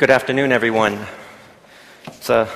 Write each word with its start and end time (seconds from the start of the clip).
Good 0.00 0.08
afternoon, 0.08 0.50
everyone. 0.50 0.98
It's 2.06 2.30
a 2.30 2.48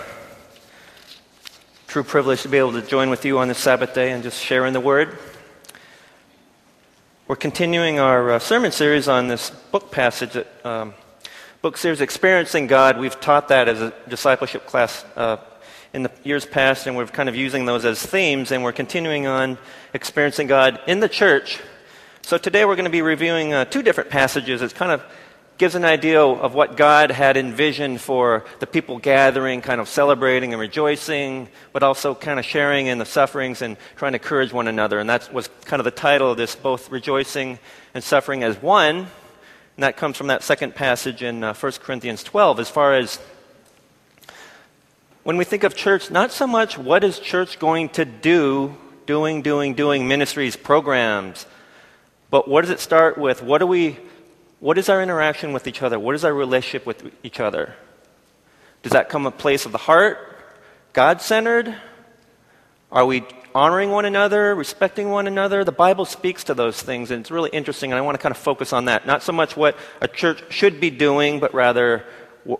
true 1.87 2.03
privilege 2.03 2.41
to 2.41 2.49
be 2.49 2.57
able 2.57 2.73
to 2.73 2.81
join 2.81 3.11
with 3.11 3.27
you 3.27 3.39
on 3.39 3.49
this 3.49 3.59
Sabbath 3.59 3.93
day 3.93 4.13
and 4.13 4.23
just 4.23 4.43
share 4.43 4.65
in 4.65 4.73
the 4.73 4.81
Word. 4.81 5.19
We're 7.29 7.37
continuing 7.37 7.99
our 7.99 8.31
uh, 8.31 8.39
sermon 8.39 8.73
series 8.73 9.09
on 9.09 9.29
this 9.29 9.51
book 9.51 9.91
passage, 9.91 10.43
um, 10.65 10.95
book 11.61 11.77
series, 11.77 12.01
Experiencing 12.01 12.67
God. 12.67 12.99
We've 12.99 13.21
taught 13.21 13.49
that 13.49 13.69
as 13.69 13.79
a 13.83 13.93
discipleship 14.09 14.65
class 14.65 15.05
uh, 15.15 15.37
in 15.93 16.03
the 16.03 16.11
years 16.23 16.47
past, 16.47 16.87
and 16.87 16.97
we're 16.97 17.09
kind 17.09 17.29
of 17.29 17.37
using 17.37 17.67
those 17.67 17.85
as 17.85 18.01
themes, 18.03 18.53
and 18.53 18.65
we're 18.65 18.73
continuing 18.73 19.27
on 19.27 19.59
experiencing 19.93 20.47
God 20.47 20.81
in 20.87 21.01
the 21.01 21.11
church. 21.11 21.61
So 22.23 22.39
today 22.39 22.65
we're 22.65 22.77
going 22.77 22.87
to 22.87 22.91
be 22.91 23.03
reviewing 23.03 23.53
uh, 23.53 23.67
two 23.67 23.83
different 23.83 24.09
passages. 24.09 24.63
It's 24.63 24.73
kind 24.73 24.93
of 24.93 25.05
gives 25.57 25.75
an 25.75 25.85
idea 25.85 26.21
of 26.21 26.55
what 26.55 26.77
God 26.77 27.11
had 27.11 27.37
envisioned 27.37 28.01
for 28.01 28.45
the 28.59 28.67
people 28.67 28.99
gathering, 28.99 29.61
kind 29.61 29.81
of 29.81 29.89
celebrating 29.89 30.53
and 30.53 30.61
rejoicing, 30.61 31.49
but 31.73 31.83
also 31.83 32.15
kind 32.15 32.39
of 32.39 32.45
sharing 32.45 32.89
in 32.89 32.99
the 32.99 33.05
sufferings 33.05 33.63
and 33.63 33.77
trying 33.97 34.13
to 34.13 34.19
encourage 34.19 34.53
one 34.53 34.67
another. 34.67 34.99
And 34.99 35.09
that 35.09 35.33
was 35.33 35.49
kind 35.65 35.81
of 35.81 35.85
the 35.85 35.93
title 35.93 36.31
of 36.31 36.37
this, 36.37 36.57
both 36.57 36.91
rejoicing 36.91 37.59
and 37.95 38.03
suffering 38.03 38.43
as 38.43 38.61
one. 38.61 38.97
And 38.97 39.83
that 39.83 39.97
comes 39.97 40.17
from 40.17 40.27
that 40.27 40.43
second 40.43 40.75
passage 40.75 41.23
in 41.23 41.45
uh, 41.45 41.55
1 41.55 41.73
Corinthians 41.81 42.25
12, 42.25 42.61
as 42.61 42.69
far 42.69 42.95
as 42.95 43.21
when 45.23 45.37
we 45.37 45.45
think 45.45 45.65
of 45.65 45.75
church, 45.75 46.11
not 46.11 46.33
so 46.33 46.47
much 46.47 46.77
what 46.77 47.03
is 47.03 47.19
church 47.19 47.59
going 47.59 47.89
to 47.91 48.05
do, 48.05 48.77
doing, 49.07 49.41
doing, 49.41 49.75
doing 49.75 50.07
ministries, 50.07 50.57
programs, 50.57 51.47
but 52.31 52.49
what 52.49 52.63
does 52.63 52.71
it 52.71 52.81
start 52.81 53.17
with? 53.17 53.43
What 53.43 53.59
do 53.59 53.67
we 53.67 53.97
what 54.65 54.79
is 54.79 54.89
our 54.89 55.03
interaction 55.03 55.53
with 55.53 55.67
each 55.67 55.83
other? 55.83 55.99
What 55.99 56.15
is 56.15 56.25
our 56.25 56.33
relationship 56.33 56.87
with 56.87 57.13
each 57.23 57.39
other? 57.39 57.75
Does 58.83 58.93
that 58.93 59.11
come 59.11 59.27
a 59.27 59.31
place 59.31 59.67
of 59.67 59.73
the 59.73 59.79
heart? 59.93 60.17
God 60.95 61.21
centered? 61.21 61.75
Are 62.91 63.05
we 63.05 63.25
honoring 63.55 63.91
one 63.91 64.07
another, 64.07 64.55
respecting 64.55 65.11
one 65.11 65.27
another? 65.27 65.65
The 65.65 65.73
Bible 65.73 66.07
speaks 66.07 66.45
to 66.45 66.55
those 66.55 66.81
things, 66.81 67.11
and 67.11 67.21
it's 67.21 67.31
really 67.31 67.51
interesting, 67.51 67.93
and 67.93 67.99
I 67.99 68.01
want 68.01 68.15
to 68.15 68.23
kind 68.23 68.31
of 68.31 68.39
focus 68.39 68.73
on 68.73 68.87
that. 68.87 69.07
Not 69.07 69.23
so 69.23 69.33
much 69.33 69.55
what 69.55 69.77
a 70.01 70.09
church 70.09 70.43
should 70.49 70.81
be 70.81 70.89
doing, 70.89 71.41
but 71.41 71.53
rather 71.53 72.03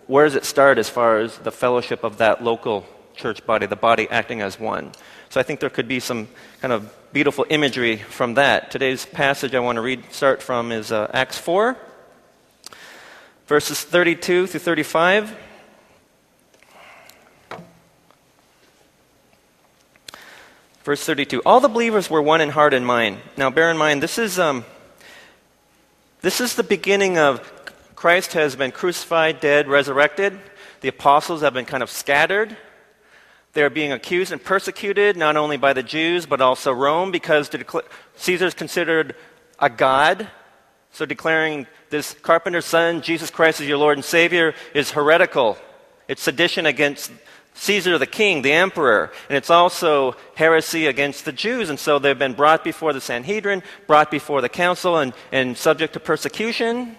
where 0.05 0.25
does 0.25 0.35
it 0.35 0.45
start 0.45 0.77
as 0.77 0.87
far 0.87 1.17
as 1.17 1.39
the 1.39 1.51
fellowship 1.51 2.03
of 2.03 2.19
that 2.19 2.43
local 2.43 2.85
church 3.15 3.43
body, 3.47 3.65
the 3.65 3.75
body 3.75 4.07
acting 4.11 4.41
as 4.41 4.59
one? 4.59 4.91
So 5.29 5.39
I 5.39 5.43
think 5.43 5.59
there 5.59 5.71
could 5.71 5.87
be 5.87 5.99
some 5.99 6.27
kind 6.61 6.71
of 6.71 6.93
beautiful 7.13 7.47
imagery 7.49 7.97
from 7.97 8.35
that. 8.35 8.69
Today's 8.69 9.07
passage 9.07 9.55
I 9.55 9.59
want 9.59 9.77
to 9.77 9.81
read, 9.81 10.13
start 10.13 10.43
from, 10.43 10.71
is 10.71 10.91
uh, 10.91 11.09
Acts 11.11 11.39
4 11.39 11.75
verses 13.47 13.83
32 13.83 14.47
through 14.47 14.59
35. 14.59 15.35
Verse 20.83 21.03
32 21.03 21.41
All 21.45 21.59
the 21.59 21.67
believers 21.67 22.09
were 22.09 22.21
one 22.21 22.41
in 22.41 22.49
heart 22.49 22.73
and 22.73 22.85
mind. 22.85 23.17
Now, 23.37 23.49
bear 23.49 23.71
in 23.71 23.77
mind, 23.77 24.03
this 24.03 24.17
is, 24.17 24.37
um, 24.39 24.65
this 26.21 26.39
is 26.39 26.55
the 26.55 26.63
beginning 26.63 27.17
of 27.17 27.51
Christ 27.95 28.33
has 28.33 28.55
been 28.55 28.71
crucified, 28.71 29.39
dead, 29.39 29.67
resurrected. 29.67 30.39
The 30.81 30.89
apostles 30.89 31.41
have 31.41 31.53
been 31.53 31.65
kind 31.65 31.81
of 31.81 31.89
scattered. 31.89 32.55
They're 33.53 33.69
being 33.69 33.93
accused 33.93 34.31
and 34.31 34.43
persecuted, 34.43 35.15
not 35.17 35.37
only 35.37 35.57
by 35.57 35.73
the 35.73 35.81
Jews, 35.81 36.25
but 36.25 36.41
also 36.41 36.71
Rome, 36.73 37.09
because 37.09 37.49
Caesar 38.17 38.45
is 38.45 38.53
considered 38.53 39.15
a 39.57 39.69
god. 39.69 40.27
So 40.95 41.05
declaring 41.05 41.67
this 41.89 42.13
carpenter's 42.21 42.63
son, 42.63 43.01
Jesus 43.01 43.29
Christ, 43.29 43.59
as 43.59 43.67
your 43.67 43.77
Lord 43.77 43.97
and 43.97 44.05
Savior, 44.05 44.55
is 44.73 44.91
heretical. 44.91 45.57
It's 46.07 46.21
sedition 46.21 46.65
against 46.65 47.11
Caesar 47.53 47.97
the 47.97 48.07
king, 48.07 48.43
the 48.43 48.53
emperor. 48.53 49.11
And 49.27 49.35
it's 49.35 49.49
also 49.49 50.15
heresy 50.35 50.87
against 50.87 51.25
the 51.25 51.33
Jews. 51.33 51.69
And 51.69 51.77
so 51.77 51.99
they've 51.99 52.17
been 52.17 52.31
brought 52.31 52.63
before 52.63 52.93
the 52.93 53.01
Sanhedrin, 53.01 53.61
brought 53.87 54.09
before 54.09 54.39
the 54.39 54.47
council, 54.47 54.97
and, 54.97 55.11
and 55.33 55.57
subject 55.57 55.91
to 55.95 55.99
persecution. 55.99 56.95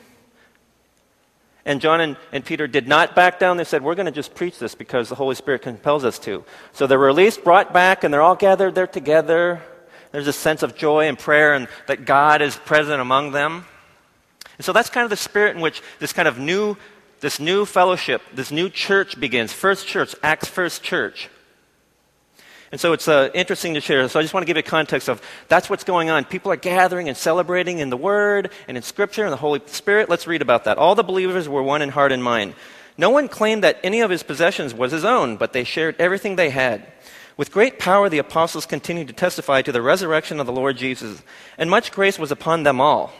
And 1.64 1.80
John 1.80 2.02
and, 2.02 2.18
and 2.32 2.44
Peter 2.44 2.66
did 2.66 2.86
not 2.86 3.14
back 3.14 3.38
down. 3.38 3.56
They 3.56 3.64
said, 3.64 3.82
We're 3.82 3.94
going 3.94 4.04
to 4.04 4.12
just 4.12 4.34
preach 4.34 4.58
this 4.58 4.74
because 4.74 5.08
the 5.08 5.14
Holy 5.14 5.34
Spirit 5.34 5.62
compels 5.62 6.04
us 6.04 6.18
to. 6.18 6.44
So 6.74 6.86
they're 6.86 6.98
released, 6.98 7.44
brought 7.44 7.72
back, 7.72 8.04
and 8.04 8.12
they're 8.12 8.20
all 8.20 8.36
gathered 8.36 8.74
there 8.74 8.86
together. 8.86 9.62
There's 10.12 10.28
a 10.28 10.34
sense 10.34 10.62
of 10.62 10.76
joy 10.76 11.08
and 11.08 11.18
prayer 11.18 11.54
and 11.54 11.66
that 11.86 12.04
God 12.04 12.42
is 12.42 12.56
present 12.56 13.00
among 13.00 13.32
them. 13.32 13.64
And 14.58 14.64
so 14.64 14.72
that's 14.72 14.90
kind 14.90 15.04
of 15.04 15.10
the 15.10 15.16
spirit 15.16 15.56
in 15.56 15.62
which 15.62 15.82
this 15.98 16.12
kind 16.12 16.28
of 16.28 16.38
new, 16.38 16.76
this 17.20 17.38
new 17.38 17.64
fellowship, 17.64 18.22
this 18.32 18.50
new 18.50 18.68
church 18.68 19.18
begins. 19.18 19.52
First 19.52 19.86
church, 19.86 20.14
Acts 20.22 20.48
First 20.48 20.82
Church. 20.82 21.28
And 22.72 22.80
so 22.80 22.92
it's 22.92 23.06
uh, 23.06 23.30
interesting 23.32 23.74
to 23.74 23.80
share. 23.80 24.08
So 24.08 24.18
I 24.18 24.22
just 24.22 24.34
want 24.34 24.42
to 24.42 24.46
give 24.46 24.56
you 24.56 24.62
context 24.62 25.08
of 25.08 25.22
that's 25.48 25.70
what's 25.70 25.84
going 25.84 26.10
on. 26.10 26.24
People 26.24 26.50
are 26.50 26.56
gathering 26.56 27.08
and 27.08 27.16
celebrating 27.16 27.78
in 27.78 27.90
the 27.90 27.96
Word 27.96 28.50
and 28.66 28.76
in 28.76 28.82
Scripture 28.82 29.24
and 29.24 29.32
the 29.32 29.36
Holy 29.36 29.60
Spirit. 29.66 30.08
Let's 30.08 30.26
read 30.26 30.42
about 30.42 30.64
that. 30.64 30.76
All 30.78 30.94
the 30.94 31.04
believers 31.04 31.48
were 31.48 31.62
one 31.62 31.80
in 31.80 31.90
heart 31.90 32.10
and 32.10 32.22
mind. 32.22 32.54
No 32.98 33.10
one 33.10 33.28
claimed 33.28 33.62
that 33.62 33.78
any 33.84 34.00
of 34.00 34.10
his 34.10 34.22
possessions 34.22 34.74
was 34.74 34.90
his 34.90 35.04
own, 35.04 35.36
but 35.36 35.52
they 35.52 35.64
shared 35.64 35.96
everything 35.98 36.36
they 36.36 36.50
had. 36.50 36.86
With 37.36 37.52
great 37.52 37.78
power, 37.78 38.08
the 38.08 38.18
apostles 38.18 38.64
continued 38.64 39.08
to 39.08 39.12
testify 39.12 39.62
to 39.62 39.72
the 39.72 39.82
resurrection 39.82 40.40
of 40.40 40.46
the 40.46 40.52
Lord 40.52 40.78
Jesus, 40.78 41.22
and 41.58 41.68
much 41.68 41.92
grace 41.92 42.18
was 42.18 42.32
upon 42.32 42.62
them 42.62 42.80
all. 42.80 43.12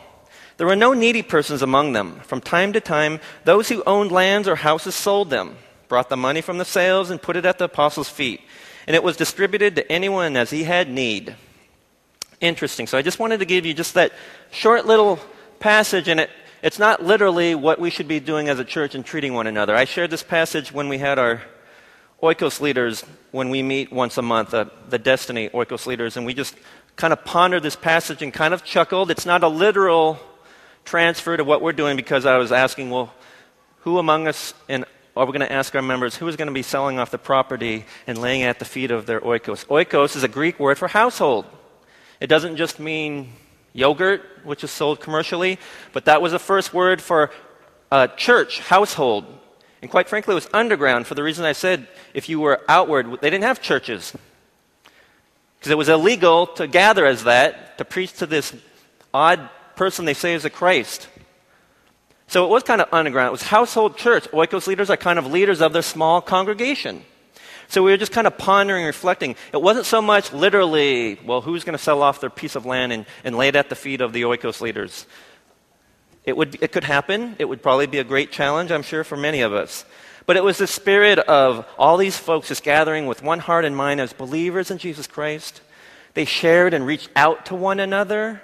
There 0.57 0.67
were 0.67 0.75
no 0.75 0.93
needy 0.93 1.21
persons 1.21 1.61
among 1.61 1.93
them. 1.93 2.19
From 2.21 2.41
time 2.41 2.73
to 2.73 2.81
time, 2.81 3.19
those 3.43 3.69
who 3.69 3.83
owned 3.85 4.11
lands 4.11 4.47
or 4.47 4.55
houses 4.55 4.95
sold 4.95 5.29
them, 5.29 5.55
brought 5.87 6.09
the 6.09 6.17
money 6.17 6.41
from 6.41 6.57
the 6.57 6.65
sales, 6.65 7.11
and 7.11 7.21
put 7.21 7.35
it 7.35 7.45
at 7.45 7.59
the 7.59 7.65
apostles' 7.65 8.09
feet. 8.09 8.41
And 8.87 8.95
it 8.95 9.03
was 9.03 9.17
distributed 9.17 9.75
to 9.75 9.91
anyone 9.91 10.35
as 10.35 10.49
he 10.49 10.63
had 10.63 10.89
need. 10.89 11.35
Interesting. 12.41 12.87
So 12.87 12.97
I 12.97 13.03
just 13.03 13.19
wanted 13.19 13.39
to 13.39 13.45
give 13.45 13.65
you 13.65 13.73
just 13.73 13.93
that 13.93 14.13
short 14.51 14.87
little 14.87 15.19
passage, 15.59 16.07
and 16.07 16.19
it, 16.19 16.29
it's 16.63 16.79
not 16.79 17.03
literally 17.03 17.53
what 17.53 17.79
we 17.79 17.91
should 17.91 18.07
be 18.07 18.19
doing 18.19 18.49
as 18.49 18.59
a 18.59 18.65
church 18.65 18.95
and 18.95 19.05
treating 19.05 19.33
one 19.33 19.45
another. 19.45 19.75
I 19.75 19.85
shared 19.85 20.09
this 20.09 20.23
passage 20.23 20.71
when 20.71 20.89
we 20.89 20.97
had 20.97 21.19
our 21.19 21.41
Oikos 22.21 22.61
leaders, 22.61 23.03
when 23.29 23.51
we 23.51 23.61
meet 23.61 23.91
once 23.91 24.17
a 24.17 24.23
month, 24.23 24.53
uh, 24.53 24.65
the 24.89 24.97
Destiny 24.97 25.49
Oikos 25.49 25.85
leaders, 25.85 26.17
and 26.17 26.25
we 26.25 26.33
just 26.33 26.55
kind 26.95 27.13
of 27.13 27.23
pondered 27.23 27.61
this 27.61 27.75
passage 27.75 28.23
and 28.23 28.33
kind 28.33 28.55
of 28.55 28.63
chuckled. 28.63 29.11
It's 29.11 29.25
not 29.25 29.43
a 29.43 29.47
literal 29.47 30.19
transfer 30.87 31.35
to 31.35 31.43
what 31.43 31.61
we're 31.61 31.73
doing 31.73 31.97
because 31.97 32.25
I 32.25 32.37
was 32.37 32.51
asking, 32.51 32.89
well, 32.89 33.13
who 33.81 33.99
among 33.99 34.27
us 34.27 34.53
and 34.67 34.85
are 35.15 35.25
we 35.25 35.31
going 35.31 35.47
to 35.47 35.51
ask 35.51 35.75
our 35.75 35.81
members 35.81 36.15
who 36.15 36.27
is 36.27 36.35
going 36.35 36.47
to 36.47 36.53
be 36.53 36.61
selling 36.61 36.99
off 36.99 37.11
the 37.11 37.17
property 37.17 37.85
and 38.05 38.17
laying 38.17 38.43
at 38.43 38.59
the 38.59 38.65
feet 38.65 38.91
of 38.91 39.05
their 39.05 39.19
oikos? 39.19 39.65
Oikos 39.65 40.15
is 40.15 40.23
a 40.23 40.27
Greek 40.27 40.59
word 40.59 40.77
for 40.77 40.87
household. 40.87 41.45
It 42.19 42.27
doesn't 42.27 42.55
just 42.55 42.79
mean 42.79 43.33
yogurt, 43.73 44.21
which 44.43 44.63
is 44.63 44.71
sold 44.71 44.99
commercially, 44.99 45.59
but 45.91 46.05
that 46.05 46.21
was 46.21 46.31
the 46.31 46.39
first 46.39 46.73
word 46.73 47.01
for 47.01 47.31
a 47.91 48.07
church, 48.07 48.59
household. 48.59 49.25
And 49.81 49.91
quite 49.91 50.07
frankly, 50.07 50.33
it 50.33 50.35
was 50.35 50.49
underground 50.53 51.05
for 51.05 51.15
the 51.15 51.23
reason 51.23 51.45
I 51.45 51.53
said 51.53 51.87
if 52.13 52.29
you 52.29 52.39
were 52.39 52.61
outward, 52.69 53.19
they 53.21 53.29
didn't 53.29 53.43
have 53.43 53.61
churches. 53.61 54.13
Because 55.59 55.71
it 55.71 55.77
was 55.77 55.89
illegal 55.89 56.47
to 56.47 56.67
gather 56.67 57.05
as 57.05 57.23
that, 57.25 57.77
to 57.77 57.85
preach 57.85 58.13
to 58.13 58.25
this 58.25 58.55
odd 59.13 59.49
person 59.77 60.05
they 60.05 60.13
say 60.13 60.33
is 60.33 60.43
a 60.43 60.49
Christ. 60.49 61.07
So 62.27 62.43
it 62.43 62.49
was 62.49 62.63
kind 62.63 62.81
of 62.81 62.89
underground. 62.91 63.29
It 63.29 63.31
was 63.31 63.43
household 63.43 63.97
church. 63.97 64.25
Oikos 64.31 64.67
leaders 64.67 64.89
are 64.89 64.97
kind 64.97 65.17
of 65.17 65.27
leaders 65.27 65.61
of 65.61 65.71
their 65.71 65.81
small 65.81 66.19
congregation. 66.19 67.03
So 67.69 67.83
we 67.83 67.91
were 67.91 67.97
just 67.97 68.11
kind 68.11 68.27
of 68.27 68.37
pondering, 68.37 68.85
reflecting. 68.85 69.35
It 69.53 69.61
wasn't 69.61 69.85
so 69.85 70.01
much 70.01 70.33
literally, 70.33 71.19
well, 71.25 71.41
who's 71.41 71.63
going 71.63 71.77
to 71.77 71.83
sell 71.83 72.01
off 72.01 72.21
their 72.21 72.29
piece 72.29 72.55
of 72.55 72.65
land 72.65 72.91
and, 72.91 73.05
and 73.23 73.37
lay 73.37 73.49
it 73.49 73.55
at 73.55 73.69
the 73.69 73.75
feet 73.75 74.01
of 74.01 74.13
the 74.13 74.23
Oikos 74.23 74.61
leaders? 74.61 75.05
It, 76.25 76.35
would, 76.35 76.61
it 76.61 76.71
could 76.73 76.83
happen. 76.83 77.35
It 77.39 77.45
would 77.45 77.61
probably 77.61 77.87
be 77.87 77.99
a 77.99 78.03
great 78.03 78.31
challenge, 78.31 78.71
I'm 78.71 78.83
sure, 78.83 79.03
for 79.03 79.15
many 79.15 79.41
of 79.41 79.53
us. 79.53 79.85
But 80.25 80.35
it 80.35 80.43
was 80.43 80.57
the 80.57 80.67
spirit 80.67 81.19
of 81.19 81.65
all 81.77 81.95
these 81.95 82.17
folks 82.17 82.49
just 82.49 82.63
gathering 82.63 83.05
with 83.05 83.23
one 83.23 83.39
heart 83.39 83.63
and 83.63 83.75
mind 83.75 84.01
as 84.01 84.11
believers 84.11 84.69
in 84.69 84.77
Jesus 84.77 85.07
Christ. 85.07 85.61
They 86.13 86.25
shared 86.25 86.73
and 86.73 86.85
reached 86.85 87.09
out 87.15 87.45
to 87.45 87.55
one 87.55 87.79
another. 87.79 88.41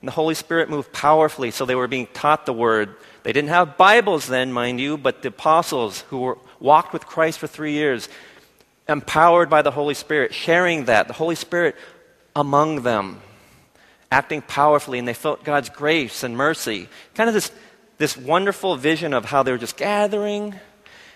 And 0.00 0.08
the 0.08 0.12
Holy 0.12 0.34
Spirit 0.34 0.70
moved 0.70 0.92
powerfully, 0.92 1.50
so 1.50 1.64
they 1.64 1.74
were 1.74 1.88
being 1.88 2.06
taught 2.12 2.46
the 2.46 2.52
word. 2.52 2.94
They 3.24 3.32
didn't 3.32 3.50
have 3.50 3.76
Bibles 3.76 4.26
then, 4.26 4.52
mind 4.52 4.80
you, 4.80 4.96
but 4.96 5.22
the 5.22 5.28
apostles 5.28 6.02
who 6.02 6.20
were, 6.20 6.38
walked 6.60 6.92
with 6.92 7.06
Christ 7.06 7.38
for 7.38 7.46
three 7.46 7.72
years, 7.72 8.08
empowered 8.88 9.50
by 9.50 9.62
the 9.62 9.70
Holy 9.70 9.94
Spirit, 9.94 10.32
sharing 10.32 10.84
that, 10.84 11.08
the 11.08 11.14
Holy 11.14 11.34
Spirit 11.34 11.74
among 12.36 12.82
them, 12.82 13.20
acting 14.10 14.40
powerfully, 14.40 14.98
and 14.98 15.08
they 15.08 15.14
felt 15.14 15.44
God's 15.44 15.68
grace 15.68 16.22
and 16.22 16.36
mercy. 16.36 16.88
Kind 17.14 17.28
of 17.28 17.34
this, 17.34 17.50
this 17.98 18.16
wonderful 18.16 18.76
vision 18.76 19.12
of 19.12 19.24
how 19.24 19.42
they 19.42 19.50
were 19.50 19.58
just 19.58 19.76
gathering 19.76 20.54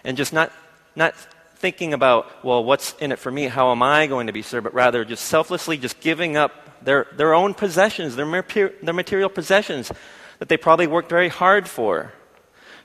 and 0.05 0.17
just 0.17 0.33
not, 0.33 0.53
not 0.97 1.15
thinking 1.57 1.95
about, 1.95 2.45
well, 2.45 2.65
what's 2.65 2.95
in 2.95 3.13
it 3.13 3.21
for 3.21 3.31
me? 3.31 3.45
How 3.45 3.71
am 3.71 3.83
I 3.83 4.09
going 4.09 4.27
to 4.27 4.33
be 4.33 4.43
served? 4.43 4.65
But 4.65 4.75
rather 4.75 5.05
just 5.05 5.25
selflessly 5.27 5.79
just 5.79 6.01
giving 6.01 6.37
up 6.37 6.62
their, 6.85 7.07
their 7.17 7.35
own 7.35 7.55
possessions, 7.55 8.17
their, 8.17 8.43
their 8.83 8.95
material 8.95 9.29
possessions 9.29 9.93
that 10.39 10.49
they 10.49 10.57
probably 10.57 10.87
worked 10.87 11.09
very 11.09 11.29
hard 11.29 11.69
for. 11.69 12.13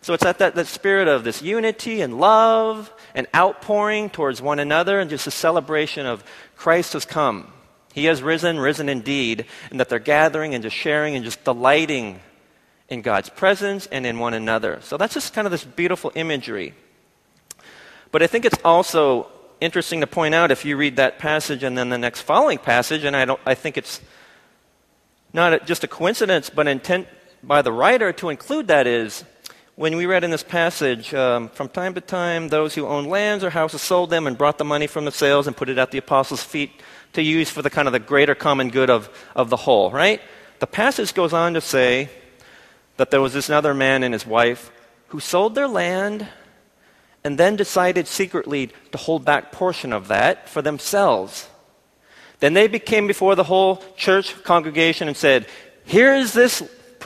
So 0.01 0.13
it's 0.13 0.25
at 0.25 0.37
that, 0.39 0.55
that 0.55 0.67
spirit 0.67 1.07
of 1.07 1.23
this 1.23 1.41
unity 1.41 2.01
and 2.01 2.19
love 2.19 2.93
and 3.15 3.27
outpouring 3.35 4.09
towards 4.09 4.41
one 4.41 4.59
another 4.59 4.99
and 4.99 5.09
just 5.09 5.27
a 5.27 5.31
celebration 5.31 6.05
of 6.05 6.23
Christ 6.55 6.93
has 6.93 7.05
come. 7.05 7.51
He 7.93 8.05
has 8.05 8.21
risen, 8.21 8.59
risen 8.59 8.89
indeed, 8.89 9.45
and 9.71 9.79
that 9.79 9.89
they're 9.89 9.99
gathering 9.99 10.53
and 10.53 10.63
just 10.63 10.75
sharing 10.75 11.15
and 11.15 11.25
just 11.25 11.43
delighting 11.43 12.19
in 12.89 13.01
God's 13.01 13.29
presence 13.29 13.87
and 13.87 14.05
in 14.05 14.19
one 14.19 14.33
another. 14.33 14.79
So 14.81 14.97
that's 14.97 15.15
just 15.15 15.33
kind 15.33 15.47
of 15.47 15.51
this 15.51 15.63
beautiful 15.63 16.11
imagery. 16.13 16.73
But 18.11 18.21
I 18.21 18.27
think 18.27 18.45
it's 18.45 18.59
also 18.63 19.31
interesting 19.59 20.01
to 20.01 20.07
point 20.07 20.35
out 20.35 20.51
if 20.51 20.65
you 20.65 20.77
read 20.77 20.97
that 20.97 21.19
passage 21.19 21.63
and 21.63 21.77
then 21.77 21.89
the 21.89 21.97
next 21.97 22.21
following 22.21 22.57
passage, 22.57 23.03
and 23.03 23.15
I, 23.15 23.25
don't, 23.25 23.39
I 23.45 23.55
think 23.55 23.77
it's 23.77 24.01
not 25.33 25.65
just 25.65 25.83
a 25.83 25.87
coincidence, 25.87 26.49
but 26.49 26.67
intent 26.67 27.07
by 27.43 27.61
the 27.61 27.71
writer 27.71 28.11
to 28.13 28.29
include 28.29 28.67
that 28.67 28.87
is 28.87 29.23
when 29.75 29.95
we 29.95 30.07
read 30.07 30.23
in 30.23 30.31
this 30.31 30.43
passage, 30.43 31.13
um, 31.13 31.49
from 31.49 31.69
time 31.69 31.93
to 31.93 32.01
time, 32.01 32.47
those 32.47 32.73
who 32.73 32.87
owned 32.87 33.07
lands 33.07 33.43
or 33.43 33.51
houses 33.51 33.81
sold 33.81 34.09
them 34.09 34.25
and 34.25 34.35
brought 34.35 34.57
the 34.57 34.65
money 34.65 34.87
from 34.87 35.05
the 35.05 35.11
sales 35.11 35.45
and 35.45 35.55
put 35.55 35.69
it 35.69 35.77
at 35.77 35.91
the 35.91 35.99
apostles' 35.99 36.43
feet 36.43 36.71
to 37.13 37.21
use 37.21 37.51
for 37.51 37.61
the 37.61 37.69
kind 37.69 37.87
of 37.87 37.91
the 37.91 37.99
greater 37.99 38.33
common 38.33 38.69
good 38.69 38.89
of, 38.89 39.09
of 39.35 39.51
the 39.51 39.55
whole, 39.55 39.91
right? 39.91 40.19
The 40.59 40.67
passage 40.67 41.13
goes 41.13 41.31
on 41.31 41.53
to 41.53 41.61
say 41.61 42.09
that 42.97 43.11
there 43.11 43.21
was 43.21 43.33
this 43.33 43.51
other 43.51 43.75
man 43.75 44.01
and 44.01 44.13
his 44.13 44.25
wife 44.25 44.71
who 45.09 45.19
sold 45.19 45.53
their 45.53 45.67
land 45.67 46.27
and 47.23 47.37
then 47.37 47.55
decided 47.55 48.07
secretly 48.07 48.71
to 48.91 48.97
hold 48.97 49.25
back 49.25 49.51
portion 49.51 49.91
of 49.93 50.07
that 50.07 50.47
for 50.49 50.61
themselves. 50.61 51.47
Then 52.39 52.53
they 52.53 52.67
became 52.67 53.07
before 53.07 53.35
the 53.35 53.43
whole 53.43 53.83
church 53.95 54.43
congregation 54.43 55.07
and 55.07 55.17
said, 55.17 55.47
Here 55.85 56.15
is 56.15 56.33
this 56.33 56.63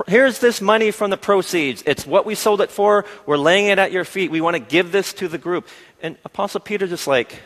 here's 0.07 0.39
this 0.39 0.61
money 0.61 0.91
from 0.91 1.09
the 1.09 1.17
proceeds. 1.17 1.83
It's 1.85 2.05
what 2.05 2.25
we 2.25 2.35
sold 2.35 2.61
it 2.61 2.71
for. 2.71 3.05
We're 3.25 3.37
laying 3.37 3.67
it 3.67 3.79
at 3.79 3.91
your 3.91 4.05
feet. 4.05 4.31
We 4.31 4.41
want 4.41 4.55
to 4.55 4.59
give 4.59 4.91
this 4.91 5.13
to 5.13 5.27
the 5.27 5.37
group. 5.37 5.67
And 6.01 6.17
Apostle 6.25 6.61
Peter 6.61 6.87
just 6.87 7.07
like, 7.07 7.39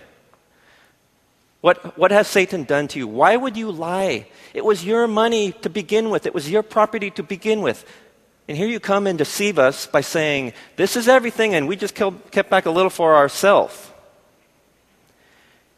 what, 1.61 1.97
what 1.97 2.11
has 2.11 2.27
Satan 2.27 2.63
done 2.63 2.87
to 2.89 2.99
you? 2.99 3.07
Why 3.07 3.35
would 3.35 3.57
you 3.57 3.71
lie? 3.71 4.27
It 4.53 4.63
was 4.63 4.85
your 4.85 5.07
money 5.07 5.51
to 5.63 5.69
begin 5.69 6.09
with. 6.11 6.27
It 6.27 6.33
was 6.33 6.49
your 6.49 6.61
property 6.61 7.09
to 7.11 7.23
begin 7.23 7.61
with. 7.61 7.85
And 8.47 8.55
here 8.55 8.67
you 8.67 8.79
come 8.79 9.07
and 9.07 9.17
deceive 9.17 9.57
us 9.57 9.87
by 9.87 10.01
saying, 10.01 10.53
this 10.75 10.95
is 10.95 11.07
everything, 11.07 11.55
and 11.55 11.67
we 11.67 11.75
just 11.75 11.95
kept 11.95 12.49
back 12.49 12.65
a 12.65 12.71
little 12.71 12.91
for 12.91 13.15
ourselves. 13.15 13.91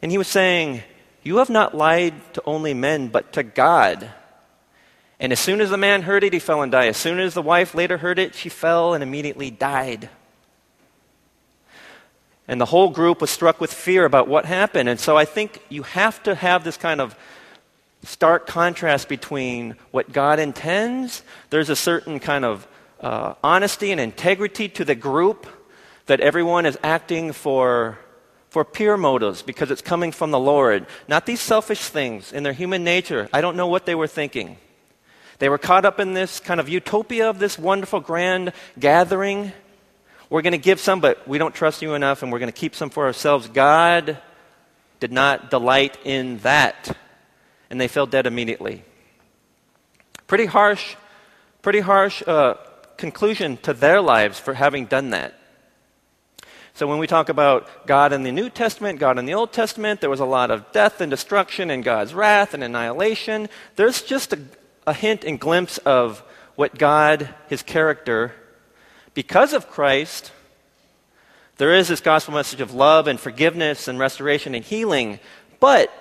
And 0.02 0.10
he 0.10 0.18
was 0.18 0.28
saying, 0.28 0.82
you 1.22 1.38
have 1.38 1.50
not 1.50 1.74
lied 1.74 2.14
to 2.34 2.42
only 2.44 2.74
men, 2.74 3.08
but 3.08 3.32
to 3.32 3.42
God. 3.42 4.10
And 5.18 5.32
as 5.32 5.40
soon 5.40 5.60
as 5.60 5.70
the 5.70 5.76
man 5.76 6.02
heard 6.02 6.22
it, 6.22 6.32
he 6.32 6.38
fell 6.38 6.62
and 6.62 6.70
died. 6.70 6.88
As 6.88 6.96
soon 6.96 7.18
as 7.18 7.34
the 7.34 7.42
wife 7.42 7.74
later 7.74 7.98
heard 7.98 8.18
it, 8.18 8.34
she 8.34 8.48
fell 8.48 8.94
and 8.94 9.02
immediately 9.02 9.50
died. 9.50 10.10
And 12.46 12.60
the 12.60 12.66
whole 12.66 12.90
group 12.90 13.20
was 13.20 13.30
struck 13.30 13.60
with 13.60 13.72
fear 13.72 14.04
about 14.04 14.28
what 14.28 14.44
happened. 14.44 14.88
And 14.88 15.00
so 15.00 15.16
I 15.16 15.24
think 15.24 15.60
you 15.68 15.82
have 15.82 16.22
to 16.22 16.34
have 16.34 16.64
this 16.64 16.76
kind 16.76 17.00
of 17.00 17.16
stark 18.08 18.46
contrast 18.46 19.08
between 19.08 19.76
what 19.90 20.10
God 20.12 20.38
intends. 20.38 21.22
There's 21.50 21.68
a 21.68 21.76
certain 21.76 22.18
kind 22.18 22.44
of 22.44 22.66
uh, 23.00 23.34
honesty 23.44 23.92
and 23.92 24.00
integrity 24.00 24.68
to 24.70 24.84
the 24.84 24.94
group 24.94 25.46
that 26.06 26.20
everyone 26.20 26.66
is 26.66 26.78
acting 26.82 27.32
for 27.32 27.98
for 28.48 28.64
pure 28.64 28.96
motives 28.96 29.42
because 29.42 29.70
it's 29.70 29.82
coming 29.82 30.10
from 30.10 30.30
the 30.30 30.38
Lord, 30.38 30.86
not 31.06 31.26
these 31.26 31.40
selfish 31.40 31.80
things 31.80 32.32
in 32.32 32.44
their 32.44 32.54
human 32.54 32.82
nature. 32.82 33.28
I 33.30 33.42
don't 33.42 33.56
know 33.56 33.66
what 33.66 33.84
they 33.84 33.94
were 33.94 34.06
thinking. 34.06 34.56
They 35.38 35.50
were 35.50 35.58
caught 35.58 35.84
up 35.84 36.00
in 36.00 36.14
this 36.14 36.40
kind 36.40 36.58
of 36.58 36.66
utopia 36.66 37.28
of 37.28 37.38
this 37.38 37.58
wonderful 37.58 38.00
grand 38.00 38.52
gathering. 38.80 39.52
We're 40.30 40.40
going 40.40 40.52
to 40.52 40.58
give 40.58 40.80
some, 40.80 41.00
but 41.00 41.28
we 41.28 41.36
don't 41.36 41.54
trust 41.54 41.82
you 41.82 41.92
enough, 41.92 42.22
and 42.22 42.32
we're 42.32 42.38
going 42.38 42.50
to 42.50 42.58
keep 42.58 42.74
some 42.74 42.88
for 42.88 43.04
ourselves. 43.04 43.48
God 43.48 44.18
did 44.98 45.12
not 45.12 45.50
delight 45.50 45.98
in 46.04 46.38
that, 46.38 46.96
and 47.70 47.80
they 47.80 47.88
fell 47.88 48.06
dead 48.06 48.26
immediately. 48.26 48.82
Pretty 50.26 50.46
harsh, 50.46 50.96
pretty 51.62 51.80
harsh 51.80 52.22
uh, 52.26 52.54
conclusion 52.96 53.56
to 53.58 53.72
their 53.72 54.00
lives 54.00 54.38
for 54.38 54.54
having 54.54 54.86
done 54.86 55.10
that. 55.10 55.34
So 56.74 56.86
when 56.86 56.98
we 56.98 57.08
talk 57.08 57.28
about 57.28 57.86
God 57.86 58.12
in 58.12 58.22
the 58.22 58.30
New 58.30 58.50
Testament, 58.50 59.00
God 59.00 59.18
in 59.18 59.26
the 59.26 59.34
Old 59.34 59.52
Testament, 59.52 60.00
there 60.00 60.10
was 60.10 60.20
a 60.20 60.24
lot 60.24 60.52
of 60.52 60.70
death 60.70 61.00
and 61.00 61.10
destruction 61.10 61.70
and 61.70 61.82
God's 61.82 62.14
wrath 62.14 62.54
and 62.54 62.62
annihilation. 62.62 63.48
There's 63.74 64.02
just 64.02 64.32
a, 64.32 64.38
a 64.86 64.92
hint 64.92 65.24
and 65.24 65.40
glimpse 65.40 65.78
of 65.78 66.22
what 66.54 66.78
God, 66.78 67.34
his 67.48 67.62
character, 67.62 68.32
because 69.14 69.52
of 69.52 69.68
Christ, 69.68 70.30
there 71.56 71.74
is 71.74 71.88
this 71.88 72.00
gospel 72.00 72.34
message 72.34 72.60
of 72.60 72.72
love 72.72 73.08
and 73.08 73.18
forgiveness 73.18 73.88
and 73.88 73.98
restoration 73.98 74.54
and 74.54 74.64
healing, 74.64 75.18
but 75.58 75.92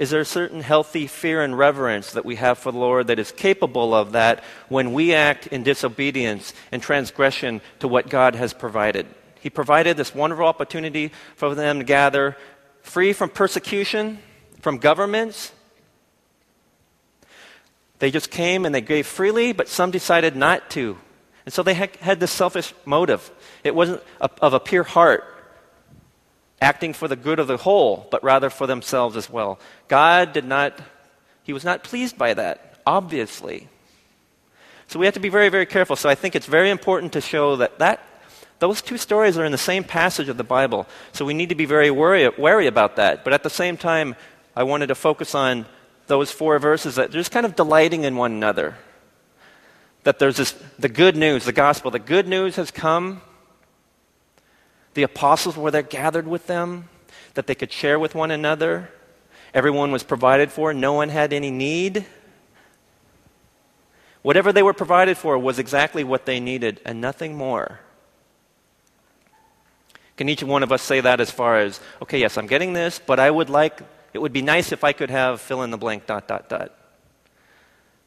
is 0.00 0.08
there 0.08 0.22
a 0.22 0.24
certain 0.24 0.62
healthy 0.62 1.06
fear 1.06 1.42
and 1.42 1.58
reverence 1.58 2.12
that 2.12 2.24
we 2.24 2.36
have 2.36 2.56
for 2.56 2.72
the 2.72 2.78
Lord 2.78 3.08
that 3.08 3.18
is 3.18 3.30
capable 3.30 3.94
of 3.94 4.12
that 4.12 4.42
when 4.70 4.94
we 4.94 5.12
act 5.12 5.46
in 5.48 5.62
disobedience 5.62 6.54
and 6.72 6.82
transgression 6.82 7.60
to 7.80 7.86
what 7.86 8.08
God 8.08 8.34
has 8.34 8.54
provided? 8.54 9.06
He 9.40 9.50
provided 9.50 9.98
this 9.98 10.14
wonderful 10.14 10.46
opportunity 10.46 11.12
for 11.36 11.54
them 11.54 11.80
to 11.80 11.84
gather 11.84 12.38
free 12.80 13.12
from 13.12 13.28
persecution, 13.28 14.18
from 14.60 14.78
governments, 14.78 15.52
they 17.98 18.10
just 18.10 18.30
came 18.30 18.64
and 18.64 18.74
they 18.74 18.80
gave 18.80 19.06
freely, 19.06 19.52
but 19.52 19.68
some 19.68 19.90
decided 19.90 20.34
not 20.34 20.70
to. 20.70 20.96
And 21.44 21.52
so 21.52 21.62
they 21.62 21.74
had, 21.74 22.18
this 22.18 22.30
selfish 22.30 22.72
motive. 22.86 23.30
It 23.62 23.74
wasn't 23.74 24.02
of 24.20 24.54
a 24.54 24.60
pure 24.60 24.82
heart, 24.82 25.24
acting 26.60 26.92
for 26.92 27.08
the 27.08 27.16
good 27.16 27.38
of 27.38 27.46
the 27.46 27.56
whole, 27.56 28.06
but 28.10 28.22
rather 28.22 28.50
for 28.50 28.66
themselves 28.66 29.16
as 29.16 29.30
well. 29.30 29.58
God 29.88 30.32
did 30.32 30.44
not, 30.44 30.78
He 31.42 31.52
was 31.52 31.64
not 31.64 31.82
pleased 31.82 32.18
by 32.18 32.34
that, 32.34 32.78
obviously. 32.86 33.68
So 34.88 34.98
we 34.98 35.06
have 35.06 35.14
to 35.14 35.20
be 35.20 35.28
very, 35.28 35.48
very 35.48 35.66
careful. 35.66 35.96
So 35.96 36.08
I 36.08 36.14
think 36.14 36.34
it's 36.34 36.46
very 36.46 36.68
important 36.68 37.12
to 37.12 37.20
show 37.20 37.56
that, 37.56 37.78
that 37.78 38.00
those 38.58 38.82
two 38.82 38.98
stories 38.98 39.38
are 39.38 39.44
in 39.44 39.52
the 39.52 39.58
same 39.58 39.84
passage 39.84 40.28
of 40.28 40.36
the 40.36 40.44
Bible. 40.44 40.86
So 41.12 41.24
we 41.24 41.32
need 41.32 41.48
to 41.48 41.54
be 41.54 41.64
very 41.64 41.90
wary, 41.90 42.28
wary 42.28 42.66
about 42.66 42.96
that. 42.96 43.24
But 43.24 43.32
at 43.32 43.42
the 43.42 43.50
same 43.50 43.76
time, 43.76 44.16
I 44.54 44.64
wanted 44.64 44.88
to 44.88 44.94
focus 44.94 45.34
on 45.34 45.64
those 46.08 46.30
four 46.30 46.58
verses 46.58 46.96
that 46.96 47.10
they're 47.10 47.20
just 47.20 47.30
kind 47.30 47.46
of 47.46 47.56
delighting 47.56 48.04
in 48.04 48.16
one 48.16 48.32
another. 48.32 48.76
That 50.02 50.18
there's 50.18 50.36
this, 50.36 50.52
the 50.78 50.88
good 50.88 51.16
news, 51.16 51.44
the 51.44 51.52
gospel, 51.52 51.90
the 51.90 51.98
good 51.98 52.26
news 52.28 52.56
has 52.56 52.70
come. 52.70 53.22
The 54.94 55.02
apostles 55.02 55.56
were 55.56 55.70
there 55.70 55.82
gathered 55.82 56.26
with 56.26 56.46
them, 56.46 56.88
that 57.34 57.46
they 57.46 57.54
could 57.54 57.72
share 57.72 57.98
with 57.98 58.14
one 58.14 58.30
another. 58.30 58.90
Everyone 59.54 59.92
was 59.92 60.02
provided 60.02 60.50
for, 60.50 60.74
no 60.74 60.92
one 60.92 61.08
had 61.08 61.32
any 61.32 61.50
need. 61.50 62.06
Whatever 64.22 64.52
they 64.52 64.62
were 64.62 64.74
provided 64.74 65.16
for 65.16 65.38
was 65.38 65.58
exactly 65.58 66.04
what 66.04 66.26
they 66.26 66.40
needed 66.40 66.80
and 66.84 67.00
nothing 67.00 67.36
more. 67.36 67.80
Can 70.16 70.28
each 70.28 70.42
one 70.42 70.62
of 70.62 70.70
us 70.70 70.82
say 70.82 71.00
that 71.00 71.20
as 71.20 71.30
far 71.30 71.58
as, 71.58 71.80
okay, 72.02 72.18
yes, 72.18 72.36
I'm 72.36 72.46
getting 72.46 72.74
this, 72.74 72.98
but 72.98 73.18
I 73.18 73.30
would 73.30 73.48
like 73.48 73.80
it 74.12 74.18
would 74.18 74.32
be 74.32 74.42
nice 74.42 74.72
if 74.72 74.82
I 74.84 74.92
could 74.92 75.10
have 75.10 75.40
fill 75.40 75.62
in 75.62 75.70
the 75.70 75.78
blank, 75.78 76.06
dot, 76.06 76.26
dot, 76.26 76.48
dot. 76.48 76.74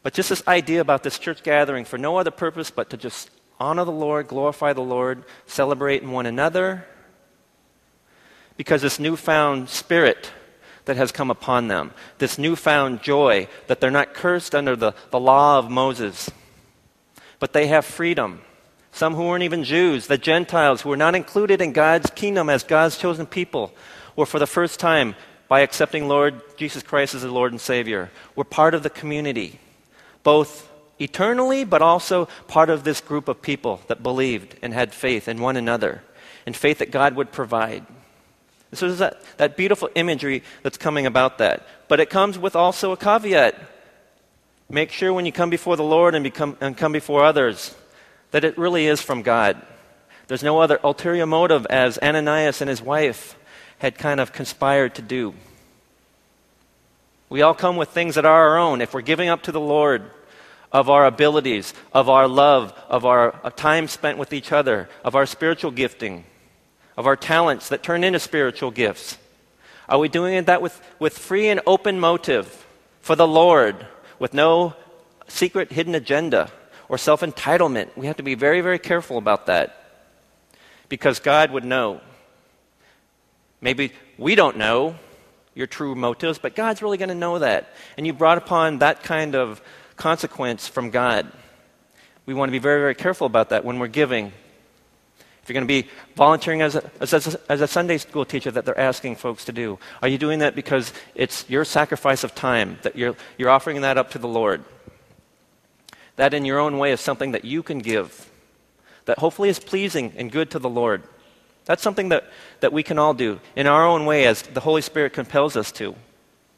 But 0.01 0.13
just 0.13 0.29
this 0.29 0.45
idea 0.47 0.81
about 0.81 1.03
this 1.03 1.17
church 1.17 1.43
gathering 1.43 1.85
for 1.85 1.97
no 1.97 2.17
other 2.17 2.31
purpose 2.31 2.69
but 2.69 2.89
to 2.89 2.97
just 2.97 3.31
honor 3.63 3.85
the 3.85 3.91
Lord, 3.91 4.27
glorify 4.27 4.73
the 4.73 4.81
Lord, 4.81 5.23
celebrate 5.47 6.03
in 6.03 6.11
one 6.11 6.25
another. 6.25 6.85
Because 8.57 8.81
this 8.81 8.99
newfound 8.99 9.69
spirit 9.69 10.31
that 10.85 10.97
has 10.97 11.11
come 11.11 11.31
upon 11.31 11.69
them, 11.69 11.93
this 12.17 12.37
newfound 12.37 13.01
joy 13.01 13.47
that 13.67 13.79
they're 13.79 13.89
not 13.89 14.13
cursed 14.13 14.53
under 14.53 14.75
the, 14.75 14.93
the 15.11 15.19
law 15.19 15.57
of 15.57 15.71
Moses, 15.71 16.29
but 17.39 17.53
they 17.53 17.67
have 17.67 17.85
freedom. 17.85 18.41
Some 18.91 19.15
who 19.15 19.23
weren't 19.23 19.43
even 19.43 19.63
Jews, 19.63 20.07
the 20.07 20.17
Gentiles 20.17 20.81
who 20.81 20.89
were 20.89 20.97
not 20.97 21.15
included 21.15 21.61
in 21.61 21.71
God's 21.71 22.09
kingdom 22.11 22.49
as 22.49 22.63
God's 22.63 22.97
chosen 22.97 23.25
people, 23.25 23.73
were 24.15 24.25
for 24.25 24.39
the 24.39 24.45
first 24.45 24.79
time 24.79 25.15
by 25.47 25.61
accepting 25.61 26.07
Lord 26.07 26.41
Jesus 26.57 26.83
Christ 26.83 27.15
as 27.15 27.21
the 27.21 27.31
Lord 27.31 27.53
and 27.53 27.61
Savior. 27.61 28.11
We're 28.35 28.43
part 28.43 28.73
of 28.73 28.83
the 28.83 28.89
community, 28.89 29.59
both 30.21 30.69
eternally, 30.99 31.63
but 31.63 31.81
also 31.81 32.25
part 32.47 32.69
of 32.69 32.83
this 32.83 33.01
group 33.01 33.27
of 33.27 33.41
people 33.41 33.81
that 33.87 34.03
believed 34.03 34.55
and 34.61 34.73
had 34.73 34.93
faith 34.93 35.27
in 35.27 35.41
one 35.41 35.57
another, 35.57 36.03
and 36.45 36.55
faith 36.55 36.79
that 36.79 36.91
God 36.91 37.15
would 37.15 37.31
provide. 37.31 37.85
This 38.69 38.81
is 38.81 38.99
that, 38.99 39.21
that 39.37 39.55
beautiful 39.55 39.89
imagery 39.95 40.43
that's 40.63 40.77
coming 40.77 41.05
about 41.05 41.37
that. 41.37 41.67
But 41.87 41.99
it 41.99 42.09
comes 42.09 42.39
with 42.39 42.55
also 42.55 42.91
a 42.91 42.97
caveat. 42.97 43.55
Make 44.69 44.91
sure 44.91 45.13
when 45.13 45.27
you 45.27 45.31
come 45.31 45.51
before 45.51 45.75
the 45.75 45.83
Lord 45.83 46.15
and, 46.15 46.23
become, 46.23 46.57
and 46.59 46.75
come 46.75 46.91
before 46.91 47.23
others 47.23 47.75
that 48.31 48.43
it 48.43 48.57
really 48.57 48.87
is 48.87 48.99
from 48.99 49.21
God. 49.21 49.61
There's 50.27 50.41
no 50.41 50.59
other 50.59 50.79
ulterior 50.83 51.27
motive 51.27 51.67
as 51.67 51.99
Ananias 51.99 52.61
and 52.61 52.69
his 52.69 52.81
wife 52.81 53.37
had 53.77 53.97
kind 53.97 54.19
of 54.19 54.33
conspired 54.33 54.95
to 54.95 55.03
do. 55.03 55.35
We 57.29 57.41
all 57.41 57.53
come 57.53 57.77
with 57.77 57.89
things 57.89 58.15
that 58.15 58.25
are 58.25 58.49
our 58.49 58.57
own. 58.57 58.81
If 58.81 58.93
we're 58.93 59.01
giving 59.01 59.29
up 59.29 59.43
to 59.43 59.51
the 59.51 59.59
Lord, 59.59 60.09
of 60.73 60.89
our 60.89 61.05
abilities, 61.05 61.73
of 61.93 62.09
our 62.09 62.27
love, 62.27 62.73
of 62.89 63.05
our 63.05 63.39
uh, 63.43 63.51
time 63.51 63.87
spent 63.87 64.17
with 64.17 64.33
each 64.33 64.51
other, 64.51 64.89
of 65.03 65.15
our 65.15 65.27
spiritual 65.27 65.69
gifting, 65.69 66.25
of 66.97 67.05
our 67.05 67.15
talents 67.15 67.69
that 67.69 67.83
turn 67.83 68.03
into 68.03 68.19
spiritual 68.19 68.71
gifts? 68.71 69.17
Are 69.87 69.99
we 69.99 70.09
doing 70.09 70.43
that 70.45 70.61
with, 70.61 70.81
with 70.97 71.17
free 71.17 71.47
and 71.49 71.61
open 71.67 71.99
motive 71.99 72.65
for 73.01 73.15
the 73.15 73.27
Lord, 73.27 73.85
with 74.17 74.33
no 74.33 74.73
secret 75.27 75.71
hidden 75.71 75.93
agenda 75.93 76.51
or 76.89 76.97
self 76.97 77.21
entitlement? 77.21 77.95
We 77.95 78.07
have 78.07 78.17
to 78.17 78.23
be 78.23 78.33
very, 78.35 78.61
very 78.61 78.79
careful 78.79 79.19
about 79.19 79.45
that 79.45 79.77
because 80.89 81.19
God 81.19 81.51
would 81.51 81.65
know. 81.65 82.01
Maybe 83.61 83.93
we 84.17 84.35
don't 84.35 84.57
know 84.57 84.95
your 85.53 85.67
true 85.67 85.93
motives, 85.93 86.39
but 86.39 86.55
God's 86.55 86.81
really 86.81 86.97
going 86.97 87.09
to 87.09 87.15
know 87.15 87.39
that. 87.39 87.69
And 87.95 88.07
you 88.07 88.13
brought 88.13 88.37
upon 88.39 88.79
that 88.79 89.03
kind 89.03 89.35
of 89.35 89.61
consequence 90.03 90.67
from 90.67 90.89
God. 90.89 91.31
We 92.25 92.33
want 92.33 92.49
to 92.49 92.51
be 92.51 92.59
very, 92.59 92.81
very 92.81 92.93
careful 92.93 93.25
about 93.25 93.51
that 93.51 93.63
when 93.63 93.79
we're 93.79 93.87
giving. 93.87 94.33
If 95.41 95.47
you're 95.47 95.53
going 95.53 95.65
to 95.65 95.81
be 95.81 95.87
volunteering 96.17 96.61
as 96.61 96.75
a, 96.75 96.91
as, 96.99 97.13
a, 97.13 97.39
as 97.49 97.61
a 97.61 97.67
Sunday 97.67 97.97
school 97.97 98.25
teacher 98.25 98.51
that 98.51 98.65
they're 98.65 98.77
asking 98.77 99.15
folks 99.15 99.45
to 99.45 99.53
do, 99.53 99.79
are 100.01 100.09
you 100.09 100.17
doing 100.17 100.39
that 100.39 100.55
because 100.55 100.91
it's 101.15 101.49
your 101.49 101.63
sacrifice 101.63 102.25
of 102.25 102.35
time, 102.35 102.79
that 102.81 102.97
you're, 102.97 103.15
you're 103.37 103.49
offering 103.49 103.79
that 103.79 103.97
up 103.97 104.11
to 104.11 104.19
the 104.19 104.27
Lord? 104.27 104.65
That 106.17 106.33
in 106.33 106.43
your 106.43 106.59
own 106.59 106.77
way 106.77 106.91
is 106.91 106.99
something 106.99 107.31
that 107.31 107.45
you 107.45 107.63
can 107.63 107.79
give, 107.79 108.29
that 109.05 109.19
hopefully 109.19 109.47
is 109.47 109.57
pleasing 109.57 110.11
and 110.17 110.29
good 110.29 110.51
to 110.51 110.59
the 110.59 110.67
Lord. 110.69 111.03
That's 111.63 111.81
something 111.81 112.09
that, 112.09 112.25
that 112.59 112.73
we 112.73 112.83
can 112.83 112.99
all 112.99 113.13
do 113.13 113.39
in 113.55 113.67
our 113.67 113.87
own 113.87 114.05
way 114.05 114.25
as 114.25 114.41
the 114.41 114.59
Holy 114.59 114.81
Spirit 114.81 115.13
compels 115.13 115.55
us 115.55 115.71
to. 115.79 115.95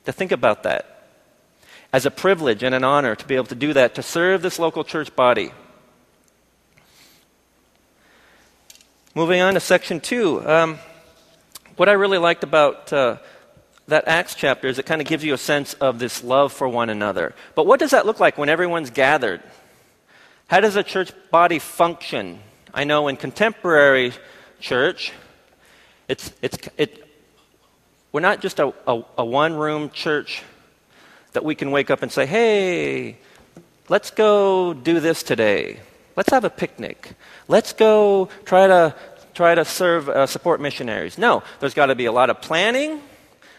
To 0.06 0.12
think 0.12 0.32
about 0.32 0.64
that 0.64 0.95
as 1.96 2.06
a 2.06 2.12
privilege 2.12 2.62
and 2.62 2.76
an 2.76 2.84
honor 2.84 3.16
to 3.16 3.26
be 3.26 3.36
able 3.36 3.46
to 3.46 3.56
do 3.56 3.72
that, 3.72 3.96
to 3.96 4.04
serve 4.04 4.42
this 4.42 4.60
local 4.60 4.84
church 4.84 5.16
body. 5.16 5.50
Moving 9.16 9.40
on 9.40 9.54
to 9.54 9.62
section 9.62 10.02
two. 10.02 10.46
Um, 10.46 10.78
what 11.78 11.88
I 11.88 11.94
really 11.94 12.18
liked 12.18 12.44
about 12.44 12.92
uh, 12.92 13.16
that 13.88 14.10
Acts 14.10 14.36
chapter 14.36 14.68
is 14.68 14.78
it 14.78 14.86
kind 14.86 15.00
of 15.00 15.08
gives 15.08 15.24
you 15.24 15.34
a 15.34 15.38
sense 15.38 15.74
of 15.76 15.98
this 15.98 16.22
love 16.22 16.52
for 16.52 16.68
one 16.68 16.90
another. 16.90 17.34
But 17.56 17.66
what 17.66 17.80
does 17.80 17.92
that 17.92 18.06
look 18.06 18.20
like 18.20 18.38
when 18.38 18.50
everyone's 18.50 18.90
gathered? 18.90 19.42
How 20.48 20.60
does 20.60 20.76
a 20.76 20.84
church 20.84 21.14
body 21.32 21.60
function? 21.60 22.40
I 22.74 22.84
know 22.84 23.08
in 23.08 23.16
contemporary 23.16 24.12
church, 24.60 25.14
it's, 26.10 26.34
it's, 26.42 26.58
it, 26.76 27.08
we're 28.12 28.20
not 28.20 28.42
just 28.42 28.60
a, 28.60 28.74
a, 28.86 29.02
a 29.20 29.24
one 29.24 29.54
room 29.54 29.92
church 29.92 30.44
that 31.36 31.46
we 31.46 31.54
can 31.56 31.72
wake 31.72 31.90
up 31.92 32.02
and 32.02 32.12
say, 32.12 32.26
hey, 32.26 33.18
let's 33.88 34.10
go 34.10 34.74
do 34.74 35.00
this 35.00 35.22
today. 35.24 35.80
Let's 36.16 36.32
have 36.32 36.44
a 36.44 36.50
picnic. 36.50 37.14
Let's 37.48 37.74
go 37.74 38.30
try 38.46 38.68
to, 38.68 38.96
try 39.34 39.54
to 39.54 39.64
serve, 39.64 40.10
uh, 40.10 40.26
support 40.26 40.60
missionaries. 40.60 41.18
No, 41.18 41.44
there's 41.60 41.74
got 41.74 41.88
to 41.88 41.96
be 41.96 42.06
a 42.06 42.12
lot 42.12 42.30
of 42.30 42.42
planning. 42.42 43.02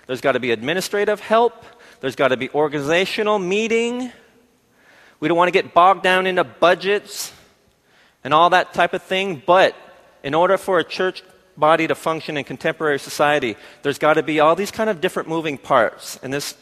There's 0.06 0.20
got 0.20 0.32
to 0.32 0.40
be 0.40 0.50
administrative 0.50 1.20
help. 1.20 1.64
There's 2.00 2.16
got 2.16 2.28
to 2.28 2.36
be 2.36 2.50
organizational 2.50 3.38
meeting. 3.38 4.10
We 5.20 5.28
don't 5.28 5.36
want 5.36 5.48
to 5.48 5.52
get 5.52 5.74
bogged 5.74 6.02
down 6.02 6.26
into 6.26 6.44
budgets 6.44 7.32
and 8.24 8.34
all 8.34 8.50
that 8.50 8.74
type 8.74 8.94
of 8.94 9.02
thing. 9.02 9.42
But 9.44 9.74
in 10.22 10.34
order 10.34 10.56
for 10.56 10.78
a 10.78 10.84
church 10.84 11.22
body 11.56 11.86
to 11.86 11.94
function 11.94 12.36
in 12.36 12.44
contemporary 12.44 12.98
society, 12.98 13.56
there's 13.82 13.98
got 13.98 14.14
to 14.14 14.22
be 14.22 14.40
all 14.40 14.54
these 14.56 14.70
kind 14.70 14.90
of 14.90 15.00
different 15.00 15.28
moving 15.28 15.58
parts. 15.58 16.18
And 16.22 16.32
this 16.32 16.56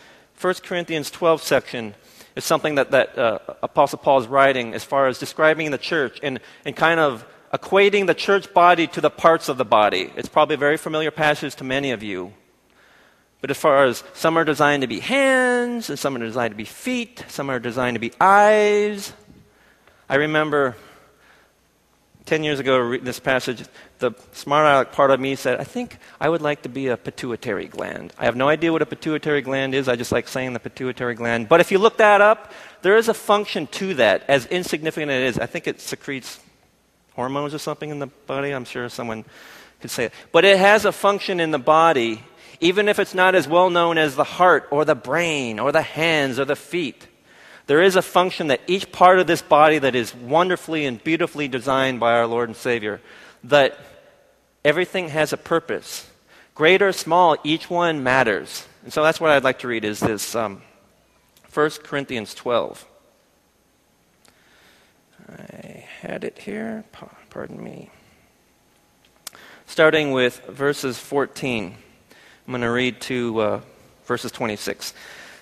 1 0.44 0.56
Corinthians 0.62 1.10
12 1.10 1.42
section 1.42 1.94
is 2.36 2.44
something 2.44 2.74
that, 2.74 2.90
that 2.90 3.18
uh, 3.18 3.38
Apostle 3.62 3.98
Paul 3.98 4.18
is 4.18 4.26
writing 4.26 4.74
as 4.74 4.84
far 4.84 5.06
as 5.06 5.18
describing 5.18 5.70
the 5.70 5.78
church 5.78 6.20
and, 6.22 6.38
and 6.66 6.76
kind 6.76 7.00
of 7.00 7.24
equating 7.54 8.06
the 8.06 8.12
church 8.12 8.52
body 8.52 8.86
to 8.88 9.00
the 9.00 9.08
parts 9.08 9.48
of 9.48 9.56
the 9.56 9.64
body. 9.64 10.12
It's 10.16 10.28
probably 10.28 10.56
a 10.56 10.58
very 10.58 10.76
familiar 10.76 11.10
passage 11.10 11.54
to 11.54 11.64
many 11.64 11.92
of 11.92 12.02
you. 12.02 12.34
But 13.40 13.52
as 13.52 13.56
far 13.56 13.86
as 13.86 14.04
some 14.12 14.36
are 14.36 14.44
designed 14.44 14.82
to 14.82 14.86
be 14.86 15.00
hands, 15.00 15.88
and 15.88 15.98
some 15.98 16.14
are 16.14 16.18
designed 16.18 16.52
to 16.52 16.58
be 16.58 16.64
feet, 16.64 17.24
some 17.28 17.48
are 17.48 17.58
designed 17.58 17.94
to 17.94 17.98
be 17.98 18.12
eyes. 18.20 19.14
I 20.10 20.16
remember 20.16 20.76
10 22.26 22.43
years 22.43 22.59
ago, 22.59 22.78
reading 22.78 23.04
this 23.04 23.21
passage, 23.21 23.64
the 23.99 24.12
smart 24.33 24.64
aleck 24.64 24.93
part 24.93 25.11
of 25.11 25.21
me 25.21 25.35
said, 25.35 25.61
I 25.61 25.64
think 25.64 25.99
I 26.19 26.31
would 26.31 26.40
like 26.40 26.62
to 26.62 26.71
be 26.71 26.88
a 26.88 26.97
pituitary 26.97 27.66
gland. 27.66 28.14
I 28.16 28.25
have 28.25 28.35
no 28.35 28.49
idea 28.49 28.73
what 28.73 28.81
a 28.81 28.87
pituitary 28.87 29.43
gland 29.43 29.75
is. 29.75 29.88
I 29.88 29.97
just 29.97 30.11
like 30.11 30.26
saying 30.26 30.54
the 30.54 30.61
pituitary 30.61 31.14
gland. 31.14 31.50
But 31.50 31.61
if 31.61 31.71
you 31.71 31.78
look 31.78 31.99
that 31.99 32.23
up, 32.23 32.52
there 32.81 32.97
is 32.97 33.09
a 33.09 33.14
function 33.14 33.66
to 33.78 33.95
that, 33.95 34.25
as 34.26 34.47
insignificant 34.47 35.11
as 35.11 35.21
it 35.21 35.26
is. 35.26 35.38
I 35.38 35.45
think 35.45 35.66
it 35.66 35.83
secretes 35.83 36.40
hormones 37.14 37.52
or 37.52 37.59
something 37.59 37.90
in 37.90 37.99
the 37.99 38.07
body. 38.07 38.52
I'm 38.52 38.64
sure 38.64 38.88
someone 38.88 39.26
could 39.81 39.90
say 39.90 40.07
it. 40.07 40.12
But 40.33 40.47
it 40.47 40.59
has 40.59 40.87
a 40.87 40.93
function 40.93 41.40
in 41.40 41.50
the 41.50 41.59
body, 41.59 42.23
even 42.59 42.88
if 42.88 42.99
it's 42.99 43.14
not 43.14 43.35
as 43.35 43.47
well 43.47 43.69
known 43.69 43.99
as 43.99 44.16
the 44.16 44.25
heart 44.25 44.66
or 44.71 44.87
the 44.87 44.95
brain 44.95 45.59
or 45.59 45.73
the 45.73 45.83
hands 45.83 46.38
or 46.38 46.47
the 46.47 46.57
feet. 46.57 47.07
There 47.66 47.83
is 47.83 47.97
a 47.97 48.02
function 48.02 48.49
that 48.49 48.61
each 48.66 48.92
part 48.92 49.18
of 49.18 49.26
this 49.26 49.40
body 49.40 49.78
that 49.78 49.94
is 49.94 50.14
wonderfully 50.14 50.85
and 50.85 51.02
beautifully 51.02 51.49
designed 51.49 51.99
by 51.99 52.12
our 52.12 52.26
Lord 52.26 52.49
and 52.49 52.56
Savior, 52.56 53.00
that 53.44 53.78
everything 54.64 55.09
has 55.09 55.33
a 55.33 55.38
purpose. 55.38 56.09
Great 56.54 56.83
or 56.83 56.92
small, 56.92 57.37
each 57.42 57.71
one 57.71 58.02
matters. 58.02 58.66
And 58.83 58.92
so 58.92 59.02
that's 59.02 59.21
what 59.21 59.30
I'd 59.30 59.44
like 59.44 59.61
to 59.61 59.68
read 59.68 59.85
is 59.85 59.99
this 59.99 60.35
um, 60.35 60.62
1 61.52 61.71
Corinthians 61.83 62.35
12. 62.35 62.87
I 65.28 65.85
had 66.00 66.23
it 66.25 66.38
here. 66.38 66.85
Pardon 67.30 67.62
me. 67.62 67.90
Starting 69.66 70.12
with 70.12 70.44
verses 70.47 70.99
14. 70.99 71.75
I'm 72.47 72.52
going 72.52 72.61
to 72.61 72.71
read 72.71 73.00
to 73.02 73.40
uh, 73.40 73.61
verses 74.04 74.30
26. 74.30 74.92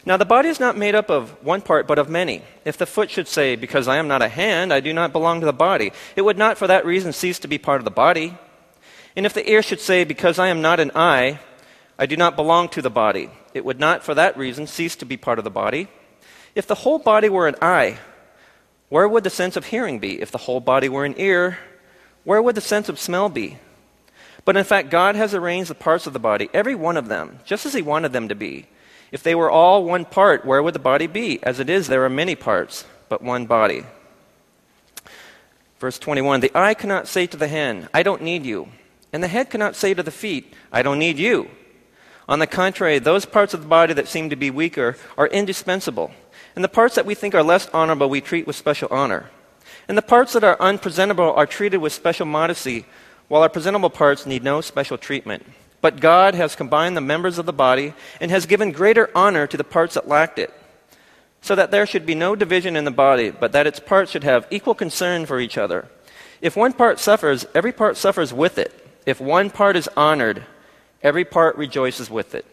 Now, 0.05 0.17
the 0.17 0.25
body 0.25 0.49
is 0.49 0.59
not 0.59 0.77
made 0.77 0.97
up 0.97 1.11
of 1.11 1.31
one 1.45 1.61
part, 1.61 1.87
but 1.87 1.99
of 1.99 2.09
many. 2.09 2.43
If 2.65 2.77
the 2.77 2.87
foot 2.87 3.11
should 3.11 3.29
say, 3.29 3.55
Because 3.55 3.87
I 3.87 3.99
am 3.99 4.09
not 4.09 4.23
a 4.23 4.29
hand, 4.29 4.73
I 4.73 4.81
do 4.81 4.93
not 4.93 5.13
belong 5.13 5.41
to 5.41 5.47
the 5.47 5.53
body, 5.53 5.93
it 6.17 6.23
would 6.23 6.39
not 6.39 6.59
for 6.59 6.67
that 6.67 6.85
reason 6.85 7.13
cease 7.13 7.39
to 7.41 7.49
be 7.49 7.59
part 7.59 7.81
of 7.81 7.85
the 7.85 7.91
body. 7.91 8.37
And 9.15 9.27
if 9.27 9.35
the 9.35 9.49
ear 9.49 9.63
should 9.63 9.81
say, 9.81 10.03
Because 10.03 10.41
I 10.41 10.49
am 10.49 10.61
not 10.61 10.81
an 10.81 10.91
eye, 10.95 11.39
I 11.99 12.07
do 12.07 12.17
not 12.17 12.35
belong 12.35 12.69
to 12.71 12.83
the 12.83 12.91
body, 12.91 13.31
it 13.55 13.65
would 13.65 13.79
not 13.79 14.03
for 14.03 14.15
that 14.15 14.37
reason 14.37 14.67
cease 14.67 14.97
to 14.97 15.05
be 15.05 15.17
part 15.17 15.39
of 15.39 15.45
the 15.45 15.51
body. 15.51 15.87
If 16.55 16.67
the 16.67 16.75
whole 16.75 16.99
body 16.99 17.29
were 17.29 17.47
an 17.47 17.57
eye, 17.63 17.99
where 18.89 19.09
would 19.09 19.25
the 19.25 19.31
sense 19.31 19.57
of 19.57 19.67
hearing 19.67 20.01
be? 20.01 20.21
If 20.21 20.33
the 20.33 20.39
whole 20.39 20.61
body 20.61 20.89
were 20.89 21.05
an 21.05 21.15
ear, 21.17 21.59
where 22.25 22.43
would 22.43 22.57
the 22.57 22.61
sense 22.61 22.89
of 22.89 22.99
smell 22.99 23.29
be? 23.29 23.59
But 24.45 24.57
in 24.57 24.65
fact, 24.65 24.91
God 24.91 25.15
has 25.15 25.33
arranged 25.33 25.71
the 25.71 25.77
parts 25.77 26.07
of 26.09 26.13
the 26.13 26.19
body, 26.19 26.51
every 26.53 26.75
one 26.75 26.97
of 26.97 27.09
them, 27.09 27.39
just 27.45 27.65
as 27.65 27.73
He 27.73 27.83
wanted 27.83 28.13
them 28.13 28.29
to 28.29 28.35
be. 28.35 28.67
If 29.13 29.23
they 29.23 29.35
were 29.35 29.51
all 29.51 29.85
one 29.85 30.07
part, 30.07 30.45
where 30.47 30.63
would 30.63 30.75
the 30.75 30.81
body 30.81 31.07
be? 31.07 31.41
As 31.43 31.61
it 31.61 31.69
is, 31.69 31.87
there 31.87 32.05
are 32.05 32.11
many 32.11 32.35
parts, 32.35 32.87
but 33.11 33.23
one 33.23 33.45
body. 33.47 33.85
Verse 35.79 35.99
21 35.99 36.41
The 36.41 36.51
eye 36.55 36.75
cannot 36.75 37.07
say 37.07 37.27
to 37.27 37.37
the 37.37 37.49
hand, 37.49 37.89
I 37.93 38.03
don't 38.03 38.23
need 38.23 38.47
you. 38.47 38.69
And 39.13 39.23
the 39.23 39.29
head 39.29 39.51
cannot 39.51 39.77
say 39.77 39.93
to 39.93 40.03
the 40.03 40.11
feet, 40.11 40.55
I 40.73 40.83
don't 40.83 40.99
need 40.99 41.19
you. 41.19 41.51
On 42.27 42.39
the 42.39 42.47
contrary, 42.47 42.99
those 42.99 43.27
parts 43.27 43.53
of 43.53 43.61
the 43.61 43.69
body 43.69 43.93
that 43.93 44.09
seem 44.09 44.31
to 44.31 44.37
be 44.37 44.51
weaker 44.51 44.97
are 45.19 45.27
indispensable. 45.27 46.11
And 46.55 46.65
the 46.65 46.69
parts 46.69 46.95
that 46.95 47.05
we 47.05 47.15
think 47.15 47.35
are 47.35 47.43
less 47.43 47.69
honorable, 47.75 48.09
we 48.09 48.23
treat 48.23 48.47
with 48.47 48.57
special 48.57 48.89
honor. 48.91 49.31
And 49.89 49.99
the 49.99 50.03
parts 50.03 50.33
that 50.33 50.45
are 50.45 50.57
unpresentable 50.59 51.33
are 51.35 51.47
treated 51.47 51.79
with 51.79 51.93
special 51.93 52.25
modesty, 52.25 52.87
while 53.29 53.43
our 53.43 53.51
presentable 53.51 53.91
parts 53.91 54.25
need 54.25 54.43
no 54.43 54.63
special 54.63 54.97
treatment. 54.97 55.45
But 55.83 56.01
God 56.01 56.35
has 56.35 56.57
combined 56.57 56.97
the 56.97 57.03
members 57.03 57.37
of 57.37 57.45
the 57.45 57.53
body 57.53 57.93
and 58.21 58.31
has 58.31 58.47
given 58.47 58.73
greater 58.73 59.11
honor 59.15 59.47
to 59.47 59.57
the 59.59 59.65
parts 59.65 59.95
that 59.95 60.09
lacked 60.09 60.39
it, 60.39 60.55
so 61.43 61.55
that 61.55 61.71
there 61.71 61.85
should 61.87 62.07
be 62.07 62.15
no 62.15 62.35
division 62.35 62.77
in 62.77 62.85
the 62.85 62.91
body, 62.91 63.31
but 63.31 63.53
that 63.53 63.67
its 63.67 63.81
parts 63.81 64.13
should 64.13 64.25
have 64.25 64.47
equal 64.51 64.75
concern 64.75 65.27
for 65.27 65.41
each 65.41 65.59
other. 65.59 65.89
If 66.41 66.57
one 66.57 66.73
part 66.73 66.99
suffers, 66.99 67.45
every 67.55 67.73
part 67.73 67.97
suffers 67.97 68.33
with 68.33 68.59
it. 68.59 68.73
If 69.05 69.21
one 69.21 69.51
part 69.51 69.77
is 69.77 69.89
honored, 69.97 70.45
every 71.03 71.25
part 71.25 71.57
rejoices 71.57 72.09
with 72.09 72.35
it. 72.35 72.47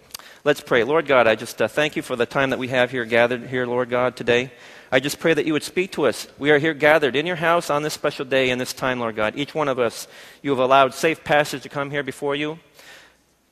Let's 0.43 0.61
pray. 0.61 0.83
Lord 0.83 1.05
God, 1.05 1.27
I 1.27 1.35
just 1.35 1.61
uh, 1.61 1.67
thank 1.67 1.95
you 1.95 2.01
for 2.01 2.15
the 2.15 2.25
time 2.25 2.49
that 2.49 2.59
we 2.59 2.69
have 2.69 2.91
here 2.91 3.05
gathered 3.05 3.47
here, 3.47 3.65
Lord 3.65 3.89
God, 3.89 4.15
today. 4.15 4.51
I 4.91 4.99
just 4.99 5.19
pray 5.19 5.33
that 5.35 5.45
you 5.45 5.53
would 5.53 5.63
speak 5.63 5.91
to 5.91 6.07
us. 6.07 6.27
We 6.39 6.49
are 6.49 6.57
here 6.57 6.73
gathered 6.73 7.15
in 7.15 7.27
your 7.27 7.35
house 7.35 7.69
on 7.69 7.83
this 7.83 7.93
special 7.93 8.25
day 8.25 8.49
and 8.49 8.59
this 8.59 8.73
time, 8.73 8.99
Lord 8.99 9.15
God. 9.15 9.35
Each 9.35 9.53
one 9.53 9.67
of 9.67 9.77
us, 9.77 10.07
you 10.41 10.49
have 10.49 10.59
allowed 10.59 10.95
safe 10.95 11.23
passage 11.23 11.61
to 11.63 11.69
come 11.69 11.91
here 11.91 12.01
before 12.01 12.35
you. 12.35 12.57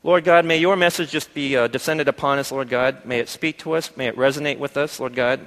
Lord 0.03 0.23
God, 0.23 0.45
may 0.45 0.57
your 0.57 0.75
message 0.75 1.09
just 1.09 1.33
be 1.33 1.57
uh, 1.57 1.67
descended 1.67 2.07
upon 2.07 2.37
us, 2.37 2.51
Lord 2.51 2.69
God. 2.69 3.03
May 3.03 3.19
it 3.19 3.29
speak 3.29 3.57
to 3.59 3.73
us. 3.73 3.97
May 3.97 4.07
it 4.07 4.15
resonate 4.15 4.59
with 4.59 4.77
us, 4.77 4.99
Lord 4.99 5.15
God. 5.15 5.39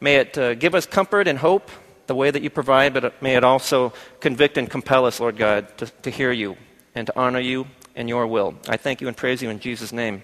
May 0.00 0.16
it 0.16 0.38
uh, 0.38 0.54
give 0.54 0.74
us 0.74 0.86
comfort 0.86 1.28
and 1.28 1.38
hope 1.38 1.70
the 2.06 2.14
way 2.14 2.30
that 2.30 2.42
you 2.42 2.48
provide, 2.48 2.94
but 2.94 3.22
may 3.22 3.36
it 3.36 3.44
also 3.44 3.92
convict 4.20 4.56
and 4.56 4.70
compel 4.70 5.04
us, 5.04 5.20
Lord 5.20 5.36
God, 5.36 5.76
to, 5.78 5.86
to 5.86 6.10
hear 6.10 6.32
you 6.32 6.56
and 6.94 7.06
to 7.06 7.18
honor 7.18 7.40
you 7.40 7.66
and 7.94 8.08
your 8.08 8.26
will. 8.26 8.54
I 8.68 8.78
thank 8.78 9.02
you 9.02 9.06
and 9.06 9.16
praise 9.16 9.42
you 9.42 9.50
in 9.50 9.60
Jesus' 9.60 9.92
name. 9.92 10.22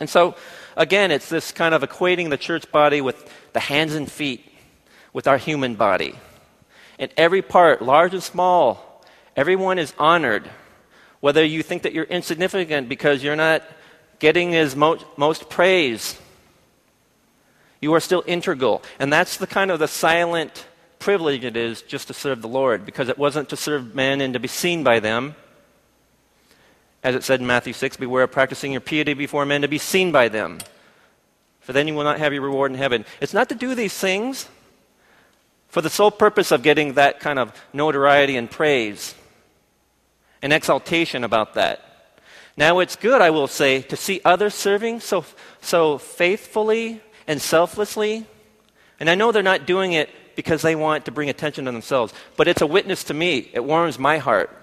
And 0.00 0.08
so, 0.08 0.34
again, 0.74 1.10
it's 1.10 1.28
this 1.28 1.52
kind 1.52 1.74
of 1.74 1.82
equating 1.82 2.30
the 2.30 2.38
church 2.38 2.72
body 2.72 3.02
with 3.02 3.30
the 3.52 3.60
hands 3.60 3.94
and 3.94 4.10
feet, 4.10 4.50
with 5.12 5.28
our 5.28 5.38
human 5.38 5.74
body. 5.74 6.14
And 6.98 7.12
every 7.18 7.42
part, 7.42 7.82
large 7.82 8.14
and 8.14 8.22
small, 8.22 9.04
everyone 9.36 9.78
is 9.78 9.92
honored. 9.98 10.50
Whether 11.24 11.42
you 11.42 11.62
think 11.62 11.84
that 11.84 11.94
you're 11.94 12.04
insignificant 12.04 12.86
because 12.86 13.24
you're 13.24 13.34
not 13.34 13.62
getting 14.18 14.54
as 14.54 14.76
mo- 14.76 14.98
most 15.16 15.48
praise, 15.48 16.20
you 17.80 17.94
are 17.94 18.00
still 18.00 18.22
integral. 18.26 18.82
And 18.98 19.10
that's 19.10 19.38
the 19.38 19.46
kind 19.46 19.70
of 19.70 19.78
the 19.78 19.88
silent 19.88 20.66
privilege 20.98 21.42
it 21.42 21.56
is 21.56 21.80
just 21.80 22.08
to 22.08 22.12
serve 22.12 22.42
the 22.42 22.48
Lord, 22.48 22.84
because 22.84 23.08
it 23.08 23.16
wasn't 23.16 23.48
to 23.48 23.56
serve 23.56 23.94
men 23.94 24.20
and 24.20 24.34
to 24.34 24.38
be 24.38 24.48
seen 24.48 24.84
by 24.84 25.00
them. 25.00 25.34
As 27.02 27.14
it 27.14 27.24
said 27.24 27.40
in 27.40 27.46
Matthew 27.46 27.72
6, 27.72 27.96
beware 27.96 28.24
of 28.24 28.30
practicing 28.30 28.72
your 28.72 28.82
piety 28.82 29.14
before 29.14 29.46
men 29.46 29.62
to 29.62 29.68
be 29.68 29.78
seen 29.78 30.12
by 30.12 30.28
them, 30.28 30.58
for 31.60 31.72
then 31.72 31.88
you 31.88 31.94
will 31.94 32.04
not 32.04 32.18
have 32.18 32.34
your 32.34 32.42
reward 32.42 32.70
in 32.70 32.76
heaven. 32.76 33.06
It's 33.22 33.32
not 33.32 33.48
to 33.48 33.54
do 33.54 33.74
these 33.74 33.94
things 33.94 34.46
for 35.68 35.80
the 35.80 35.88
sole 35.88 36.10
purpose 36.10 36.50
of 36.50 36.62
getting 36.62 36.92
that 36.92 37.18
kind 37.18 37.38
of 37.38 37.58
notoriety 37.72 38.36
and 38.36 38.50
praise 38.50 39.14
and 40.44 40.52
exaltation 40.52 41.24
about 41.24 41.54
that. 41.54 42.12
Now, 42.54 42.80
it's 42.80 42.96
good, 42.96 43.22
I 43.22 43.30
will 43.30 43.48
say, 43.48 43.80
to 43.80 43.96
see 43.96 44.20
others 44.26 44.54
serving 44.54 45.00
so, 45.00 45.24
so 45.62 45.96
faithfully 45.96 47.00
and 47.26 47.40
selflessly. 47.40 48.26
And 49.00 49.08
I 49.08 49.14
know 49.14 49.32
they're 49.32 49.42
not 49.42 49.66
doing 49.66 49.92
it 49.94 50.10
because 50.36 50.60
they 50.60 50.76
want 50.76 51.06
to 51.06 51.12
bring 51.12 51.30
attention 51.30 51.64
to 51.64 51.72
themselves, 51.72 52.12
but 52.36 52.46
it's 52.46 52.60
a 52.60 52.66
witness 52.66 53.04
to 53.04 53.14
me. 53.14 53.50
It 53.54 53.64
warms 53.64 53.98
my 53.98 54.18
heart. 54.18 54.54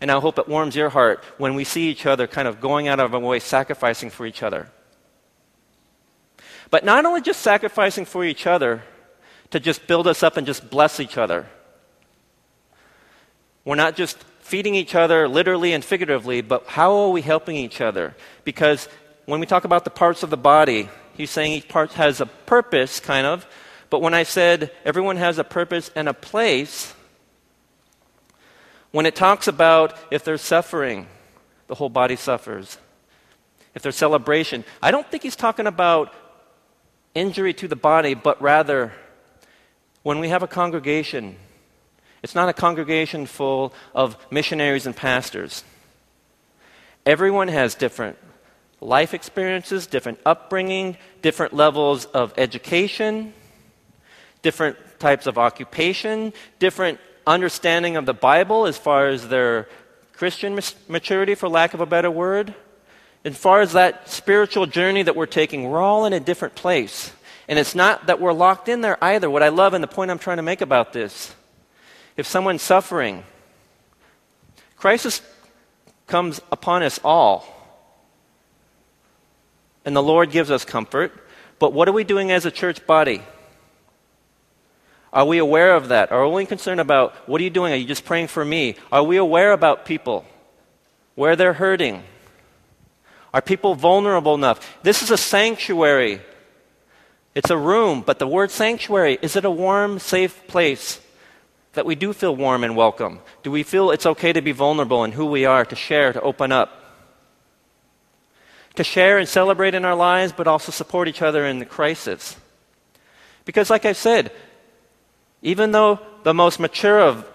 And 0.00 0.10
I 0.10 0.18
hope 0.18 0.36
it 0.36 0.48
warms 0.48 0.74
your 0.74 0.90
heart 0.90 1.22
when 1.38 1.54
we 1.54 1.62
see 1.62 1.88
each 1.88 2.04
other 2.04 2.26
kind 2.26 2.48
of 2.48 2.60
going 2.60 2.88
out 2.88 2.98
of 2.98 3.14
our 3.14 3.20
way, 3.20 3.38
sacrificing 3.38 4.10
for 4.10 4.26
each 4.26 4.42
other. 4.42 4.68
But 6.70 6.84
not 6.84 7.06
only 7.06 7.20
just 7.20 7.40
sacrificing 7.40 8.04
for 8.04 8.24
each 8.24 8.48
other, 8.48 8.82
to 9.50 9.60
just 9.60 9.86
build 9.86 10.08
us 10.08 10.24
up 10.24 10.36
and 10.36 10.44
just 10.44 10.70
bless 10.70 10.98
each 10.98 11.16
other. 11.16 11.46
We're 13.64 13.76
not 13.76 13.94
just 13.94 14.18
feeding 14.50 14.74
each 14.74 14.96
other 14.96 15.28
literally 15.28 15.72
and 15.72 15.84
figuratively, 15.84 16.40
but 16.40 16.66
how 16.66 16.92
are 16.92 17.10
we 17.10 17.22
helping 17.22 17.54
each 17.54 17.80
other? 17.80 18.16
Because 18.42 18.88
when 19.24 19.38
we 19.38 19.46
talk 19.46 19.64
about 19.64 19.84
the 19.84 19.90
parts 19.90 20.24
of 20.24 20.30
the 20.30 20.36
body, 20.36 20.88
he's 21.14 21.30
saying 21.30 21.52
each 21.52 21.68
part 21.68 21.92
has 21.92 22.20
a 22.20 22.26
purpose, 22.26 22.98
kind 22.98 23.28
of. 23.28 23.46
But 23.90 24.02
when 24.02 24.12
I 24.12 24.24
said 24.24 24.72
everyone 24.84 25.18
has 25.18 25.38
a 25.38 25.44
purpose 25.44 25.92
and 25.94 26.08
a 26.08 26.12
place, 26.12 26.92
when 28.90 29.06
it 29.06 29.14
talks 29.14 29.46
about 29.46 29.96
if 30.10 30.24
there's 30.24 30.42
suffering, 30.42 31.06
the 31.68 31.76
whole 31.76 31.88
body 31.88 32.16
suffers. 32.16 32.76
If 33.76 33.82
there's 33.82 33.94
celebration, 33.94 34.64
I 34.82 34.90
don't 34.90 35.08
think 35.08 35.22
he's 35.22 35.36
talking 35.36 35.68
about 35.68 36.12
injury 37.14 37.54
to 37.54 37.68
the 37.68 37.76
body, 37.76 38.14
but 38.14 38.42
rather 38.42 38.92
when 40.02 40.18
we 40.18 40.30
have 40.30 40.42
a 40.42 40.48
congregation, 40.48 41.36
it's 42.22 42.34
not 42.34 42.48
a 42.48 42.52
congregation 42.52 43.26
full 43.26 43.72
of 43.94 44.16
missionaries 44.30 44.86
and 44.86 44.94
pastors. 44.94 45.64
Everyone 47.06 47.48
has 47.48 47.74
different 47.74 48.18
life 48.80 49.14
experiences, 49.14 49.86
different 49.86 50.18
upbringing, 50.24 50.96
different 51.22 51.54
levels 51.54 52.04
of 52.06 52.34
education, 52.36 53.32
different 54.42 54.76
types 54.98 55.26
of 55.26 55.38
occupation, 55.38 56.32
different 56.58 56.98
understanding 57.26 57.96
of 57.96 58.06
the 58.06 58.14
Bible 58.14 58.66
as 58.66 58.76
far 58.76 59.08
as 59.08 59.28
their 59.28 59.68
Christian 60.12 60.58
maturity, 60.88 61.34
for 61.34 61.48
lack 61.48 61.72
of 61.72 61.80
a 61.80 61.86
better 61.86 62.10
word. 62.10 62.54
As 63.24 63.36
far 63.36 63.60
as 63.60 63.72
that 63.72 64.08
spiritual 64.08 64.66
journey 64.66 65.02
that 65.02 65.16
we're 65.16 65.26
taking, 65.26 65.64
we're 65.64 65.80
all 65.80 66.04
in 66.04 66.12
a 66.12 66.20
different 66.20 66.54
place. 66.54 67.12
And 67.48 67.58
it's 67.58 67.74
not 67.74 68.06
that 68.06 68.20
we're 68.20 68.32
locked 68.32 68.68
in 68.68 68.82
there 68.82 69.02
either. 69.02 69.28
What 69.28 69.42
I 69.42 69.48
love 69.48 69.74
and 69.74 69.82
the 69.82 69.88
point 69.88 70.10
I'm 70.10 70.18
trying 70.18 70.36
to 70.36 70.42
make 70.42 70.60
about 70.60 70.92
this 70.92 71.34
if 72.20 72.26
someone's 72.26 72.62
suffering, 72.62 73.24
crisis 74.76 75.22
comes 76.06 76.40
upon 76.52 76.82
us 76.82 77.00
all. 77.02 77.44
And 79.84 79.96
the 79.96 80.02
Lord 80.02 80.30
gives 80.30 80.50
us 80.50 80.64
comfort. 80.64 81.12
But 81.58 81.72
what 81.72 81.88
are 81.88 81.92
we 81.92 82.04
doing 82.04 82.30
as 82.30 82.46
a 82.46 82.50
church 82.50 82.86
body? 82.86 83.22
Are 85.12 85.24
we 85.24 85.38
aware 85.38 85.74
of 85.74 85.88
that? 85.88 86.12
Are 86.12 86.22
we 86.22 86.30
only 86.30 86.46
concerned 86.46 86.80
about 86.80 87.14
what 87.28 87.40
are 87.40 87.44
you 87.44 87.50
doing? 87.50 87.72
Are 87.72 87.76
you 87.76 87.86
just 87.86 88.04
praying 88.04 88.28
for 88.28 88.44
me? 88.44 88.76
Are 88.92 89.02
we 89.02 89.16
aware 89.16 89.52
about 89.52 89.84
people? 89.84 90.24
Where 91.16 91.34
they're 91.34 91.54
hurting? 91.54 92.04
Are 93.34 93.42
people 93.42 93.74
vulnerable 93.74 94.34
enough? 94.34 94.78
This 94.82 95.02
is 95.02 95.10
a 95.10 95.16
sanctuary 95.16 96.20
it's 97.34 97.50
a 97.50 97.56
room, 97.56 98.02
but 98.04 98.18
the 98.18 98.26
word 98.26 98.50
sanctuary, 98.50 99.18
is 99.22 99.36
it 99.36 99.44
a 99.44 99.50
warm, 99.50 99.98
safe 99.98 100.46
place 100.48 101.00
that 101.72 101.86
we 101.86 101.94
do 101.94 102.12
feel 102.12 102.34
warm 102.34 102.64
and 102.64 102.76
welcome? 102.76 103.20
Do 103.42 103.50
we 103.50 103.62
feel 103.62 103.90
it's 103.90 104.06
okay 104.06 104.32
to 104.32 104.42
be 104.42 104.52
vulnerable 104.52 105.04
in 105.04 105.12
who 105.12 105.26
we 105.26 105.44
are, 105.44 105.64
to 105.64 105.76
share, 105.76 106.12
to 106.12 106.20
open 106.20 106.52
up? 106.52 106.70
To 108.76 108.84
share 108.84 109.18
and 109.18 109.28
celebrate 109.28 109.74
in 109.74 109.84
our 109.84 109.94
lives, 109.94 110.32
but 110.32 110.46
also 110.46 110.72
support 110.72 111.08
each 111.08 111.22
other 111.22 111.46
in 111.46 111.58
the 111.58 111.64
crisis. 111.64 112.36
Because, 113.44 113.70
like 113.70 113.84
I 113.84 113.92
said, 113.92 114.32
even 115.42 115.72
though 115.72 116.00
the 116.22 116.34
most 116.34 116.60
mature 116.60 117.00
of 117.00 117.26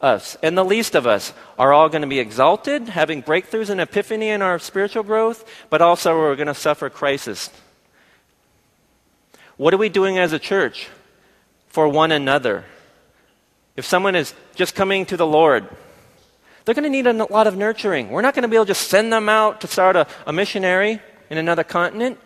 us 0.00 0.36
and 0.42 0.58
the 0.58 0.64
least 0.64 0.94
of 0.94 1.06
us 1.06 1.32
are 1.58 1.72
all 1.72 1.88
going 1.88 2.02
to 2.02 2.08
be 2.08 2.18
exalted, 2.18 2.88
having 2.88 3.22
breakthroughs 3.22 3.70
and 3.70 3.80
epiphany 3.80 4.28
in 4.28 4.42
our 4.42 4.58
spiritual 4.58 5.02
growth, 5.02 5.48
but 5.70 5.80
also 5.80 6.18
we're 6.18 6.36
going 6.36 6.48
to 6.48 6.54
suffer 6.54 6.90
crisis 6.90 7.50
what 9.62 9.72
are 9.72 9.78
we 9.78 9.88
doing 9.88 10.18
as 10.18 10.32
a 10.32 10.38
church 10.40 10.88
for 11.68 11.86
one 11.86 12.10
another? 12.10 12.64
If 13.76 13.86
someone 13.86 14.14
is 14.14 14.34
just 14.54 14.74
coming 14.74 15.06
to 15.06 15.16
the 15.16 15.26
Lord, 15.26 15.68
they're 16.64 16.74
going 16.74 16.84
to 16.84 16.90
need 16.90 17.06
a 17.06 17.12
lot 17.12 17.46
of 17.46 17.56
nurturing. 17.56 18.10
We're 18.10 18.22
not 18.22 18.34
going 18.34 18.42
to 18.42 18.48
be 18.48 18.56
able 18.56 18.66
to 18.66 18.70
just 18.70 18.88
send 18.88 19.12
them 19.12 19.28
out 19.28 19.62
to 19.62 19.66
start 19.66 19.96
a, 19.96 20.06
a 20.26 20.32
missionary 20.32 21.00
in 21.30 21.38
another 21.38 21.64
continent. 21.64 22.18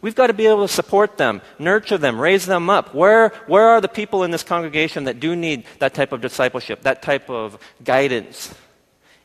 We've 0.00 0.14
got 0.14 0.28
to 0.28 0.32
be 0.32 0.46
able 0.46 0.66
to 0.66 0.72
support 0.72 1.18
them, 1.18 1.42
nurture 1.58 1.98
them, 1.98 2.20
raise 2.20 2.46
them 2.46 2.70
up. 2.70 2.94
Where, 2.94 3.30
where 3.48 3.68
are 3.68 3.80
the 3.80 3.88
people 3.88 4.22
in 4.22 4.30
this 4.30 4.44
congregation 4.44 5.04
that 5.04 5.18
do 5.18 5.34
need 5.34 5.64
that 5.80 5.92
type 5.92 6.12
of 6.12 6.20
discipleship, 6.20 6.82
that 6.82 7.02
type 7.02 7.28
of 7.28 7.58
guidance 7.82 8.54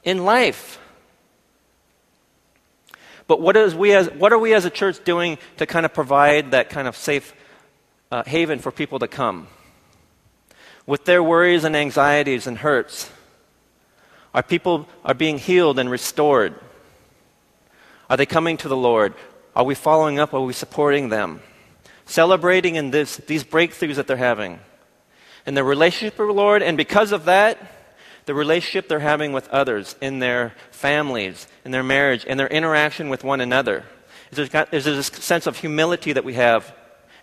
in 0.04 0.26
life? 0.26 0.80
But 3.28 3.39
what, 3.39 3.56
is 3.56 3.76
we 3.76 3.93
as, 3.93 4.10
what 4.10 4.34
are 4.34 4.39
we 4.39 4.54
as 4.54 4.65
a 4.65 4.69
church 4.71 5.04
doing 5.04 5.38
to 5.58 5.65
kind 5.67 5.86
of 5.86 5.93
provide 5.93 6.52
that 6.52 6.69
kind 6.69 6.88
of 6.88 6.97
safe 6.97 7.34
uh, 8.12 8.23
haven 8.26 8.58
for 8.58 8.71
people 8.71 8.99
to 8.99 9.08
come? 9.08 9.47
With 10.86 11.06
their 11.06 11.24
worries 11.24 11.63
and 11.63 11.76
anxieties 11.76 12.46
and 12.46 12.58
hurts, 12.58 13.10
our 14.34 14.43
people 14.43 14.88
are 15.06 15.13
being 15.13 15.38
healed 15.38 15.80
and 15.80 15.89
restored. 15.89 16.56
Are 18.10 18.17
they 18.17 18.26
coming 18.26 18.58
to 18.58 18.67
the 18.67 18.78
Lord? 18.78 19.13
Are 19.56 19.63
we 19.63 19.76
following 19.76 20.19
up? 20.19 20.34
Are 20.34 20.41
we 20.41 20.54
supporting 20.54 21.10
them? 21.10 21.41
Celebrating 22.06 22.76
in 22.76 22.91
this, 22.91 23.17
these 23.17 23.43
breakthroughs 23.43 23.96
that 23.96 24.08
they're 24.08 24.17
having. 24.17 24.60
In 25.46 25.54
their 25.54 25.63
relationship 25.63 26.17
with 26.17 26.28
the 26.28 26.34
Lord, 26.34 26.62
and 26.62 26.76
because 26.76 27.12
of 27.12 27.26
that, 27.26 27.58
the 28.26 28.34
relationship 28.34 28.88
they're 28.88 29.00
having 29.00 29.34
with 29.34 29.48
others 29.50 29.96
in 30.02 30.19
their 30.19 30.54
families, 30.72 31.48
in 31.65 31.72
their 31.72 31.84
marriage, 31.84 32.26
in 32.26 32.38
their 32.38 32.48
interaction 32.48 33.10
with 33.10 33.24
one 33.24 33.41
another. 33.41 33.84
Is 34.32 34.50
there 34.50 34.65
this 34.72 35.08
sense 35.08 35.46
of 35.48 35.58
humility 35.58 36.13
that 36.13 36.24
we 36.24 36.34
have 36.34 36.74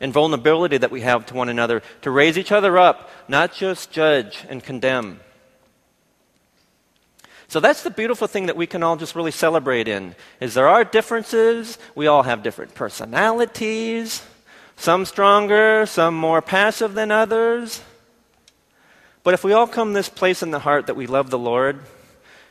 and 0.01 0.13
vulnerability 0.13 0.79
that 0.79 0.91
we 0.91 1.03
have 1.03 1.27
to 1.27 1.35
one 1.35 1.49
another 1.49 1.83
to 2.03 2.11
raise 2.11 2.39
each 2.39 2.53
other 2.53 2.79
up, 2.79 3.11
not 3.29 3.53
just 3.53 3.91
judge 3.91 4.45
and 4.49 4.65
condemn. 4.65 5.21
So 7.49 7.61
that's 7.61 7.83
the 7.83 7.91
beautiful 7.91 8.27
thing 8.27 8.47
that 8.47 8.57
we 8.57 8.67
can 8.67 8.83
all 8.83 8.97
just 8.97 9.17
really 9.17 9.33
celebrate 9.33 9.89
in 9.89 10.15
is 10.41 10.55
there 10.55 10.69
are 10.69 10.85
differences, 10.85 11.79
we 11.95 12.07
all 12.07 12.23
have 12.23 12.43
different 12.43 12.75
personalities, 12.75 14.23
some 14.77 15.05
stronger, 15.05 15.85
some 15.85 16.15
more 16.15 16.41
passive 16.41 16.95
than 16.95 17.11
others. 17.11 17.83
But 19.25 19.35
if 19.35 19.45
we 19.45 19.53
all 19.53 19.67
come 19.67 19.93
this 19.93 20.09
place 20.09 20.43
in 20.43 20.53
the 20.53 20.61
heart 20.61 20.87
that 20.87 20.97
we 20.97 21.07
love 21.07 21.31
the 21.31 21.39
Lord, 21.39 21.81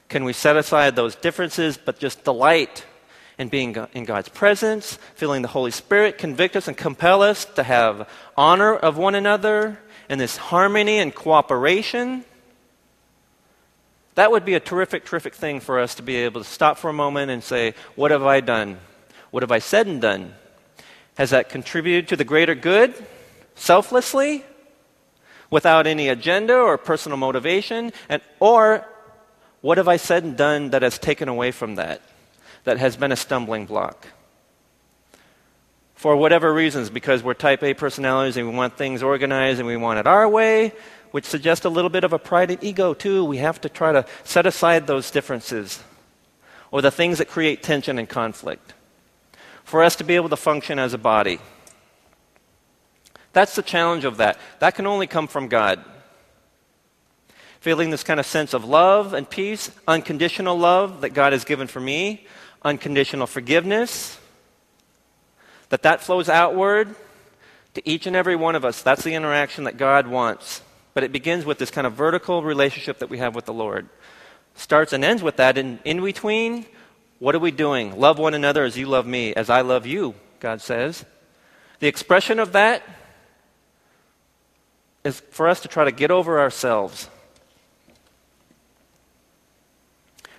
can 0.09 0.23
we 0.25 0.33
set 0.33 0.57
aside 0.57 0.95
those 0.95 1.15
differences 1.15 1.77
but 1.77 1.97
just 1.97 2.23
delight 2.23 2.85
in 3.39 3.49
being 3.49 3.75
in 3.93 4.05
God's 4.05 4.29
presence, 4.29 4.99
feeling 5.15 5.41
the 5.41 5.47
Holy 5.47 5.71
Spirit 5.71 6.19
convict 6.19 6.55
us 6.55 6.67
and 6.67 6.77
compel 6.77 7.23
us 7.23 7.45
to 7.45 7.63
have 7.63 8.07
honor 8.37 8.75
of 8.75 8.97
one 8.97 9.15
another 9.15 9.79
and 10.07 10.21
this 10.21 10.37
harmony 10.37 10.99
and 10.99 11.15
cooperation? 11.15 12.23
That 14.13 14.31
would 14.31 14.45
be 14.45 14.53
a 14.53 14.59
terrific, 14.59 15.05
terrific 15.05 15.33
thing 15.33 15.59
for 15.59 15.79
us 15.79 15.95
to 15.95 16.03
be 16.03 16.17
able 16.17 16.41
to 16.41 16.47
stop 16.47 16.77
for 16.77 16.89
a 16.89 16.93
moment 16.93 17.31
and 17.31 17.43
say, 17.43 17.73
What 17.95 18.11
have 18.11 18.23
I 18.23 18.41
done? 18.41 18.77
What 19.31 19.41
have 19.41 19.51
I 19.51 19.59
said 19.59 19.87
and 19.87 19.99
done? 19.99 20.35
Has 21.17 21.31
that 21.31 21.49
contributed 21.49 22.09
to 22.09 22.15
the 22.15 22.23
greater 22.23 22.53
good 22.53 22.93
selflessly? 23.55 24.43
without 25.49 25.87
any 25.87 26.09
agenda 26.09 26.55
or 26.55 26.77
personal 26.77 27.17
motivation? 27.17 27.91
And, 28.07 28.21
or 28.39 28.85
what 29.61 29.77
have 29.77 29.87
I 29.87 29.97
said 29.97 30.23
and 30.23 30.37
done 30.37 30.71
that 30.71 30.81
has 30.81 30.97
taken 30.97 31.27
away 31.27 31.51
from 31.51 31.75
that, 31.75 32.01
that 32.69 32.77
has 32.77 32.95
been 32.95 33.11
a 33.11 33.17
stumbling 33.17 33.65
block? 33.65 34.07
for 35.99 36.15
whatever 36.15 36.53
reasons, 36.53 36.89
because 36.89 37.21
we're 37.21 37.33
type 37.33 37.61
A 37.61 37.73
personalities 37.73 38.37
and 38.37 38.49
we 38.49 38.55
want 38.55 38.77
things 38.77 39.03
organized 39.03 39.59
and 39.59 39.67
we 39.67 39.75
want 39.75 39.99
it 39.99 40.07
our 40.07 40.29
way, 40.29 40.71
which 41.11 41.25
suggests 41.25 41.65
a 41.65 41.69
little 41.69 41.89
bit 41.89 42.05
of 42.05 42.13
a 42.13 42.17
pride 42.17 42.49
and 42.51 42.63
ego, 42.63 42.93
too. 42.93 43.25
We 43.25 43.35
have 43.39 43.59
to 43.59 43.67
try 43.67 43.91
to 43.91 44.05
set 44.23 44.45
aside 44.45 44.87
those 44.87 45.11
differences 45.11 45.83
or 46.71 46.81
the 46.81 46.89
things 46.89 47.17
that 47.17 47.27
create 47.27 47.61
tension 47.61 47.99
and 47.99 48.07
conflict 48.07 48.73
for 49.65 49.83
us 49.83 49.97
to 49.97 50.05
be 50.05 50.15
able 50.15 50.29
to 50.29 50.37
function 50.37 50.79
as 50.79 50.93
a 50.93 50.97
body. 50.97 51.37
That's 53.33 53.55
the 53.55 53.61
challenge 53.61 54.05
of 54.05 54.15
that. 54.17 54.39
That 54.59 54.75
can 54.75 54.87
only 54.87 55.05
come 55.05 55.27
from 55.27 55.49
God. 55.49 55.83
Feeling 57.59 57.89
this 57.89 58.03
kind 58.03 58.21
of 58.21 58.25
sense 58.25 58.53
of 58.53 58.63
love 58.63 59.13
and 59.13 59.29
peace, 59.29 59.69
unconditional 59.85 60.57
love 60.57 61.01
that 61.01 61.09
God 61.09 61.33
has 61.33 61.43
given 61.43 61.67
for 61.67 61.81
me, 61.81 62.25
unconditional 62.63 63.27
forgiveness, 63.27 64.19
that 65.69 65.83
that 65.83 66.01
flows 66.01 66.29
outward 66.29 66.95
to 67.73 67.89
each 67.89 68.07
and 68.07 68.15
every 68.15 68.35
one 68.35 68.55
of 68.55 68.65
us. 68.65 68.81
That's 68.81 69.03
the 69.03 69.13
interaction 69.13 69.65
that 69.65 69.77
God 69.77 70.07
wants. 70.07 70.61
But 70.93 71.03
it 71.03 71.11
begins 71.11 71.45
with 71.45 71.59
this 71.59 71.71
kind 71.71 71.85
of 71.85 71.93
vertical 71.93 72.43
relationship 72.43 72.99
that 72.99 73.09
we 73.09 73.19
have 73.19 73.35
with 73.35 73.45
the 73.45 73.53
Lord. 73.53 73.87
Starts 74.55 74.91
and 74.91 75.05
ends 75.05 75.21
with 75.21 75.37
that. 75.37 75.57
And 75.57 75.79
in 75.85 76.03
between, 76.03 76.65
what 77.19 77.35
are 77.35 77.39
we 77.39 77.51
doing? 77.51 77.99
Love 77.99 78.17
one 78.17 78.33
another 78.33 78.63
as 78.63 78.77
you 78.77 78.87
love 78.87 79.05
me, 79.05 79.33
as 79.35 79.49
I 79.49 79.61
love 79.61 79.85
you, 79.85 80.15
God 80.39 80.61
says. 80.61 81.05
The 81.79 81.87
expression 81.87 82.39
of 82.39 82.53
that 82.53 82.83
is 85.03 85.19
for 85.31 85.47
us 85.47 85.61
to 85.61 85.67
try 85.67 85.85
to 85.85 85.91
get 85.91 86.11
over 86.11 86.39
ourselves. 86.39 87.09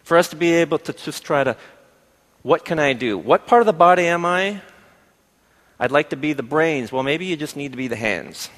For 0.02 0.16
us 0.16 0.28
to 0.28 0.36
be 0.36 0.52
able 0.54 0.78
to 0.78 0.92
just 0.92 1.24
try 1.24 1.44
to, 1.44 1.56
what 2.42 2.64
can 2.64 2.78
I 2.78 2.92
do? 2.92 3.18
What 3.18 3.46
part 3.46 3.62
of 3.62 3.66
the 3.66 3.72
body 3.72 4.06
am 4.06 4.24
I? 4.24 4.62
I'd 5.78 5.90
like 5.90 6.10
to 6.10 6.16
be 6.16 6.32
the 6.32 6.42
brains. 6.42 6.92
Well, 6.92 7.02
maybe 7.02 7.26
you 7.26 7.36
just 7.36 7.56
need 7.56 7.72
to 7.72 7.78
be 7.78 7.88
the 7.88 7.96
hands. 7.96 8.48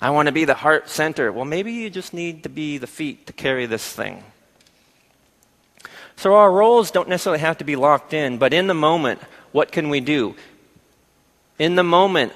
I 0.00 0.10
want 0.10 0.26
to 0.26 0.32
be 0.32 0.44
the 0.44 0.54
heart 0.54 0.88
center. 0.88 1.30
Well, 1.30 1.44
maybe 1.44 1.72
you 1.72 1.90
just 1.90 2.14
need 2.14 2.44
to 2.44 2.48
be 2.48 2.78
the 2.78 2.86
feet 2.86 3.26
to 3.26 3.32
carry 3.32 3.66
this 3.66 3.84
thing. 3.84 4.24
So 6.16 6.34
our 6.34 6.50
roles 6.50 6.90
don't 6.90 7.08
necessarily 7.08 7.40
have 7.40 7.58
to 7.58 7.64
be 7.64 7.76
locked 7.76 8.12
in, 8.14 8.38
but 8.38 8.52
in 8.52 8.66
the 8.66 8.74
moment, 8.74 9.20
what 9.52 9.72
can 9.72 9.88
we 9.88 10.00
do? 10.00 10.36
In 11.58 11.76
the 11.76 11.82
moment 11.82 12.32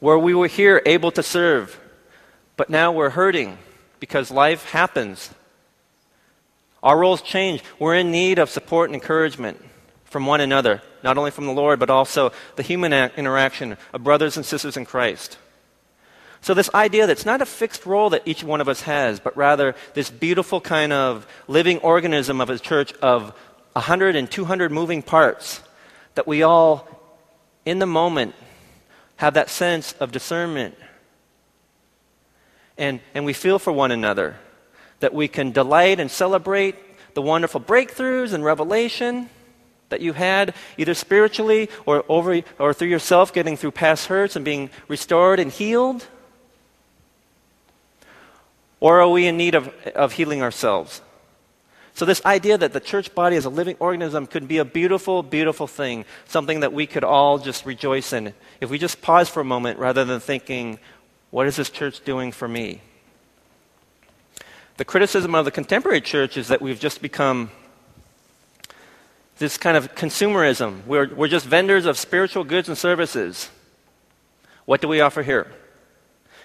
where 0.00 0.18
we 0.18 0.34
were 0.34 0.46
here 0.46 0.82
able 0.84 1.10
to 1.12 1.22
serve, 1.22 1.78
but 2.56 2.70
now 2.70 2.92
we're 2.92 3.10
hurting 3.10 3.58
because 4.00 4.30
life 4.30 4.70
happens. 4.70 5.30
Our 6.82 6.98
roles 6.98 7.22
change. 7.22 7.62
We're 7.78 7.96
in 7.96 8.10
need 8.10 8.38
of 8.38 8.50
support 8.50 8.88
and 8.88 8.94
encouragement 8.94 9.64
from 10.04 10.26
one 10.26 10.40
another, 10.40 10.82
not 11.02 11.18
only 11.18 11.30
from 11.30 11.46
the 11.46 11.52
Lord, 11.52 11.78
but 11.78 11.90
also 11.90 12.32
the 12.56 12.62
human 12.62 12.92
interaction 12.92 13.76
of 13.92 14.04
brothers 14.04 14.36
and 14.36 14.46
sisters 14.46 14.76
in 14.76 14.84
Christ. 14.84 15.38
So, 16.40 16.54
this 16.54 16.70
idea 16.72 17.06
that 17.06 17.12
it's 17.12 17.26
not 17.26 17.42
a 17.42 17.46
fixed 17.46 17.84
role 17.84 18.10
that 18.10 18.22
each 18.24 18.44
one 18.44 18.60
of 18.60 18.68
us 18.68 18.82
has, 18.82 19.18
but 19.18 19.36
rather 19.36 19.74
this 19.94 20.08
beautiful 20.08 20.60
kind 20.60 20.92
of 20.92 21.26
living 21.48 21.78
organism 21.78 22.40
of 22.40 22.48
a 22.48 22.58
church 22.58 22.92
of 23.02 23.34
100 23.72 24.14
and 24.14 24.30
200 24.30 24.70
moving 24.70 25.02
parts, 25.02 25.60
that 26.14 26.26
we 26.26 26.42
all, 26.42 26.88
in 27.64 27.80
the 27.80 27.86
moment, 27.86 28.34
have 29.16 29.34
that 29.34 29.50
sense 29.50 29.92
of 29.94 30.12
discernment. 30.12 30.76
And, 32.76 33.00
and 33.14 33.24
we 33.24 33.32
feel 33.32 33.58
for 33.58 33.72
one 33.72 33.90
another, 33.90 34.36
that 35.00 35.14
we 35.14 35.28
can 35.28 35.52
delight 35.52 36.00
and 36.00 36.10
celebrate 36.10 36.74
the 37.14 37.22
wonderful 37.22 37.60
breakthroughs 37.60 38.32
and 38.32 38.44
revelation 38.44 39.28
that 39.88 40.00
you 40.00 40.12
had, 40.12 40.54
either 40.76 40.94
spiritually 40.94 41.68
or, 41.86 42.04
over, 42.08 42.42
or 42.58 42.74
through 42.74 42.88
yourself, 42.88 43.32
getting 43.32 43.56
through 43.56 43.70
past 43.70 44.06
hurts 44.06 44.36
and 44.36 44.44
being 44.44 44.70
restored 44.86 45.40
and 45.40 45.50
healed. 45.50 46.06
Or 48.80 49.00
are 49.00 49.08
we 49.08 49.26
in 49.26 49.36
need 49.36 49.54
of, 49.54 49.68
of 49.94 50.12
healing 50.12 50.42
ourselves? 50.42 51.00
So, 51.94 52.04
this 52.04 52.24
idea 52.24 52.56
that 52.56 52.72
the 52.72 52.78
church 52.78 53.12
body 53.12 53.34
as 53.34 53.44
a 53.44 53.50
living 53.50 53.76
organism 53.80 54.28
could 54.28 54.46
be 54.46 54.58
a 54.58 54.64
beautiful, 54.64 55.24
beautiful 55.24 55.66
thing, 55.66 56.04
something 56.26 56.60
that 56.60 56.72
we 56.72 56.86
could 56.86 57.02
all 57.02 57.38
just 57.38 57.66
rejoice 57.66 58.12
in, 58.12 58.34
if 58.60 58.70
we 58.70 58.78
just 58.78 59.02
pause 59.02 59.28
for 59.28 59.40
a 59.40 59.44
moment 59.44 59.80
rather 59.80 60.04
than 60.04 60.20
thinking, 60.20 60.78
what 61.30 61.48
is 61.48 61.56
this 61.56 61.70
church 61.70 62.04
doing 62.04 62.30
for 62.30 62.46
me? 62.46 62.80
The 64.78 64.84
criticism 64.84 65.34
of 65.34 65.44
the 65.44 65.50
contemporary 65.50 66.00
church 66.00 66.36
is 66.36 66.48
that 66.48 66.62
we've 66.62 66.78
just 66.78 67.02
become 67.02 67.50
this 69.38 69.58
kind 69.58 69.76
of 69.76 69.92
consumerism. 69.96 70.86
We're, 70.86 71.12
we're 71.12 71.26
just 71.26 71.46
vendors 71.46 71.84
of 71.84 71.98
spiritual 71.98 72.44
goods 72.44 72.68
and 72.68 72.78
services. 72.78 73.50
What 74.66 74.80
do 74.80 74.86
we 74.86 75.00
offer 75.00 75.24
here? 75.24 75.48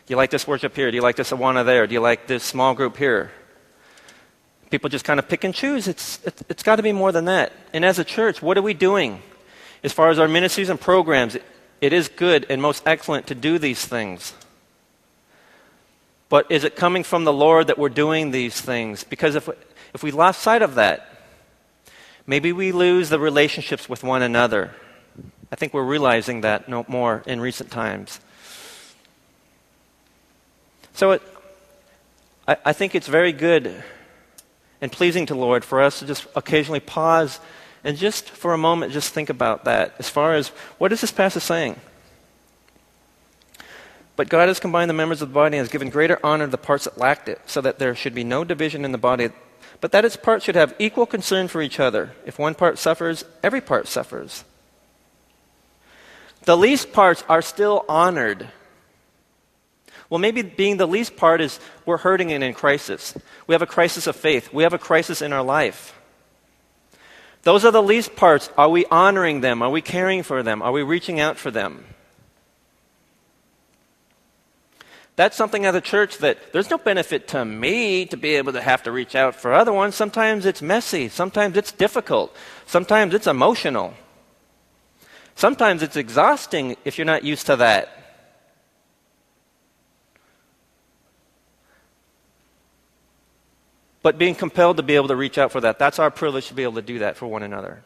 Do 0.06 0.12
you 0.12 0.17
like 0.17 0.32
this 0.32 0.48
worship 0.48 0.76
here? 0.76 0.89
Do 0.89 0.96
you 0.96 1.04
like 1.04 1.15
this 1.15 1.30
Awana 1.30 1.63
there? 1.63 1.86
Do 1.86 1.93
you 1.93 2.00
like 2.00 2.26
this 2.26 2.43
small 2.43 2.74
group 2.74 2.98
here? 2.98 3.32
People 4.72 4.89
just 4.89 5.06
kind 5.06 5.19
of 5.19 5.30
pick 5.30 5.43
and 5.43 5.54
choose. 5.54 5.88
It's, 5.88 6.19
it's, 6.26 6.43
it's 6.50 6.63
got 6.63 6.78
to 6.78 6.84
be 6.84 6.91
more 6.91 7.12
than 7.12 7.26
that. 7.26 7.54
And 7.72 7.86
as 7.86 8.00
a 8.00 8.04
church, 8.04 8.41
what 8.41 8.58
are 8.58 8.63
we 8.63 8.74
doing? 8.74 9.22
As 9.84 9.93
far 9.93 10.10
as 10.10 10.17
our 10.17 10.28
ministries 10.28 10.69
and 10.69 10.82
programs, 10.82 11.36
it, 11.36 11.43
it 11.82 11.93
is 11.93 12.08
good 12.08 12.48
and 12.50 12.60
most 12.60 12.82
excellent 12.88 13.28
to 13.28 13.36
do 13.36 13.60
these 13.60 13.86
things. 13.86 14.34
But 16.34 16.48
is 16.50 16.63
it 16.63 16.76
coming 16.76 17.04
from 17.04 17.26
the 17.26 17.32
Lord 17.32 17.67
that 17.67 17.78
we're 17.78 17.89
doing 17.89 18.32
these 18.32 18.60
things? 18.60 19.04
Because 19.04 19.36
if, 19.36 19.48
if 19.93 20.02
we 20.02 20.10
lost 20.10 20.41
sight 20.41 20.63
of 20.63 20.74
that, 20.74 21.08
maybe 22.26 22.52
we 22.52 22.72
lose 22.72 23.10
the 23.10 23.19
relationships 23.19 23.88
with 23.88 24.02
one 24.02 24.24
another. 24.24 24.72
I 25.52 25.56
think 25.56 25.76
we're 25.76 25.84
realizing 25.84 26.41
that 26.41 26.67
no 26.67 26.86
more 26.88 27.22
in 27.28 27.39
recent 27.39 27.69
times. 27.69 28.19
So 30.96 31.12
it, 31.12 31.22
I, 32.48 32.58
I 32.65 32.74
think 32.74 32.96
it's 32.96 33.08
very 33.08 33.32
good 33.32 33.84
and 34.82 34.91
pleasing 34.91 35.28
to 35.28 35.36
Lord 35.36 35.63
for 35.63 35.84
us 35.84 36.00
to 36.00 36.08
just 36.08 36.26
occasionally 36.36 36.80
pause 36.80 37.39
and 37.84 37.96
just 37.96 38.28
for 38.32 38.56
a 38.56 38.58
moment 38.58 38.91
just 38.91 39.13
think 39.13 39.30
about 39.30 39.65
that 39.65 39.93
as 40.00 40.10
far 40.10 40.34
as 40.34 40.48
what 40.80 40.91
is 40.91 41.02
this 41.02 41.12
passage 41.12 41.43
saying? 41.43 41.80
But 44.15 44.30
God 44.30 44.47
has 44.47 44.60
combined 44.60 44.89
the 44.89 44.93
members 44.93 45.21
of 45.21 45.30
the 45.30 45.34
body 45.34 45.58
and 45.58 45.63
has 45.63 45.71
given 45.71 45.89
greater 45.89 46.19
honor 46.23 46.45
to 46.45 46.52
the 46.52 46.58
parts 46.58 46.86
that 46.86 46.97
lacked 46.97 47.30
it, 47.30 47.41
so 47.45 47.62
that 47.62 47.80
there 47.80 47.95
should 47.95 48.13
be 48.13 48.23
no 48.23 48.43
division 48.43 48.86
in 48.86 48.91
the 48.91 48.97
body, 48.97 49.30
but 49.82 49.91
that 49.91 50.06
its 50.06 50.15
parts 50.15 50.45
should 50.45 50.56
have 50.56 50.76
equal 50.80 51.06
concern 51.06 51.47
for 51.47 51.62
each 51.62 51.80
other. 51.80 52.13
If 52.26 52.38
one 52.38 52.56
part 52.56 52.78
suffers, 52.78 53.26
every 53.41 53.62
part 53.62 53.88
suffers. 53.88 54.43
The 56.43 56.58
least 56.58 56.93
parts 56.93 57.23
are 57.28 57.41
still 57.41 57.86
honored 57.89 58.49
well, 60.13 60.19
maybe 60.19 60.43
being 60.43 60.78
the 60.78 60.86
least 60.86 61.15
part 61.15 61.41
is 61.41 61.60
we're 61.88 61.97
hurting 61.97 62.32
and 62.32 62.43
in 62.43 62.54
crisis. 62.54 63.17
We 63.47 63.54
have 63.54 63.63
a 63.63 63.65
crisis 63.65 64.06
of 64.06 64.15
faith. 64.15 64.54
We 64.54 64.62
have 64.62 64.73
a 64.73 64.78
crisis 64.78 65.23
in 65.23 65.34
our 65.34 65.41
life. 65.41 65.99
Those 67.41 67.65
are 67.65 67.71
the 67.71 67.82
least 67.82 68.15
parts. 68.15 68.47
Are 68.56 68.69
we 68.69 68.86
honoring 68.91 69.41
them? 69.41 69.63
Are 69.63 69.71
we 69.71 69.82
caring 69.82 70.21
for 70.21 70.43
them? 70.43 70.62
Are 70.62 70.71
we 70.71 70.84
reaching 70.84 71.19
out 71.19 71.38
for 71.38 71.49
them? 71.49 71.84
That's 75.15 75.38
something 75.38 75.65
as 75.65 75.76
a 75.76 75.82
church 75.82 76.17
that 76.19 76.52
there's 76.54 76.71
no 76.71 76.78
benefit 76.80 77.28
to 77.30 77.45
me 77.45 78.06
to 78.08 78.17
be 78.17 78.36
able 78.36 78.54
to 78.54 78.62
have 78.62 78.84
to 78.84 78.91
reach 78.91 79.15
out 79.15 79.36
for 79.36 79.54
other 79.54 79.71
ones. 79.71 79.93
Sometimes 79.95 80.45
it's 80.45 80.62
messy. 80.62 81.08
Sometimes 81.08 81.56
it's 81.56 81.71
difficult. 81.71 82.36
Sometimes 82.65 83.13
it's 83.13 83.28
emotional. 83.28 83.93
Sometimes 85.36 85.84
it's 85.84 85.95
exhausting 85.95 86.78
if 86.84 86.97
you're 86.97 87.06
not 87.06 87.23
used 87.23 87.45
to 87.45 87.56
that. 87.58 87.99
But 94.02 94.17
being 94.17 94.36
compelled 94.36 94.78
to 94.78 94.84
be 94.84 94.95
able 94.95 95.08
to 95.08 95.15
reach 95.15 95.38
out 95.38 95.52
for 95.52 95.62
that, 95.62 95.80
that's 95.80 95.99
our 95.99 96.12
privilege 96.12 96.47
to 96.47 96.54
be 96.54 96.63
able 96.63 96.73
to 96.73 96.82
do 96.82 96.99
that 96.99 97.17
for 97.17 97.28
one 97.28 97.43
another. 97.43 97.84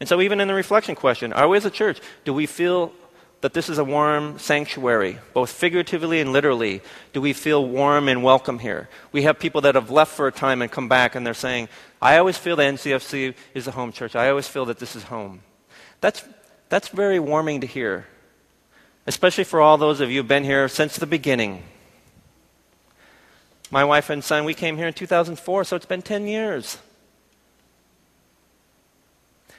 And 0.00 0.08
so, 0.08 0.20
even 0.20 0.40
in 0.40 0.48
the 0.48 0.54
reflection 0.54 0.94
question, 0.94 1.32
are 1.32 1.46
we 1.46 1.56
as 1.56 1.64
a 1.64 1.70
church, 1.70 2.00
do 2.24 2.32
we 2.32 2.46
feel 2.46 2.92
that 3.44 3.52
this 3.52 3.68
is 3.68 3.76
a 3.76 3.84
warm 3.84 4.38
sanctuary, 4.38 5.18
both 5.34 5.50
figuratively 5.50 6.18
and 6.18 6.32
literally? 6.32 6.80
Do 7.12 7.20
we 7.20 7.34
feel 7.34 7.68
warm 7.68 8.08
and 8.08 8.24
welcome 8.24 8.58
here? 8.58 8.88
We 9.12 9.24
have 9.24 9.38
people 9.38 9.60
that 9.60 9.74
have 9.74 9.90
left 9.90 10.12
for 10.12 10.26
a 10.26 10.32
time 10.32 10.62
and 10.62 10.72
come 10.72 10.88
back, 10.88 11.14
and 11.14 11.26
they're 11.26 11.34
saying, 11.34 11.68
I 12.00 12.16
always 12.16 12.38
feel 12.38 12.56
that 12.56 12.72
NCFC 12.72 13.34
is 13.52 13.66
a 13.66 13.72
home 13.72 13.92
church. 13.92 14.16
I 14.16 14.30
always 14.30 14.48
feel 14.48 14.64
that 14.64 14.78
this 14.78 14.96
is 14.96 15.02
home. 15.02 15.42
That's, 16.00 16.24
that's 16.70 16.88
very 16.88 17.20
warming 17.20 17.60
to 17.60 17.66
hear, 17.66 18.06
especially 19.06 19.44
for 19.44 19.60
all 19.60 19.76
those 19.76 20.00
of 20.00 20.10
you 20.10 20.20
who've 20.20 20.26
been 20.26 20.44
here 20.44 20.66
since 20.66 20.96
the 20.96 21.06
beginning. 21.06 21.64
My 23.70 23.84
wife 23.84 24.08
and 24.08 24.24
son, 24.24 24.46
we 24.46 24.54
came 24.54 24.78
here 24.78 24.86
in 24.86 24.94
2004, 24.94 25.64
so 25.64 25.76
it's 25.76 25.84
been 25.84 26.00
10 26.00 26.26
years. 26.26 26.78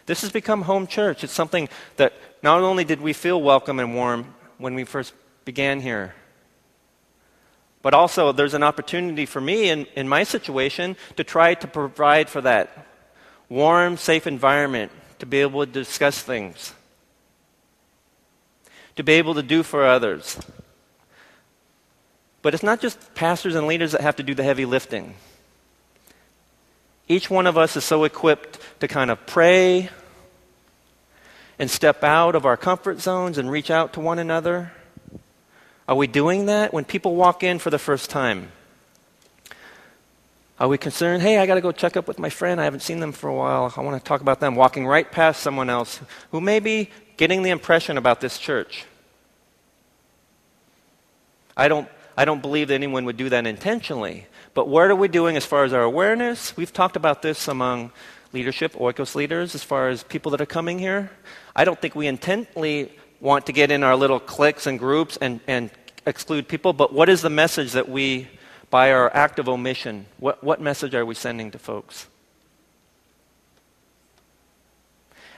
This 0.06 0.22
has 0.22 0.32
become 0.32 0.64
home 0.64 0.88
church. 0.88 1.24
It's 1.24 1.34
something 1.34 1.68
that 1.98 2.14
not 2.44 2.62
only 2.62 2.84
did 2.84 3.02
we 3.02 3.14
feel 3.14 3.42
welcome 3.42 3.80
and 3.80 3.96
warm 3.96 4.36
when 4.58 4.76
we 4.76 4.84
first 4.84 5.14
began 5.46 5.82
here, 5.82 6.14
but 7.82 7.94
also 7.94 8.32
there's 8.32 8.54
an 8.54 8.64
opportunity 8.64 9.26
for 9.26 9.42
me 9.42 9.70
in, 9.70 9.86
in 9.96 10.08
my 10.08 10.24
situation 10.24 10.96
to 11.18 11.24
try 11.24 11.54
to 11.54 11.68
provide 11.68 12.30
for 12.30 12.42
that 12.42 12.88
warm, 13.50 13.98
safe 13.98 14.26
environment 14.28 14.92
to 15.20 15.26
be 15.26 15.42
able 15.42 15.66
to 15.66 15.72
discuss 15.72 16.22
things, 16.22 16.74
to 18.96 19.04
be 19.04 19.14
able 19.14 19.36
to 19.36 19.44
do 19.44 19.64
for 19.64 19.86
others. 19.86 20.40
But 22.42 22.54
it's 22.54 22.64
not 22.64 22.80
just 22.80 23.16
pastors 23.16 23.56
and 23.56 23.68
leaders 23.68 23.94
that 23.94 24.02
have 24.02 24.18
to 24.18 24.24
do 24.24 24.36
the 24.36 24.44
heavy 24.44 24.66
lifting. 24.66 25.16
Each 27.08 27.30
one 27.30 27.46
of 27.48 27.58
us 27.58 27.76
is 27.76 27.84
so 27.84 28.04
equipped 28.04 28.60
to 28.80 28.88
kind 28.88 29.12
of 29.12 29.26
pray 29.26 29.90
and 31.60 31.70
step 31.70 32.04
out 32.04 32.36
of 32.36 32.46
our 32.46 32.58
comfort 32.58 33.00
zones 33.00 33.38
and 33.38 33.50
reach 33.50 33.70
out 33.70 33.94
to 33.94 34.00
one 34.00 34.20
another. 34.20 34.72
Are 35.88 35.96
we 35.96 36.08
doing 36.08 36.48
that 36.48 36.74
when 36.74 36.84
people 36.84 37.16
walk 37.16 37.44
in 37.44 37.60
for 37.60 37.70
the 37.70 37.78
first 37.78 38.10
time? 38.10 38.52
Are 40.60 40.68
we 40.68 40.78
concerned, 40.78 41.22
hey, 41.22 41.38
I 41.38 41.46
got 41.46 41.56
to 41.56 41.62
go 41.62 41.72
check 41.72 41.98
up 41.98 42.08
with 42.08 42.18
my 42.18 42.30
friend. 42.30 42.62
I 42.62 42.64
haven't 42.64 42.80
seen 42.80 43.02
them 43.02 43.12
for 43.12 43.30
a 43.30 43.34
while. 43.34 43.74
I 43.76 43.82
want 43.82 44.02
to 44.02 44.08
talk 44.08 44.22
about 44.22 44.40
them. 44.40 44.56
Walking 44.56 44.88
right 44.88 45.10
past 45.10 45.42
someone 45.42 45.70
else 45.70 46.00
who 46.32 46.40
may 46.40 46.60
be 46.60 46.90
getting 47.18 47.44
the 47.44 47.50
impression 47.50 47.98
about 47.98 48.22
this 48.22 48.40
church. 48.40 48.86
I 51.58 51.68
don't, 51.68 51.88
I 52.18 52.26
don't 52.26 52.42
believe 52.42 52.70
that 52.70 52.76
anyone 52.76 53.06
would 53.06 53.18
do 53.18 53.30
that 53.30 53.46
intentionally. 53.46 54.28
But 54.56 54.70
what 54.70 54.90
are 54.90 54.96
we 54.96 55.10
doing 55.10 55.36
as 55.36 55.46
far 55.46 55.66
as 55.66 55.74
our 55.74 55.84
awareness? 55.84 56.56
We've 56.56 56.72
talked 56.72 56.96
about 56.96 57.22
this 57.22 57.50
among 57.50 57.92
leadership, 58.32 58.74
Oikos 58.74 59.14
leaders, 59.14 59.54
as 59.54 59.64
far 59.64 59.90
as 59.90 60.02
people 60.04 60.32
that 60.32 60.40
are 60.40 60.46
coming 60.46 60.80
here. 60.80 61.12
I 61.54 61.66
don't 61.66 61.80
think 61.80 61.94
we 61.94 62.08
intently 62.08 62.92
want 63.20 63.46
to 63.48 63.52
get 63.52 63.70
in 63.70 63.84
our 63.84 63.98
little 63.98 64.20
cliques 64.20 64.66
and 64.66 64.80
groups 64.80 65.18
and, 65.20 65.42
and 65.46 65.70
exclude 66.06 66.48
people, 66.48 66.72
but 66.72 66.94
what 66.94 67.10
is 67.10 67.22
the 67.22 67.30
message 67.30 67.74
that 67.74 67.90
we 67.90 68.30
by 68.70 68.92
our 68.92 69.14
act 69.14 69.40
of 69.40 69.50
omission, 69.50 70.06
what, 70.20 70.44
what 70.44 70.62
message 70.62 70.96
are 70.96 71.06
we 71.06 71.16
sending 71.16 71.52
to 71.52 71.60
folks? 71.60 72.08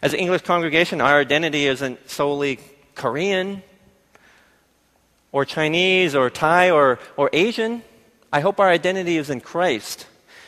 As 0.02 0.14
an 0.14 0.20
English 0.20 0.44
congregation, 0.44 1.02
our 1.02 1.20
identity 1.20 1.66
isn't 1.66 2.10
solely 2.10 2.60
Korean 2.94 3.64
or 5.32 5.44
Chinese 5.44 6.14
or 6.14 6.30
Thai 6.30 6.70
or, 6.70 7.00
or 7.16 7.32
Asian. 7.34 7.82
I 8.32 8.42
hope 8.42 8.60
our 8.60 8.70
identity 8.70 9.18
is 9.18 9.30
in 9.30 9.42
Christ 9.42 10.08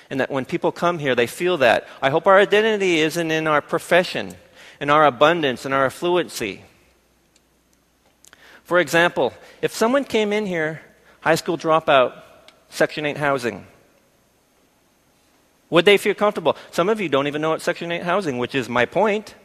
and 0.09 0.19
that 0.19 0.31
when 0.31 0.45
people 0.45 0.71
come 0.71 0.99
here, 0.99 1.15
they 1.15 1.27
feel 1.27 1.57
that. 1.57 1.87
I 2.01 2.09
hope 2.09 2.25
our 2.27 2.39
identity 2.39 2.99
isn't 2.99 3.31
in 3.31 3.47
our 3.47 3.61
profession, 3.61 4.35
in 4.81 4.89
our 4.89 5.05
abundance, 5.05 5.65
in 5.65 5.73
our 5.73 5.87
affluency. 5.87 6.61
For 8.63 8.79
example, 8.79 9.33
if 9.61 9.73
someone 9.73 10.03
came 10.03 10.33
in 10.33 10.45
here, 10.45 10.81
high 11.21 11.35
school 11.35 11.57
dropout, 11.57 12.21
Section 12.69 13.05
8 13.05 13.17
housing? 13.17 13.65
Would 15.69 15.85
they 15.85 15.97
feel 15.97 16.15
comfortable? 16.15 16.57
Some 16.71 16.89
of 16.89 16.99
you 16.99 17.09
don't 17.09 17.27
even 17.27 17.41
know 17.41 17.51
what 17.51 17.61
Section 17.61 17.91
8 17.91 18.03
housing, 18.03 18.37
which 18.37 18.55
is 18.55 18.67
my 18.69 18.85
point. 18.85 19.35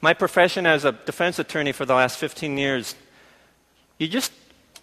My 0.00 0.14
profession 0.14 0.66
as 0.66 0.84
a 0.84 0.92
defense 0.92 1.38
attorney 1.38 1.72
for 1.72 1.84
the 1.84 1.94
last 1.94 2.18
15 2.18 2.56
years, 2.56 2.94
you 4.00 4.08
just 4.08 4.32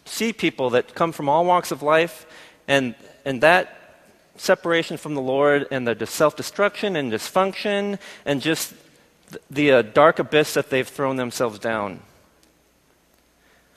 see 0.06 0.32
people 0.32 0.70
that 0.70 0.94
come 0.94 1.12
from 1.12 1.28
all 1.28 1.44
walks 1.44 1.72
of 1.72 1.82
life, 1.82 2.28
and, 2.68 2.94
and 3.26 3.42
that 3.42 3.98
separation 4.38 4.96
from 4.96 5.16
the 5.16 5.22
Lord 5.22 5.68
and 5.72 5.88
the 5.88 6.06
self 6.06 6.36
destruction 6.36 6.96
and 6.96 7.12
dysfunction 7.12 8.00
and 8.26 8.42
just 8.42 8.76
the, 9.50 9.72
uh, 9.72 9.82
dark 9.82 10.20
abyss 10.20 10.54
that 10.54 10.70
they've 10.70 10.88
thrown 10.88 11.16
themselves 11.16 11.58
down. 11.58 12.00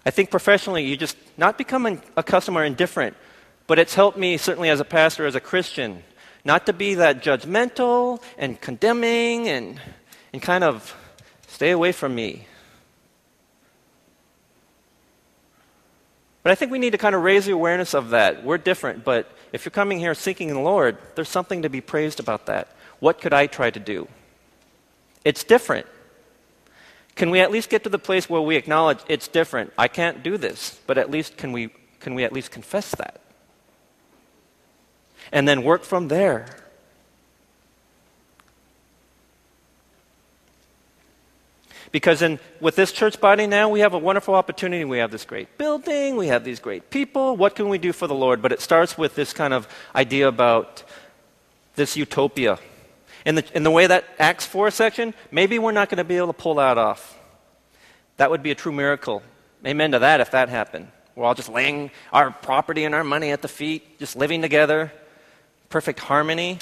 I 0.05 0.11
think 0.11 0.31
professionally, 0.31 0.85
you 0.85 0.97
just 0.97 1.17
not 1.39 1.57
become 1.57 2.01
a 2.17 2.23
customer 2.23 2.63
indifferent, 2.63 3.17
but 3.67 3.79
it's 3.79 3.95
helped 3.95 4.19
me, 4.19 4.37
certainly 4.37 4.69
as 4.69 4.79
a 4.79 4.85
pastor, 4.85 5.27
as 5.27 5.35
a 5.35 5.41
Christian, 5.41 6.03
not 6.45 6.67
to 6.67 6.75
be 6.75 6.95
that 6.95 7.23
judgmental 7.23 8.23
and 8.37 8.61
condemning 8.61 9.49
and, 9.49 9.81
and 10.35 10.43
kind 10.43 10.65
of 10.65 10.95
stay 11.49 11.71
away 11.71 11.93
from 11.93 12.15
me. 12.15 12.47
But 16.43 16.53
I 16.53 16.55
think 16.55 16.73
we 16.73 16.79
need 16.79 16.93
to 16.93 16.99
kind 16.99 17.15
of 17.15 17.23
raise 17.23 17.47
the 17.47 17.53
awareness 17.53 17.95
of 17.95 18.11
that. 18.11 18.45
We're 18.45 18.59
different, 18.59 19.05
but 19.05 19.31
if 19.53 19.65
you're 19.65 19.71
coming 19.71 19.99
here 19.99 20.15
seeking 20.15 20.49
the 20.49 20.61
Lord, 20.61 20.97
there's 21.15 21.29
something 21.29 21.63
to 21.63 21.69
be 21.69 21.81
praised 21.81 22.21
about 22.21 22.47
that. 22.47 22.69
What 22.99 23.21
could 23.21 23.33
I 23.33 23.47
try 23.47 23.71
to 23.71 23.81
do? 23.81 24.09
It's 25.25 25.45
different. 25.45 25.87
Can 27.15 27.31
we 27.31 27.41
at 27.41 27.51
least 27.51 27.69
get 27.69 27.85
to 27.85 27.91
the 27.91 27.99
place 27.99 28.31
where 28.31 28.41
we 28.41 28.57
acknowledge 28.57 29.01
it's 29.09 29.29
different? 29.29 29.73
I 29.77 29.89
can't 29.89 30.23
do 30.23 30.39
this, 30.39 30.81
but 30.87 30.97
at 30.97 31.11
least 31.11 31.37
can 31.37 31.53
we, 31.53 31.71
can 31.99 32.15
we 32.15 32.25
at 32.25 32.33
least 32.33 32.51
confess 32.51 32.95
that? 32.95 33.21
And 35.31 35.47
then 35.47 35.63
work 35.63 35.85
from 35.85 36.09
there. 36.09 36.47
Because 41.93 42.23
in, 42.23 42.39
with 42.61 42.77
this 42.77 42.93
church 42.93 43.21
body 43.21 43.47
now, 43.47 43.69
we 43.69 43.81
have 43.81 43.95
a 43.95 43.99
wonderful 43.99 44.35
opportunity. 44.35 44.85
We 44.85 44.99
have 44.99 45.11
this 45.11 45.25
great 45.25 45.59
building, 45.59 46.17
we 46.17 46.29
have 46.29 46.45
these 46.45 46.61
great 46.61 46.91
people. 46.91 47.37
What 47.37 47.57
can 47.57 47.69
we 47.69 47.79
do 47.79 47.93
for 47.93 48.07
the 48.07 48.15
Lord? 48.15 48.41
But 48.43 48.53
it 48.53 48.61
starts 48.61 48.97
with 48.97 49.17
this 49.17 49.33
kind 49.33 49.53
of 49.53 49.67
idea 49.95 50.29
about 50.29 50.85
this 51.75 51.97
utopia 51.97 52.59
in 53.25 53.35
the, 53.35 53.45
in 53.55 53.63
the 53.63 53.71
way 53.71 53.87
that 53.87 54.05
Acts 54.19 54.47
4 54.47 54.71
section, 54.71 55.15
maybe 55.31 55.59
we're 55.59 55.73
not 55.73 55.89
going 55.89 55.99
to 55.99 56.05
be 56.05 56.17
able 56.17 56.29
to 56.29 56.33
pull 56.33 56.55
that 56.55 56.79
off. 56.79 57.19
That 58.17 58.31
would 58.31 58.43
be 58.43 58.51
a 58.51 58.55
true 58.55 58.73
miracle. 58.73 59.23
Amen 59.67 59.93
to 59.93 59.99
that 59.99 60.21
if 60.21 60.31
that 60.31 60.49
happened. 60.49 60.89
We're 61.15 61.27
all 61.27 61.35
just 61.35 61.49
laying 61.49 61.91
our 62.13 62.31
property 62.31 62.85
and 62.85 62.95
our 62.95 63.05
money 63.05 63.31
at 63.31 63.43
the 63.43 63.49
feet, 63.49 63.99
just 63.99 64.17
living 64.17 64.41
together, 64.43 64.93
perfect 65.69 66.01
harmony. 66.01 66.59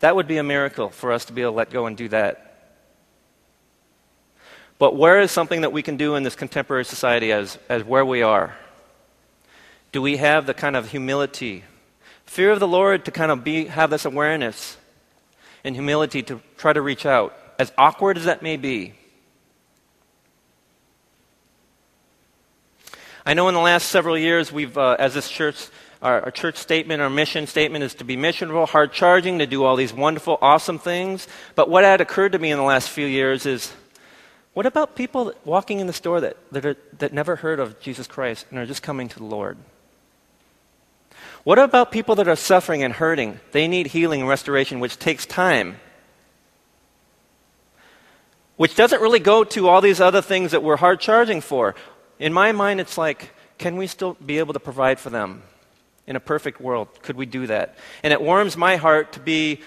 That 0.00 0.16
would 0.16 0.26
be 0.26 0.38
a 0.38 0.42
miracle 0.42 0.88
for 0.88 1.12
us 1.12 1.26
to 1.26 1.32
be 1.32 1.42
able 1.42 1.52
to 1.52 1.56
let 1.56 1.70
go 1.70 1.86
and 1.86 1.96
do 1.96 2.08
that. 2.08 2.51
But 4.82 4.96
where 4.96 5.20
is 5.20 5.30
something 5.30 5.60
that 5.60 5.72
we 5.72 5.80
can 5.80 5.96
do 5.96 6.16
in 6.16 6.24
this 6.24 6.34
contemporary 6.34 6.84
society 6.84 7.30
as, 7.30 7.56
as 7.68 7.84
where 7.84 8.04
we 8.04 8.22
are? 8.22 8.56
Do 9.92 10.02
we 10.02 10.16
have 10.16 10.44
the 10.44 10.54
kind 10.54 10.74
of 10.74 10.90
humility, 10.90 11.62
fear 12.26 12.50
of 12.50 12.58
the 12.58 12.66
Lord 12.66 13.04
to 13.04 13.12
kind 13.12 13.30
of 13.30 13.44
be, 13.44 13.66
have 13.66 13.90
this 13.90 14.04
awareness 14.04 14.76
and 15.62 15.76
humility 15.76 16.24
to 16.24 16.40
try 16.56 16.72
to 16.72 16.82
reach 16.82 17.06
out, 17.06 17.32
as 17.60 17.70
awkward 17.78 18.16
as 18.16 18.24
that 18.24 18.42
may 18.42 18.56
be. 18.56 18.94
I 23.24 23.34
know 23.34 23.46
in 23.46 23.54
the 23.54 23.60
last 23.60 23.88
several 23.88 24.18
years, 24.18 24.50
we've, 24.50 24.76
uh, 24.76 24.96
as 24.98 25.14
this 25.14 25.30
church, 25.30 25.68
our, 26.02 26.22
our, 26.22 26.30
church 26.32 26.56
statement, 26.56 27.00
our 27.00 27.08
mission 27.08 27.46
statement 27.46 27.84
is 27.84 27.94
to 27.94 28.04
be 28.04 28.16
missional, 28.16 28.68
hard 28.68 28.92
charging, 28.92 29.38
to 29.38 29.46
do 29.46 29.62
all 29.62 29.76
these 29.76 29.92
wonderful, 29.92 30.38
awesome 30.42 30.80
things. 30.80 31.28
But 31.54 31.70
what 31.70 31.84
had 31.84 32.00
occurred 32.00 32.32
to 32.32 32.40
me 32.40 32.50
in 32.50 32.58
the 32.58 32.64
last 32.64 32.88
few 32.88 33.06
years 33.06 33.46
is 33.46 33.72
what 34.54 34.66
about 34.66 34.96
people 34.96 35.32
walking 35.44 35.80
in 35.80 35.86
the 35.86 35.92
store 35.92 36.20
that, 36.20 36.36
that, 36.52 36.66
are, 36.66 36.76
that 36.98 37.12
never 37.12 37.36
heard 37.36 37.58
of 37.58 37.80
Jesus 37.80 38.06
Christ 38.06 38.46
and 38.50 38.58
are 38.58 38.66
just 38.66 38.82
coming 38.82 39.08
to 39.08 39.18
the 39.18 39.24
Lord? 39.24 39.56
What 41.44 41.58
about 41.58 41.90
people 41.90 42.14
that 42.16 42.28
are 42.28 42.36
suffering 42.36 42.82
and 42.82 42.92
hurting? 42.92 43.40
They 43.52 43.66
need 43.66 43.88
healing 43.88 44.20
and 44.20 44.28
restoration, 44.28 44.78
which 44.78 44.98
takes 44.98 45.26
time. 45.26 45.76
Which 48.56 48.76
doesn't 48.76 49.00
really 49.00 49.18
go 49.18 49.42
to 49.44 49.68
all 49.68 49.80
these 49.80 50.00
other 50.00 50.22
things 50.22 50.52
that 50.52 50.62
we're 50.62 50.76
hard 50.76 51.00
charging 51.00 51.40
for. 51.40 51.74
In 52.18 52.32
my 52.32 52.52
mind, 52.52 52.80
it's 52.80 52.96
like, 52.96 53.32
can 53.58 53.76
we 53.76 53.86
still 53.86 54.14
be 54.24 54.38
able 54.38 54.52
to 54.52 54.60
provide 54.60 55.00
for 55.00 55.10
them? 55.10 55.42
In 56.06 56.14
a 56.14 56.20
perfect 56.20 56.60
world, 56.60 56.88
could 57.02 57.16
we 57.16 57.26
do 57.26 57.46
that? 57.46 57.76
And 58.02 58.12
it 58.12 58.20
warms 58.20 58.56
my 58.56 58.76
heart 58.76 59.12
to 59.12 59.20
be 59.20 59.60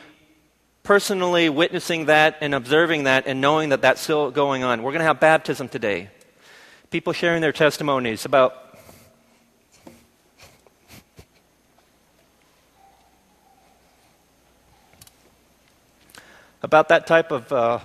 personally 0.86 1.50
witnessing 1.50 2.06
that 2.06 2.38
and 2.42 2.54
observing 2.54 3.06
that 3.06 3.26
and 3.26 3.42
knowing 3.42 3.70
that 3.70 3.82
that's 3.82 4.00
still 4.00 4.30
going 4.30 4.64
on. 4.64 4.84
We're 4.84 4.92
going 4.92 5.00
to 5.00 5.06
have 5.06 5.20
baptism 5.20 5.68
today. 5.68 6.10
People 6.92 7.12
sharing 7.12 7.42
their 7.42 7.52
testimonies 7.52 8.24
about 8.24 8.62
about 16.62 16.90
that 16.90 17.06
type 17.06 17.32
of 17.32 17.52
uh, 17.52 17.80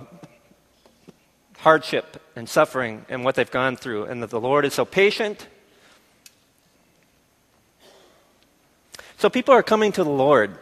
hardship 1.57 2.21
and 2.35 2.47
suffering 2.47 3.05
and 3.09 3.23
what 3.23 3.35
they've 3.35 3.51
gone 3.51 3.75
through, 3.75 4.05
and 4.05 4.23
that 4.23 4.29
the 4.29 4.39
Lord 4.39 4.63
is 4.63 4.73
so 4.73 4.85
patient. 4.85 5.47
So 9.17 9.29
people 9.29 9.53
are 9.53 9.63
coming 9.63 9.91
to 9.91 10.03
the 10.03 10.09
Lord. 10.09 10.57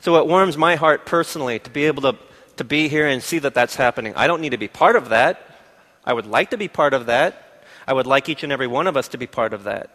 So 0.00 0.16
it 0.16 0.26
warms 0.26 0.56
my 0.56 0.76
heart 0.76 1.06
personally 1.06 1.58
to 1.58 1.70
be 1.70 1.86
able 1.86 2.02
to, 2.02 2.18
to 2.56 2.64
be 2.64 2.88
here 2.88 3.06
and 3.06 3.22
see 3.22 3.38
that 3.40 3.54
that's 3.54 3.76
happening. 3.76 4.14
I 4.16 4.26
don't 4.26 4.40
need 4.40 4.50
to 4.50 4.58
be 4.58 4.68
part 4.68 4.96
of 4.96 5.08
that. 5.08 5.40
I 6.04 6.12
would 6.12 6.26
like 6.26 6.50
to 6.50 6.56
be 6.56 6.68
part 6.68 6.94
of 6.94 7.06
that. 7.06 7.64
I 7.86 7.92
would 7.92 8.06
like 8.06 8.28
each 8.28 8.42
and 8.42 8.52
every 8.52 8.66
one 8.66 8.86
of 8.86 8.96
us 8.96 9.08
to 9.08 9.18
be 9.18 9.26
part 9.26 9.52
of 9.52 9.64
that. 9.64 9.90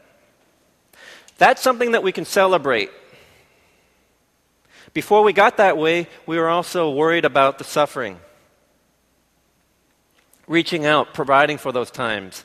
That's 1.38 1.62
something 1.62 1.92
that 1.94 2.04
we 2.04 2.12
can 2.12 2.26
celebrate. 2.26 2.92
Before 4.94 5.24
we 5.24 5.34
got 5.34 5.58
that 5.58 5.78
way, 5.78 6.08
we 6.26 6.38
were 6.38 6.50
also 6.50 6.92
worried 6.92 7.26
about 7.26 7.58
the 7.58 7.64
suffering. 7.64 8.20
Reaching 10.48 10.86
out, 10.86 11.14
providing 11.14 11.58
for 11.58 11.72
those 11.72 11.92
times. 11.92 12.44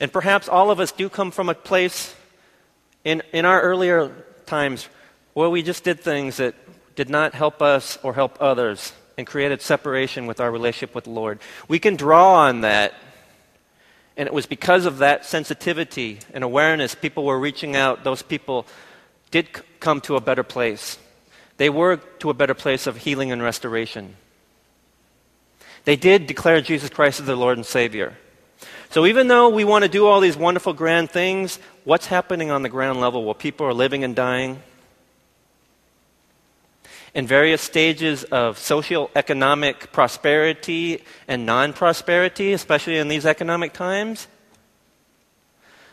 And 0.00 0.10
perhaps 0.10 0.48
all 0.48 0.70
of 0.70 0.80
us 0.80 0.92
do 0.92 1.10
come 1.10 1.30
from 1.30 1.50
a 1.50 1.54
place 1.54 2.14
in, 3.04 3.22
in 3.32 3.44
our 3.44 3.60
earlier 3.60 4.10
times 4.46 4.88
where 5.34 5.50
we 5.50 5.62
just 5.62 5.84
did 5.84 6.00
things 6.00 6.38
that 6.38 6.54
did 6.96 7.08
not 7.08 7.34
help 7.34 7.62
us 7.62 7.98
or 8.02 8.14
help 8.14 8.36
others 8.40 8.92
and 9.16 9.26
created 9.26 9.62
separation 9.62 10.26
with 10.26 10.40
our 10.40 10.50
relationship 10.50 10.94
with 10.94 11.04
the 11.04 11.10
Lord. 11.10 11.38
We 11.68 11.78
can 11.78 11.96
draw 11.96 12.46
on 12.46 12.62
that. 12.62 12.94
And 14.16 14.26
it 14.26 14.32
was 14.32 14.46
because 14.46 14.86
of 14.86 14.98
that 14.98 15.24
sensitivity 15.24 16.18
and 16.34 16.44
awareness, 16.44 16.94
people 16.94 17.24
were 17.24 17.38
reaching 17.38 17.76
out. 17.76 18.04
Those 18.04 18.22
people 18.22 18.66
did 19.30 19.48
c- 19.54 19.62
come 19.78 20.00
to 20.02 20.16
a 20.16 20.20
better 20.20 20.42
place. 20.42 20.98
They 21.56 21.70
were 21.70 21.96
to 22.18 22.30
a 22.30 22.34
better 22.34 22.54
place 22.54 22.86
of 22.86 22.96
healing 22.96 23.32
and 23.32 23.42
restoration. 23.42 24.16
They 25.84 25.96
did 25.96 26.26
declare 26.26 26.60
Jesus 26.60 26.90
Christ 26.90 27.20
as 27.20 27.26
their 27.26 27.36
Lord 27.36 27.56
and 27.56 27.66
Savior. 27.66 28.16
So 28.90 29.06
even 29.06 29.28
though 29.28 29.48
we 29.48 29.64
want 29.64 29.84
to 29.84 29.88
do 29.88 30.06
all 30.06 30.20
these 30.20 30.36
wonderful, 30.36 30.72
grand 30.72 31.10
things, 31.10 31.58
what's 31.84 32.06
happening 32.06 32.50
on 32.50 32.62
the 32.62 32.68
ground 32.68 33.00
level 33.00 33.24
while 33.24 33.34
people 33.34 33.66
are 33.66 33.74
living 33.74 34.04
and 34.04 34.16
dying? 34.16 34.62
In 37.12 37.26
various 37.26 37.60
stages 37.60 38.22
of 38.24 38.58
social 38.58 39.10
economic 39.16 39.90
prosperity 39.92 41.02
and 41.26 41.44
non 41.44 41.72
prosperity, 41.72 42.52
especially 42.52 42.98
in 42.98 43.08
these 43.08 43.26
economic 43.26 43.72
times? 43.72 44.28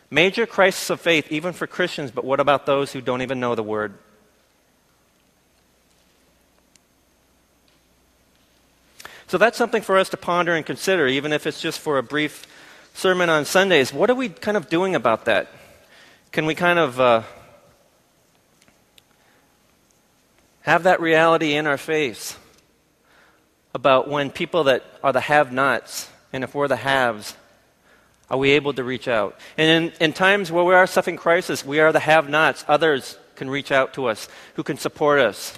Major 0.09 0.45
crisis 0.45 0.89
of 0.89 1.01
faith, 1.01 1.31
even 1.31 1.53
for 1.53 1.67
Christians, 1.67 2.11
but 2.11 2.23
what 2.23 2.39
about 2.39 2.65
those 2.65 2.93
who 2.93 3.01
don't 3.01 3.21
even 3.21 3.39
know 3.39 3.55
the 3.55 3.63
word? 3.63 3.95
So 9.27 9.37
that's 9.37 9.57
something 9.57 9.81
for 9.81 9.97
us 9.97 10.07
to 10.09 10.17
ponder 10.17 10.55
and 10.55 10.65
consider, 10.65 11.05
even 11.07 11.33
if 11.33 11.45
it's 11.45 11.59
just 11.59 11.79
for 11.79 11.97
a 11.97 12.03
brief 12.03 12.47
sermon 12.93 13.29
on 13.29 13.43
Sundays. 13.43 13.91
What 13.91 14.09
are 14.09 14.15
we 14.15 14.29
kind 14.29 14.55
of 14.55 14.69
doing 14.69 14.95
about 14.95 15.25
that? 15.25 15.49
Can 16.31 16.45
we 16.45 16.55
kind 16.55 16.79
of 16.79 16.99
uh, 16.99 17.23
have 20.67 20.83
that 20.83 20.99
reality 20.99 21.53
in 21.53 21.65
our 21.65 21.77
face 21.77 22.37
about 23.73 24.09
when 24.09 24.29
people 24.29 24.65
that 24.65 24.83
are 25.01 25.13
the 25.13 25.21
have 25.21 25.53
nots, 25.53 26.09
and 26.33 26.43
if 26.43 26.53
we're 26.53 26.67
the 26.67 26.75
haves, 26.75 27.35
are 28.29 28.37
we 28.37 28.51
able 28.51 28.73
to 28.73 28.83
reach 28.83 29.07
out? 29.07 29.39
And 29.57 29.85
in, 29.85 29.93
in 30.01 30.11
times 30.11 30.51
where 30.51 30.65
we 30.65 30.73
are 30.73 30.85
suffering 30.85 31.15
crisis, 31.15 31.65
we 31.65 31.79
are 31.79 31.93
the 31.93 32.01
have 32.01 32.27
nots. 32.27 32.65
Others 32.67 33.17
can 33.37 33.49
reach 33.49 33.71
out 33.71 33.93
to 33.93 34.07
us 34.07 34.27
who 34.55 34.63
can 34.63 34.77
support 34.77 35.21
us 35.21 35.57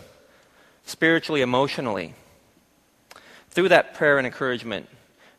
spiritually, 0.85 1.41
emotionally 1.41 2.13
through 3.49 3.69
that 3.69 3.95
prayer 3.95 4.19
and 4.19 4.27
encouragement, 4.27 4.87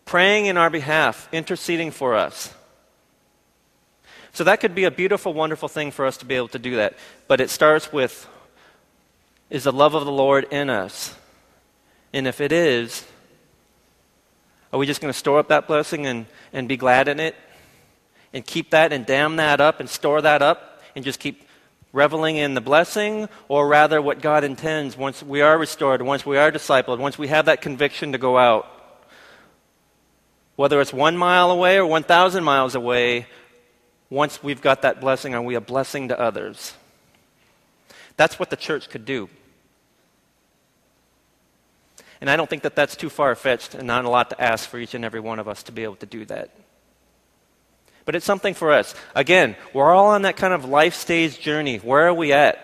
praying 0.05 0.47
in 0.47 0.57
our 0.57 0.69
behalf, 0.69 1.29
interceding 1.31 1.93
for 1.93 2.17
us. 2.17 2.53
So 4.33 4.43
that 4.43 4.59
could 4.59 4.75
be 4.75 4.83
a 4.83 4.91
beautiful, 4.91 5.33
wonderful 5.33 5.69
thing 5.69 5.93
for 5.93 6.07
us 6.07 6.17
to 6.17 6.25
be 6.25 6.35
able 6.35 6.49
to 6.49 6.59
do 6.59 6.75
that. 6.77 6.95
But 7.29 7.41
it 7.41 7.51
starts 7.51 7.93
with 7.93 8.27
is 9.51 9.65
the 9.65 9.73
love 9.73 9.95
of 9.95 10.05
the 10.05 10.13
Lord 10.13 10.47
in 10.51 10.71
us? 10.71 11.15
And 12.13 12.27
if 12.27 12.41
it 12.41 12.53
is, 12.53 13.05
are 14.73 14.79
we 14.79 14.87
just 14.87 15.01
going 15.01 15.13
to 15.13 15.19
store 15.19 15.39
up 15.39 15.49
that 15.49 15.67
blessing 15.67 16.07
and, 16.07 16.27
and 16.53 16.69
be 16.69 16.77
glad 16.77 17.09
in 17.09 17.21
it? 17.21 17.35
And 18.33 18.47
keep 18.47 18.71
that 18.71 18.93
and 18.93 19.05
dam 19.05 19.37
that 19.37 19.61
up 19.61 19.81
and 19.81 19.89
store 19.89 20.23
that 20.23 20.41
up 20.41 20.81
and 20.95 21.05
just 21.05 21.19
keep 21.19 21.45
reveling 21.93 22.37
in 22.37 22.55
the 22.55 22.61
blessing, 22.61 23.29
or 23.49 23.67
rather 23.67 24.01
what 24.01 24.23
God 24.23 24.45
intends 24.45 24.97
once 24.97 25.23
we 25.23 25.41
are 25.41 25.59
restored, 25.59 26.01
once 26.03 26.25
we 26.25 26.39
are 26.39 26.53
discipled, 26.53 26.99
once 26.99 27.19
we 27.19 27.27
have 27.29 27.47
that 27.47 27.61
conviction 27.61 28.13
to 28.13 28.19
go 28.19 28.39
out. 28.39 28.69
Whether 30.55 30.81
it's 30.81 30.93
one 30.93 31.17
mile 31.17 31.51
away 31.51 31.79
or 31.79 31.87
1,000 31.87 32.45
miles 32.45 32.77
away, 32.77 33.27
once 34.09 34.43
we've 34.43 34.61
got 34.61 34.83
that 34.83 35.01
blessing, 35.01 35.35
are 35.35 35.43
we 35.43 35.57
a 35.57 35.61
blessing 35.61 36.09
to 36.09 36.21
others? 36.21 36.75
That's 38.21 38.39
what 38.39 38.51
the 38.51 38.57
church 38.57 38.91
could 38.91 39.07
do. 39.07 39.31
And 42.21 42.29
I 42.29 42.37
don't 42.37 42.51
think 42.51 42.65
that 42.65 42.77
that's 42.77 42.95
too 42.95 43.09
far 43.09 43.35
fetched 43.35 43.75
and 43.75 43.87
not 43.87 44.05
a 44.05 44.11
lot 44.11 44.29
to 44.29 44.39
ask 44.39 44.69
for 44.69 44.79
each 44.79 44.93
and 44.93 45.07
every 45.07 45.21
one 45.21 45.39
of 45.39 45.49
us 45.49 45.63
to 45.65 45.73
be 45.73 45.85
able 45.85 45.97
to 45.97 46.07
do 46.07 46.27
that 46.27 46.51
but 48.11 48.17
it's 48.17 48.27
something 48.27 48.55
for 48.55 48.73
us. 48.73 48.93
Again, 49.15 49.55
we're 49.73 49.93
all 49.93 50.09
on 50.09 50.23
that 50.23 50.37
kind 50.37 50.53
of 50.53 50.65
life 50.65 50.95
stage 50.95 51.39
journey. 51.39 51.77
Where 51.77 52.09
are 52.09 52.15
we 52.15 52.33
at? 52.33 52.59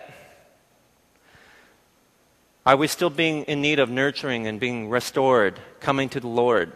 Are 2.66 2.77
we 2.77 2.88
still 2.88 3.11
being 3.11 3.45
in 3.45 3.61
need 3.61 3.79
of 3.79 3.88
nurturing 3.88 4.49
and 4.49 4.59
being 4.59 4.90
restored, 4.90 5.61
coming 5.79 6.09
to 6.09 6.19
the 6.19 6.27
Lord? 6.27 6.73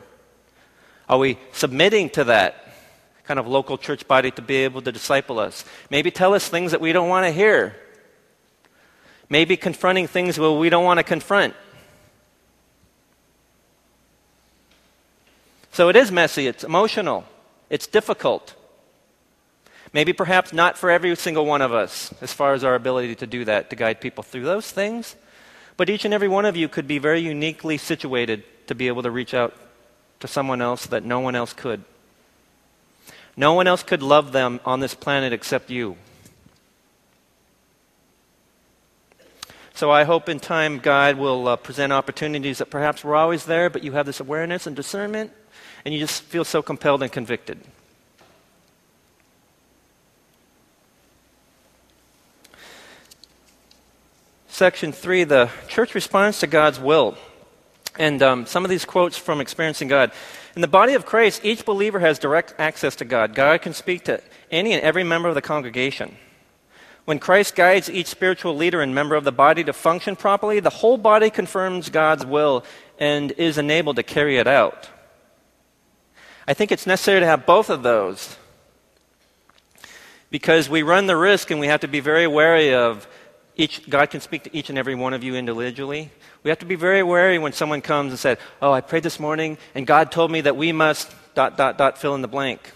Are 1.08 1.18
we 1.18 1.36
submitting 1.50 2.10
to 2.10 2.22
that 2.24 2.72
kind 3.24 3.40
of 3.40 3.48
local 3.48 3.76
church 3.76 4.06
body 4.06 4.30
to 4.30 4.42
be 4.42 4.58
able 4.58 4.82
to 4.82 4.92
disciple 4.92 5.40
us? 5.40 5.64
Maybe 5.90 6.12
tell 6.12 6.32
us 6.32 6.48
things 6.48 6.70
that 6.70 6.80
we 6.80 6.92
don't 6.92 7.08
want 7.08 7.26
to 7.26 7.32
hear. 7.32 7.74
Maybe 9.30 9.56
confronting 9.56 10.08
things 10.08 10.38
where 10.38 10.50
we 10.50 10.68
don't 10.68 10.84
want 10.84 10.98
to 10.98 11.04
confront. 11.04 11.54
So 15.72 15.88
it 15.88 15.94
is 15.94 16.10
messy, 16.10 16.48
it's 16.48 16.64
emotional, 16.64 17.24
it's 17.70 17.86
difficult. 17.86 18.54
Maybe 19.92 20.12
perhaps 20.12 20.52
not 20.52 20.76
for 20.76 20.90
every 20.90 21.14
single 21.16 21.46
one 21.46 21.62
of 21.62 21.72
us, 21.72 22.12
as 22.20 22.32
far 22.32 22.54
as 22.54 22.64
our 22.64 22.74
ability 22.74 23.14
to 23.16 23.26
do 23.26 23.44
that, 23.44 23.70
to 23.70 23.76
guide 23.76 24.00
people 24.00 24.22
through 24.22 24.44
those 24.44 24.70
things. 24.70 25.14
But 25.76 25.88
each 25.88 26.04
and 26.04 26.12
every 26.12 26.28
one 26.28 26.44
of 26.44 26.56
you 26.56 26.68
could 26.68 26.86
be 26.86 26.98
very 26.98 27.20
uniquely 27.20 27.78
situated 27.78 28.42
to 28.66 28.74
be 28.74 28.88
able 28.88 29.02
to 29.02 29.10
reach 29.10 29.32
out 29.32 29.54
to 30.18 30.28
someone 30.28 30.60
else 30.60 30.86
that 30.86 31.04
no 31.04 31.20
one 31.20 31.34
else 31.34 31.52
could. 31.52 31.84
No 33.36 33.54
one 33.54 33.66
else 33.66 33.82
could 33.82 34.02
love 34.02 34.32
them 34.32 34.60
on 34.64 34.80
this 34.80 34.94
planet 34.94 35.32
except 35.32 35.70
you. 35.70 35.96
So 39.80 39.90
I 39.90 40.04
hope 40.04 40.28
in 40.28 40.40
time 40.40 40.78
God 40.78 41.16
will 41.16 41.48
uh, 41.48 41.56
present 41.56 41.90
opportunities 41.90 42.58
that 42.58 42.68
perhaps 42.68 43.02
were 43.02 43.16
always 43.16 43.46
there, 43.46 43.70
but 43.70 43.82
you 43.82 43.92
have 43.92 44.04
this 44.04 44.20
awareness 44.20 44.66
and 44.66 44.76
discernment, 44.76 45.32
and 45.86 45.94
you 45.94 45.98
just 45.98 46.20
feel 46.20 46.44
so 46.44 46.60
compelled 46.60 47.02
and 47.02 47.10
convicted. 47.10 47.58
section 54.48 54.92
three, 54.92 55.24
the 55.24 55.48
church 55.66 55.94
responds 55.94 56.40
to 56.40 56.46
God's 56.46 56.78
will. 56.78 57.16
And 57.98 58.22
um, 58.22 58.44
some 58.44 58.66
of 58.66 58.68
these 58.68 58.84
quotes 58.84 59.16
from 59.16 59.40
Experiencing 59.40 59.88
God. 59.88 60.12
In 60.54 60.60
the 60.60 60.68
body 60.68 60.92
of 60.92 61.06
Christ, 61.06 61.40
each 61.42 61.64
believer 61.64 62.00
has 62.00 62.18
direct 62.18 62.52
access 62.58 62.96
to 62.96 63.06
God. 63.06 63.34
God 63.34 63.62
can 63.62 63.72
speak 63.72 64.04
to 64.04 64.20
any 64.50 64.74
and 64.74 64.82
every 64.82 65.04
member 65.04 65.30
of 65.30 65.34
the 65.34 65.40
congregation. 65.40 66.18
When 67.04 67.18
Christ 67.18 67.54
guides 67.54 67.90
each 67.90 68.06
spiritual 68.06 68.56
leader 68.56 68.80
and 68.80 68.94
member 68.94 69.16
of 69.16 69.24
the 69.24 69.32
body 69.32 69.64
to 69.64 69.72
function 69.72 70.16
properly, 70.16 70.60
the 70.60 70.70
whole 70.70 70.98
body 70.98 71.30
confirms 71.30 71.88
God's 71.88 72.24
will 72.24 72.64
and 72.98 73.32
is 73.32 73.58
enabled 73.58 73.96
to 73.96 74.02
carry 74.02 74.38
it 74.38 74.46
out. 74.46 74.88
I 76.46 76.54
think 76.54 76.72
it's 76.72 76.86
necessary 76.86 77.20
to 77.20 77.26
have 77.26 77.46
both 77.46 77.70
of 77.70 77.82
those 77.82 78.36
because 80.30 80.68
we 80.68 80.82
run 80.82 81.06
the 81.06 81.16
risk 81.16 81.50
and 81.50 81.60
we 81.60 81.66
have 81.66 81.80
to 81.80 81.88
be 81.88 82.00
very 82.00 82.26
wary 82.26 82.74
of 82.74 83.06
each, 83.56 83.88
God 83.90 84.10
can 84.10 84.20
speak 84.20 84.44
to 84.44 84.56
each 84.56 84.70
and 84.70 84.78
every 84.78 84.94
one 84.94 85.12
of 85.12 85.22
you 85.22 85.34
individually. 85.34 86.10
We 86.42 86.48
have 86.48 86.60
to 86.60 86.66
be 86.66 86.76
very 86.76 87.02
wary 87.02 87.38
when 87.38 87.52
someone 87.52 87.82
comes 87.82 88.12
and 88.12 88.18
said, 88.18 88.38
"Oh, 88.62 88.72
I 88.72 88.80
prayed 88.80 89.02
this 89.02 89.20
morning, 89.20 89.58
and 89.74 89.86
God 89.86 90.10
told 90.10 90.30
me 90.30 90.40
that 90.42 90.56
we 90.56 90.72
must 90.72 91.14
dot 91.34 91.58
dot 91.58 91.76
dot 91.76 91.98
fill 91.98 92.14
in 92.14 92.22
the 92.22 92.28
blank." 92.28 92.72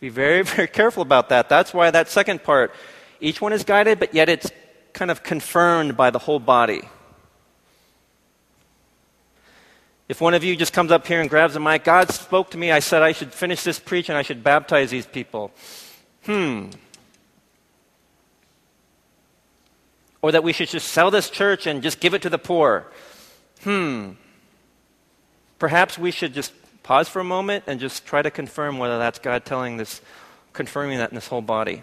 Be 0.00 0.08
very 0.08 0.42
very 0.54 0.66
careful 0.66 1.02
about 1.02 1.28
that. 1.28 1.48
That's 1.48 1.72
why 1.72 1.90
that 1.90 2.08
second 2.08 2.42
part, 2.42 2.74
each 3.20 3.40
one 3.40 3.52
is 3.52 3.64
guided, 3.64 3.98
but 3.98 4.14
yet 4.14 4.28
it's 4.28 4.50
kind 4.92 5.10
of 5.10 5.22
confirmed 5.22 5.96
by 5.96 6.10
the 6.10 6.18
whole 6.18 6.38
body. 6.38 6.82
If 10.08 10.20
one 10.20 10.34
of 10.34 10.44
you 10.44 10.54
just 10.54 10.72
comes 10.72 10.92
up 10.92 11.06
here 11.06 11.20
and 11.20 11.28
grabs 11.28 11.56
a 11.56 11.60
mic, 11.60 11.84
God 11.84 12.10
spoke 12.10 12.50
to 12.50 12.58
me. 12.58 12.70
I 12.70 12.78
said 12.78 13.02
I 13.02 13.12
should 13.12 13.32
finish 13.32 13.64
this 13.64 13.80
preach 13.80 14.08
and 14.08 14.16
I 14.16 14.22
should 14.22 14.44
baptize 14.44 14.90
these 14.90 15.06
people. 15.06 15.50
Hmm. 16.24 16.70
Or 20.22 20.32
that 20.32 20.44
we 20.44 20.52
should 20.52 20.68
just 20.68 20.88
sell 20.88 21.10
this 21.10 21.28
church 21.28 21.66
and 21.66 21.82
just 21.82 21.98
give 22.00 22.14
it 22.14 22.22
to 22.22 22.30
the 22.30 22.38
poor. 22.38 22.86
Hmm. 23.64 24.12
Perhaps 25.58 25.98
we 25.98 26.10
should 26.10 26.34
just 26.34 26.52
pause 26.82 27.08
for 27.08 27.18
a 27.18 27.24
moment 27.24 27.64
and 27.66 27.80
just 27.80 28.06
try 28.06 28.22
to 28.22 28.30
confirm 28.30 28.78
whether 28.78 28.98
that's 28.98 29.18
God 29.18 29.44
telling 29.44 29.76
this, 29.76 30.00
confirming 30.52 30.98
that 30.98 31.10
in 31.10 31.16
this 31.16 31.26
whole 31.26 31.42
body. 31.42 31.82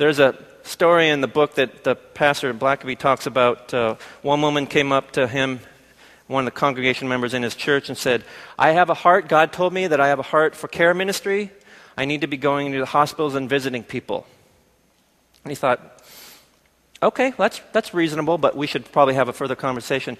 There's 0.00 0.18
a 0.18 0.34
story 0.62 1.10
in 1.10 1.20
the 1.20 1.28
book 1.28 1.56
that 1.56 1.84
the 1.84 1.94
pastor 1.94 2.54
Blackaby 2.54 2.98
talks 2.98 3.26
about. 3.26 3.74
Uh, 3.74 3.96
one 4.22 4.40
woman 4.40 4.66
came 4.66 4.92
up 4.92 5.10
to 5.10 5.28
him, 5.28 5.60
one 6.26 6.46
of 6.46 6.54
the 6.54 6.58
congregation 6.58 7.06
members 7.06 7.34
in 7.34 7.42
his 7.42 7.54
church, 7.54 7.90
and 7.90 7.98
said, 7.98 8.24
I 8.58 8.70
have 8.70 8.88
a 8.88 8.94
heart, 8.94 9.28
God 9.28 9.52
told 9.52 9.74
me 9.74 9.86
that 9.88 10.00
I 10.00 10.08
have 10.08 10.18
a 10.18 10.22
heart 10.22 10.56
for 10.56 10.68
care 10.68 10.94
ministry. 10.94 11.50
I 11.98 12.06
need 12.06 12.22
to 12.22 12.26
be 12.26 12.38
going 12.38 12.72
to 12.72 12.78
the 12.78 12.86
hospitals 12.86 13.34
and 13.34 13.46
visiting 13.46 13.82
people. 13.82 14.26
And 15.44 15.50
he 15.50 15.54
thought, 15.54 16.02
Okay, 17.02 17.34
that's, 17.36 17.60
that's 17.72 17.92
reasonable, 17.92 18.38
but 18.38 18.56
we 18.56 18.66
should 18.66 18.90
probably 18.92 19.16
have 19.16 19.28
a 19.28 19.34
further 19.34 19.54
conversation. 19.54 20.16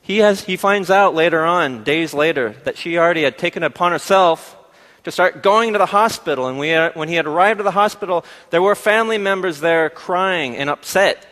He, 0.00 0.16
has, 0.20 0.44
he 0.44 0.56
finds 0.56 0.88
out 0.88 1.14
later 1.14 1.44
on, 1.44 1.84
days 1.84 2.14
later, 2.14 2.54
that 2.64 2.78
she 2.78 2.96
already 2.96 3.24
had 3.24 3.36
taken 3.36 3.62
upon 3.62 3.92
herself 3.92 4.56
to 5.04 5.10
start 5.10 5.42
going 5.42 5.72
to 5.72 5.78
the 5.78 5.86
hospital. 5.86 6.46
And 6.46 6.58
we, 6.58 6.74
when 6.94 7.08
he 7.08 7.14
had 7.14 7.26
arrived 7.26 7.60
at 7.60 7.64
the 7.64 7.70
hospital, 7.70 8.24
there 8.50 8.62
were 8.62 8.74
family 8.74 9.18
members 9.18 9.60
there 9.60 9.90
crying 9.90 10.56
and 10.56 10.68
upset 10.68 11.26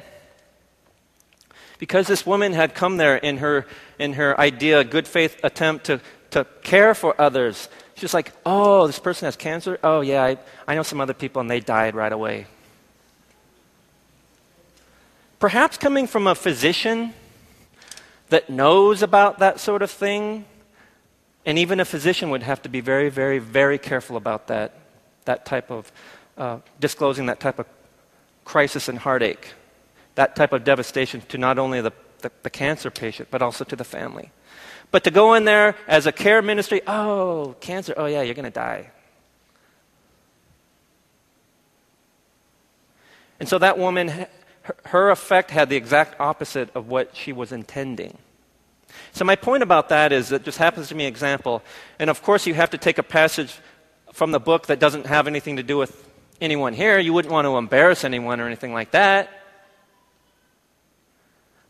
Because 1.78 2.06
this 2.08 2.26
woman 2.26 2.52
had 2.52 2.74
come 2.74 2.96
there 2.96 3.16
in 3.16 3.38
her, 3.38 3.66
in 3.98 4.14
her 4.14 4.38
idea, 4.38 4.82
good 4.84 5.06
faith 5.06 5.38
attempt 5.44 5.86
to, 5.86 6.00
to 6.30 6.44
care 6.62 6.94
for 6.94 7.14
others, 7.20 7.68
She 7.98 8.04
was 8.04 8.14
like, 8.14 8.32
oh, 8.46 8.86
this 8.86 9.00
person 9.00 9.26
has 9.26 9.34
cancer? 9.34 9.78
Oh, 9.82 10.02
yeah, 10.02 10.22
I, 10.22 10.38
I 10.68 10.76
know 10.76 10.84
some 10.84 11.00
other 11.00 11.14
people 11.14 11.40
and 11.40 11.50
they 11.50 11.58
died 11.58 11.96
right 11.96 12.12
away. 12.12 12.46
Perhaps 15.40 15.78
coming 15.78 16.06
from 16.06 16.28
a 16.28 16.34
physician 16.34 17.12
that 18.28 18.50
knows 18.50 19.02
about 19.02 19.40
that 19.40 19.58
sort 19.58 19.82
of 19.82 19.90
thing, 19.90 20.44
and 21.48 21.58
even 21.58 21.80
a 21.80 21.84
physician 21.86 22.28
would 22.28 22.42
have 22.42 22.60
to 22.60 22.68
be 22.68 22.82
very, 22.82 23.08
very, 23.08 23.38
very 23.38 23.78
careful 23.78 24.18
about 24.18 24.48
that, 24.48 24.74
that 25.24 25.46
type 25.46 25.70
of 25.70 25.90
uh, 26.36 26.58
disclosing 26.78 27.24
that 27.24 27.40
type 27.40 27.58
of 27.58 27.64
crisis 28.44 28.86
and 28.86 28.98
heartache, 28.98 29.54
that 30.14 30.36
type 30.36 30.52
of 30.52 30.62
devastation 30.62 31.22
to 31.30 31.38
not 31.38 31.58
only 31.58 31.80
the, 31.80 31.92
the, 32.18 32.30
the 32.42 32.50
cancer 32.50 32.90
patient, 32.90 33.30
but 33.30 33.40
also 33.40 33.64
to 33.64 33.74
the 33.74 33.82
family. 33.82 34.30
But 34.90 35.04
to 35.04 35.10
go 35.10 35.32
in 35.32 35.46
there 35.46 35.74
as 35.86 36.04
a 36.04 36.12
care 36.12 36.42
ministry, 36.42 36.82
oh, 36.86 37.56
cancer, 37.60 37.94
oh 37.96 38.04
yeah, 38.04 38.20
you're 38.20 38.34
going 38.34 38.44
to 38.44 38.50
die. 38.50 38.90
And 43.40 43.48
so 43.48 43.58
that 43.58 43.78
woman, 43.78 44.26
her 44.84 45.08
effect 45.08 45.50
had 45.50 45.70
the 45.70 45.76
exact 45.76 46.20
opposite 46.20 46.68
of 46.74 46.88
what 46.88 47.16
she 47.16 47.32
was 47.32 47.52
intending. 47.52 48.18
So, 49.18 49.24
my 49.24 49.34
point 49.34 49.64
about 49.64 49.88
that 49.88 50.12
is 50.12 50.30
it 50.30 50.44
just 50.44 50.58
happens 50.58 50.86
to 50.90 50.94
be 50.94 51.02
an 51.02 51.08
example. 51.08 51.60
And 51.98 52.08
of 52.08 52.22
course, 52.22 52.46
you 52.46 52.54
have 52.54 52.70
to 52.70 52.78
take 52.78 52.98
a 52.98 53.02
passage 53.02 53.52
from 54.12 54.30
the 54.30 54.38
book 54.38 54.68
that 54.68 54.78
doesn't 54.78 55.06
have 55.06 55.26
anything 55.26 55.56
to 55.56 55.64
do 55.64 55.76
with 55.76 56.08
anyone 56.40 56.72
here. 56.72 57.00
You 57.00 57.12
wouldn't 57.12 57.32
want 57.32 57.44
to 57.44 57.56
embarrass 57.56 58.04
anyone 58.04 58.38
or 58.38 58.46
anything 58.46 58.72
like 58.72 58.92
that. 58.92 59.28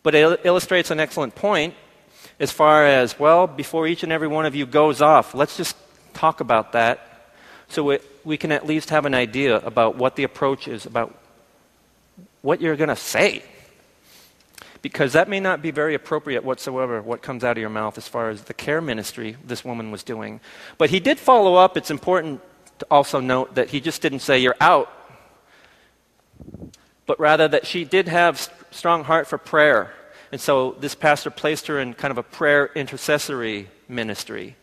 But 0.02 0.14
it 0.14 0.40
illustrates 0.44 0.90
an 0.90 1.00
excellent 1.00 1.36
point 1.36 1.72
as 2.38 2.52
far 2.52 2.84
as, 2.84 3.18
well, 3.18 3.46
before 3.46 3.86
each 3.86 4.02
and 4.02 4.12
every 4.12 4.28
one 4.28 4.44
of 4.44 4.54
you 4.54 4.66
goes 4.66 5.00
off, 5.00 5.34
let's 5.34 5.56
just 5.56 5.74
talk 6.12 6.40
about 6.40 6.72
that 6.72 7.32
so 7.68 7.98
we 8.26 8.36
can 8.36 8.52
at 8.52 8.66
least 8.66 8.90
have 8.90 9.06
an 9.06 9.14
idea 9.14 9.56
about 9.56 9.96
what 9.96 10.16
the 10.16 10.24
approach 10.24 10.68
is, 10.68 10.84
about 10.84 11.18
what 12.42 12.60
you're 12.60 12.76
going 12.76 12.90
to 12.90 12.96
say. 12.96 13.42
Because 14.80 15.12
that 15.14 15.28
may 15.28 15.40
not 15.40 15.60
be 15.60 15.70
very 15.70 15.94
appropriate 15.94 16.44
whatsoever, 16.44 17.02
what 17.02 17.20
comes 17.20 17.42
out 17.42 17.56
of 17.56 17.60
your 17.60 17.70
mouth 17.70 17.98
as 17.98 18.06
far 18.06 18.30
as 18.30 18.42
the 18.42 18.54
care 18.54 18.80
ministry 18.80 19.36
this 19.44 19.64
woman 19.64 19.90
was 19.90 20.02
doing. 20.02 20.40
But 20.76 20.90
he 20.90 21.00
did 21.00 21.18
follow 21.18 21.56
up. 21.56 21.76
It's 21.76 21.90
important 21.90 22.40
to 22.78 22.86
also 22.90 23.18
note 23.20 23.56
that 23.56 23.70
he 23.70 23.80
just 23.80 24.02
didn't 24.02 24.20
say, 24.20 24.38
You're 24.38 24.56
out, 24.60 24.92
but 27.06 27.18
rather 27.18 27.48
that 27.48 27.66
she 27.66 27.84
did 27.84 28.08
have 28.08 28.52
strong 28.70 29.04
heart 29.04 29.26
for 29.26 29.38
prayer. 29.38 29.92
And 30.30 30.40
so 30.40 30.76
this 30.78 30.94
pastor 30.94 31.30
placed 31.30 31.66
her 31.66 31.80
in 31.80 31.94
kind 31.94 32.12
of 32.12 32.18
a 32.18 32.22
prayer 32.22 32.70
intercessory 32.74 33.68
ministry. 33.88 34.56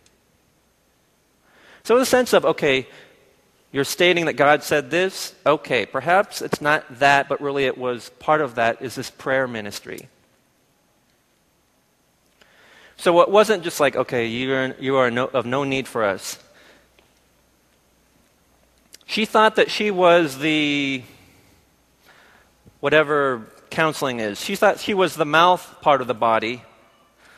So, 1.84 1.95
in 1.95 1.99
the 1.99 2.05
sense 2.07 2.34
of, 2.34 2.45
okay, 2.45 2.88
you're 3.76 3.84
stating 3.84 4.28
that 4.28 4.38
God 4.38 4.64
said 4.64 4.90
this, 4.90 5.36
okay, 5.46 5.86
perhaps 5.86 6.42
it's 6.42 6.62
not 6.62 7.00
that, 7.00 7.28
but 7.28 7.42
really 7.42 7.66
it 7.66 7.78
was 7.78 8.10
part 8.20 8.40
of 8.40 8.56
that 8.56 8.82
is 8.82 8.96
this 8.96 9.12
prayer 9.12 9.50
ministry. 9.50 10.08
So 12.96 13.20
it 13.20 13.28
wasn't 13.28 13.66
just 13.66 13.82
like, 13.82 13.98
okay, 13.98 14.28
you 14.28 14.54
are, 14.54 14.76
you 14.80 14.96
are 14.96 15.12
no, 15.12 15.26
of 15.26 15.46
no 15.46 15.66
need 15.66 15.90
for 15.90 16.06
us. 16.06 16.40
She 19.08 19.26
thought 19.26 19.58
that 19.58 19.70
she 19.70 19.92
was 19.92 20.38
the 20.38 21.04
whatever 22.80 23.46
counseling 23.72 24.22
is. 24.22 24.40
She 24.40 24.56
thought 24.56 24.80
she 24.80 24.94
was 24.94 25.16
the 25.16 25.26
mouth 25.26 25.82
part 25.82 26.00
of 26.00 26.08
the 26.08 26.14
body, 26.14 26.64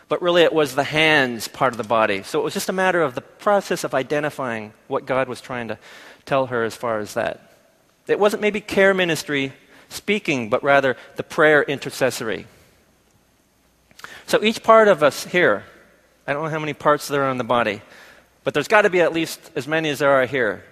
but 0.07 0.21
really 0.21 0.43
it 0.43 0.53
was 0.53 0.75
the 0.75 0.83
hands 0.83 1.47
part 1.47 1.73
of 1.73 1.77
the 1.77 1.83
body. 1.83 2.21
So 2.21 2.39
it 2.39 2.43
was 2.43 2.53
just 2.53 2.69
a 2.69 2.73
matter 2.73 3.01
of 3.01 3.15
the 3.15 3.21
process 3.21 3.83
of 3.83 3.95
identifying 3.95 4.73
what 4.87 5.07
God 5.07 5.27
was 5.27 5.41
trying 5.41 5.69
to 5.69 5.79
tell 6.27 6.47
her 6.47 6.63
as 6.63 6.75
far 6.75 6.99
as 6.99 7.15
that. 7.15 7.41
It 8.07 8.19
wasn't 8.19 8.41
maybe 8.41 8.61
care 8.61 8.93
ministry 8.93 9.53
speaking, 9.89 10.49
but 10.49 10.63
rather 10.63 10.95
the 11.15 11.23
prayer 11.23 11.63
intercessory. 11.63 12.45
So 14.27 14.43
each 14.43 14.61
part 14.61 14.87
of 14.87 15.03
us 15.03 15.25
here, 15.25 15.63
I 16.27 16.33
don't 16.33 16.43
know 16.43 16.49
how 16.49 16.59
many 16.59 16.73
parts 16.73 17.07
there 17.07 17.23
are 17.23 17.31
in 17.31 17.37
the 17.37 17.43
body, 17.43 17.81
but 18.43 18.53
there's 18.53 18.67
got 18.67 18.83
to 18.83 18.89
be 18.89 19.01
at 19.01 19.13
least 19.13 19.39
as 19.55 19.67
many 19.67 19.89
as 19.89 19.99
there 19.99 20.11
are 20.11 20.25
here. 20.25 20.63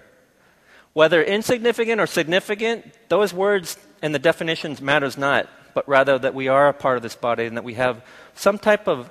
Whether 0.92 1.22
insignificant 1.22 2.00
or 2.00 2.06
significant, 2.06 2.86
those 3.08 3.34
words 3.34 3.76
and 4.02 4.14
the 4.14 4.18
definitions 4.18 4.80
matters 4.80 5.18
not, 5.18 5.48
but 5.74 5.86
rather 5.88 6.18
that 6.18 6.34
we 6.34 6.48
are 6.48 6.68
a 6.68 6.72
part 6.72 6.96
of 6.96 7.02
this 7.02 7.16
body 7.16 7.44
and 7.44 7.56
that 7.56 7.64
we 7.64 7.74
have 7.74 8.02
some 8.34 8.58
type 8.58 8.88
of 8.88 9.10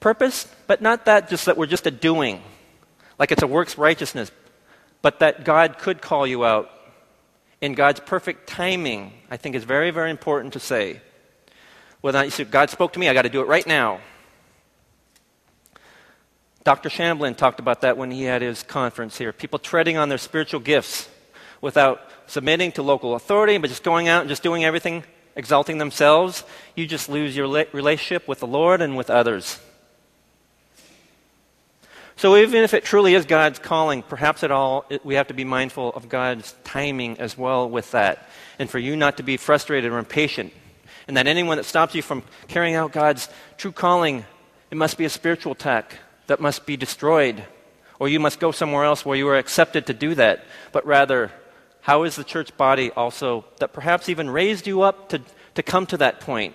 purpose, 0.00 0.52
but 0.66 0.82
not 0.82 1.04
that 1.04 1.28
just 1.28 1.46
that 1.46 1.56
we're 1.56 1.66
just 1.66 1.86
a 1.86 1.92
doing, 1.92 2.42
like 3.18 3.30
it's 3.30 3.42
a 3.42 3.46
works 3.46 3.78
righteousness, 3.78 4.32
but 5.02 5.18
that 5.18 5.44
God 5.44 5.78
could 5.78 6.00
call 6.00 6.26
you 6.26 6.44
out 6.44 6.70
in 7.60 7.74
God's 7.74 8.00
perfect 8.00 8.48
timing, 8.48 9.12
I 9.30 9.36
think 9.36 9.54
is 9.54 9.64
very, 9.64 9.90
very 9.90 10.10
important 10.10 10.52
to 10.54 10.60
say. 10.60 11.00
Whether 12.00 12.18
well, 12.18 12.46
God 12.50 12.70
spoke 12.70 12.92
to 12.94 12.98
me, 12.98 13.08
I 13.08 13.14
got 13.14 13.22
to 13.22 13.28
do 13.28 13.40
it 13.40 13.46
right 13.46 13.66
now. 13.66 14.00
Dr. 16.64 16.88
Shamblin 16.88 17.36
talked 17.36 17.60
about 17.60 17.80
that 17.80 17.96
when 17.96 18.10
he 18.10 18.22
had 18.22 18.42
his 18.42 18.62
conference 18.62 19.18
here. 19.18 19.32
People 19.32 19.58
treading 19.58 19.96
on 19.96 20.08
their 20.08 20.18
spiritual 20.18 20.60
gifts 20.60 21.08
without 21.60 22.00
submitting 22.26 22.72
to 22.72 22.82
local 22.82 23.14
authority, 23.14 23.58
but 23.58 23.68
just 23.68 23.82
going 23.82 24.08
out 24.08 24.20
and 24.20 24.28
just 24.28 24.42
doing 24.42 24.64
everything, 24.64 25.04
exalting 25.36 25.78
themselves, 25.78 26.44
you 26.76 26.86
just 26.86 27.08
lose 27.08 27.36
your 27.36 27.48
relationship 27.72 28.28
with 28.28 28.40
the 28.40 28.46
Lord 28.46 28.80
and 28.80 28.96
with 28.96 29.10
others. 29.10 29.60
So 32.16 32.36
even 32.36 32.62
if 32.62 32.74
it 32.74 32.84
truly 32.84 33.14
is 33.14 33.24
God's 33.24 33.58
calling, 33.58 34.02
perhaps 34.02 34.44
at 34.44 34.50
all 34.50 34.84
it, 34.90 35.04
we 35.04 35.14
have 35.14 35.28
to 35.28 35.34
be 35.34 35.44
mindful 35.44 35.90
of 35.90 36.08
God's 36.08 36.54
timing 36.62 37.18
as 37.18 37.36
well 37.36 37.68
with 37.68 37.90
that, 37.92 38.28
and 38.58 38.68
for 38.70 38.78
you 38.78 38.96
not 38.96 39.16
to 39.16 39.22
be 39.22 39.36
frustrated 39.36 39.90
or 39.92 39.98
impatient, 39.98 40.52
and 41.08 41.16
that 41.16 41.26
anyone 41.26 41.56
that 41.56 41.64
stops 41.64 41.94
you 41.94 42.02
from 42.02 42.22
carrying 42.48 42.74
out 42.74 42.92
God's 42.92 43.28
true 43.56 43.72
calling, 43.72 44.24
it 44.70 44.76
must 44.76 44.98
be 44.98 45.04
a 45.04 45.10
spiritual 45.10 45.52
attack 45.52 45.98
that 46.26 46.40
must 46.40 46.66
be 46.66 46.76
destroyed, 46.76 47.44
or 47.98 48.08
you 48.08 48.20
must 48.20 48.40
go 48.40 48.52
somewhere 48.52 48.84
else 48.84 49.04
where 49.04 49.16
you 49.16 49.28
are 49.28 49.38
accepted 49.38 49.86
to 49.86 49.94
do 49.94 50.14
that, 50.14 50.44
but 50.70 50.86
rather 50.86 51.32
how 51.80 52.04
is 52.04 52.14
the 52.14 52.24
church 52.24 52.56
body 52.56 52.90
also 52.92 53.44
that 53.58 53.72
perhaps 53.72 54.08
even 54.08 54.30
raised 54.30 54.66
you 54.66 54.82
up 54.82 55.08
to, 55.08 55.20
to 55.54 55.62
come 55.62 55.86
to 55.86 55.96
that 55.96 56.20
point? 56.20 56.54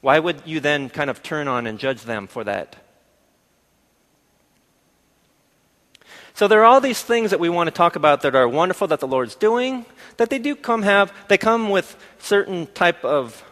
Why 0.00 0.18
would 0.18 0.42
you 0.44 0.60
then 0.60 0.88
kind 0.88 1.10
of 1.10 1.22
turn 1.22 1.46
on 1.46 1.66
and 1.66 1.78
judge 1.78 2.02
them 2.02 2.26
for 2.26 2.44
that? 2.44 2.76
So 6.36 6.48
there 6.48 6.60
are 6.60 6.64
all 6.66 6.82
these 6.82 7.00
things 7.00 7.30
that 7.30 7.40
we 7.40 7.48
want 7.48 7.68
to 7.68 7.70
talk 7.70 7.96
about 7.96 8.20
that 8.20 8.34
are 8.34 8.46
wonderful 8.46 8.88
that 8.88 9.00
the 9.00 9.08
Lord's 9.08 9.34
doing, 9.34 9.86
that 10.18 10.28
they 10.28 10.38
do 10.38 10.54
come 10.54 10.82
have, 10.82 11.10
they 11.28 11.38
come 11.38 11.70
with 11.70 11.96
certain 12.18 12.66
type 12.66 13.02
of 13.06 13.42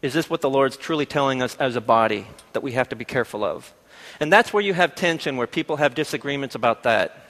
is 0.00 0.14
this 0.14 0.30
what 0.30 0.40
the 0.40 0.48
Lord's 0.48 0.78
truly 0.78 1.04
telling 1.04 1.42
us 1.42 1.56
as 1.56 1.76
a 1.76 1.82
body 1.82 2.26
that 2.54 2.62
we 2.62 2.72
have 2.72 2.88
to 2.88 2.96
be 2.96 3.04
careful 3.04 3.44
of? 3.44 3.74
And 4.18 4.32
that's 4.32 4.50
where 4.50 4.62
you 4.62 4.72
have 4.72 4.94
tension, 4.94 5.36
where 5.36 5.46
people 5.46 5.76
have 5.76 5.94
disagreements 5.94 6.54
about 6.54 6.84
that. 6.84 7.22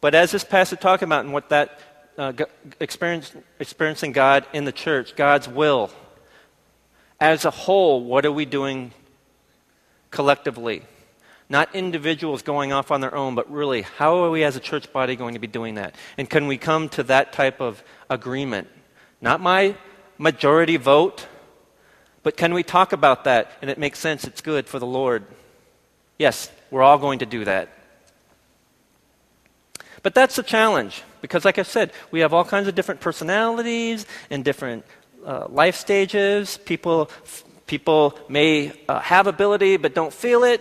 But 0.00 0.16
as 0.16 0.32
this 0.32 0.42
passage 0.42 0.80
talking 0.80 1.06
about 1.06 1.24
and 1.24 1.32
what 1.32 1.50
that 1.50 1.78
uh, 2.18 2.32
experience, 2.80 3.32
experiencing 3.60 4.10
God 4.10 4.46
in 4.52 4.64
the 4.64 4.72
church, 4.72 5.14
God's 5.14 5.46
will, 5.46 5.90
as 7.20 7.44
a 7.44 7.52
whole, 7.52 8.02
what 8.02 8.26
are 8.26 8.32
we 8.32 8.44
doing 8.44 8.92
collectively? 10.10 10.82
Not 11.54 11.72
individuals 11.72 12.42
going 12.42 12.72
off 12.72 12.90
on 12.90 13.00
their 13.00 13.14
own, 13.14 13.36
but 13.36 13.48
really, 13.48 13.82
how 13.82 14.24
are 14.24 14.30
we 14.30 14.42
as 14.42 14.56
a 14.56 14.60
church 14.60 14.92
body 14.92 15.14
going 15.14 15.34
to 15.34 15.38
be 15.38 15.46
doing 15.46 15.76
that? 15.76 15.94
And 16.18 16.28
can 16.28 16.48
we 16.48 16.58
come 16.58 16.88
to 16.88 17.04
that 17.04 17.32
type 17.32 17.60
of 17.60 17.80
agreement? 18.10 18.66
Not 19.20 19.40
my 19.40 19.76
majority 20.18 20.78
vote, 20.78 21.28
but 22.24 22.36
can 22.36 22.54
we 22.54 22.64
talk 22.64 22.92
about 22.92 23.22
that 23.22 23.52
and 23.62 23.70
it 23.70 23.78
makes 23.78 24.00
sense, 24.00 24.24
it's 24.24 24.40
good 24.40 24.66
for 24.66 24.80
the 24.80 24.86
Lord? 24.86 25.26
Yes, 26.18 26.50
we're 26.72 26.82
all 26.82 26.98
going 26.98 27.20
to 27.20 27.26
do 27.26 27.44
that. 27.44 27.68
But 30.02 30.12
that's 30.12 30.34
the 30.34 30.42
challenge 30.42 31.04
because, 31.20 31.44
like 31.44 31.60
I 31.60 31.62
said, 31.62 31.92
we 32.10 32.18
have 32.18 32.34
all 32.34 32.44
kinds 32.44 32.66
of 32.66 32.74
different 32.74 33.00
personalities 33.00 34.06
and 34.28 34.44
different 34.44 34.84
uh, 35.24 35.46
life 35.48 35.76
stages. 35.76 36.56
People, 36.64 37.12
people 37.68 38.18
may 38.28 38.72
uh, 38.88 38.98
have 38.98 39.28
ability 39.28 39.76
but 39.76 39.94
don't 39.94 40.12
feel 40.12 40.42
it, 40.42 40.60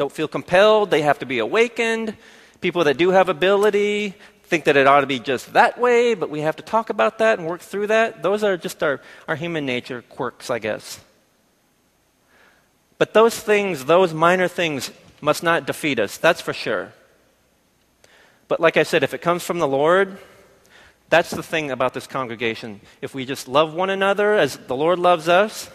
don't 0.00 0.10
feel 0.10 0.28
compelled. 0.28 0.90
They 0.90 1.02
have 1.02 1.18
to 1.18 1.26
be 1.26 1.40
awakened. 1.40 2.16
People 2.62 2.84
that 2.84 2.96
do 2.96 3.10
have 3.10 3.28
ability 3.28 4.14
think 4.44 4.64
that 4.64 4.74
it 4.74 4.86
ought 4.86 5.02
to 5.02 5.06
be 5.06 5.20
just 5.20 5.52
that 5.52 5.78
way, 5.78 6.14
but 6.14 6.30
we 6.30 6.40
have 6.40 6.56
to 6.56 6.62
talk 6.62 6.88
about 6.88 7.18
that 7.18 7.38
and 7.38 7.46
work 7.46 7.60
through 7.60 7.88
that. 7.88 8.22
Those 8.22 8.42
are 8.42 8.56
just 8.56 8.82
our, 8.82 9.02
our 9.28 9.36
human 9.36 9.66
nature 9.66 10.00
quirks, 10.08 10.48
I 10.48 10.58
guess. 10.58 11.00
But 12.96 13.12
those 13.12 13.38
things, 13.38 13.84
those 13.84 14.14
minor 14.14 14.48
things, 14.48 14.90
must 15.20 15.42
not 15.42 15.66
defeat 15.66 15.98
us, 16.00 16.16
that's 16.16 16.40
for 16.40 16.54
sure. 16.54 16.94
But 18.48 18.58
like 18.58 18.78
I 18.78 18.84
said, 18.84 19.02
if 19.02 19.12
it 19.12 19.20
comes 19.20 19.44
from 19.44 19.58
the 19.58 19.68
Lord, 19.68 20.18
That's 21.10 21.30
the 21.30 21.42
thing 21.42 21.72
about 21.72 21.92
this 21.92 22.06
congregation. 22.06 22.80
If 23.02 23.14
we 23.14 23.26
just 23.26 23.48
love 23.48 23.74
one 23.74 23.90
another 23.90 24.34
as 24.34 24.56
the 24.56 24.76
Lord 24.76 25.00
loves 25.00 25.28
us, 25.28 25.68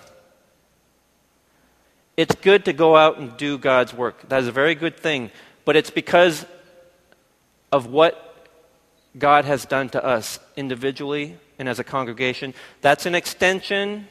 it's 2.18 2.36
good 2.36 2.66
to 2.66 2.74
go 2.74 2.96
out 2.96 3.18
and 3.18 3.36
do 3.38 3.58
God's 3.58 3.94
work. 3.94 4.28
That 4.30 4.42
is 4.42 4.48
a 4.48 4.52
very 4.52 4.76
good 4.76 4.98
thing. 4.98 5.32
But 5.66 5.76
it's 5.76 5.90
because 5.90 6.46
of 7.72 7.88
what 7.88 8.48
God 9.18 9.46
has 9.46 9.66
done 9.66 9.90
to 9.90 10.04
us 10.04 10.40
individually 10.56 11.38
and 11.58 11.68
as 11.68 11.80
a 11.80 11.84
congregation. 11.84 12.54
That's 12.82 13.06
an 13.06 13.16
extension 13.16 14.08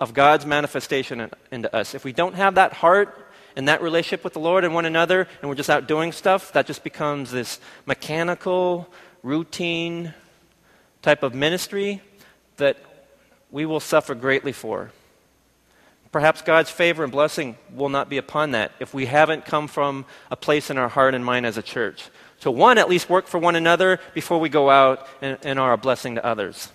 of 0.00 0.14
God's 0.14 0.46
manifestation 0.46 1.30
into 1.50 1.74
us. 1.74 1.94
If 1.94 2.04
we 2.04 2.12
don't 2.12 2.34
have 2.34 2.56
that 2.56 2.72
heart 2.72 3.26
and 3.56 3.68
that 3.68 3.82
relationship 3.82 4.24
with 4.24 4.32
the 4.32 4.40
Lord 4.40 4.64
and 4.64 4.74
one 4.74 4.84
another, 4.84 5.28
and 5.40 5.48
we're 5.48 5.54
just 5.54 5.70
out 5.70 5.86
doing 5.86 6.12
stuff, 6.12 6.52
that 6.52 6.66
just 6.66 6.82
becomes 6.82 7.30
this 7.30 7.60
mechanical, 7.86 8.88
routine 9.22 10.12
type 11.02 11.22
of 11.22 11.34
ministry 11.34 12.02
that 12.56 12.76
we 13.50 13.64
will 13.64 13.80
suffer 13.80 14.14
greatly 14.14 14.52
for. 14.52 14.90
Perhaps 16.14 16.42
God's 16.42 16.70
favor 16.70 17.02
and 17.02 17.10
blessing 17.10 17.56
will 17.74 17.88
not 17.88 18.08
be 18.08 18.18
upon 18.18 18.52
that 18.52 18.70
if 18.78 18.94
we 18.94 19.06
haven't 19.06 19.44
come 19.44 19.66
from 19.66 20.04
a 20.30 20.36
place 20.36 20.70
in 20.70 20.78
our 20.78 20.88
heart 20.88 21.12
and 21.12 21.24
mind 21.24 21.44
as 21.44 21.58
a 21.58 21.62
church. 21.62 22.08
So, 22.38 22.52
one, 22.52 22.78
at 22.78 22.88
least 22.88 23.10
work 23.10 23.26
for 23.26 23.38
one 23.38 23.56
another 23.56 23.98
before 24.14 24.38
we 24.38 24.48
go 24.48 24.70
out 24.70 25.08
and, 25.20 25.38
and 25.42 25.58
are 25.58 25.72
a 25.72 25.76
blessing 25.76 26.14
to 26.14 26.24
others. 26.24 26.70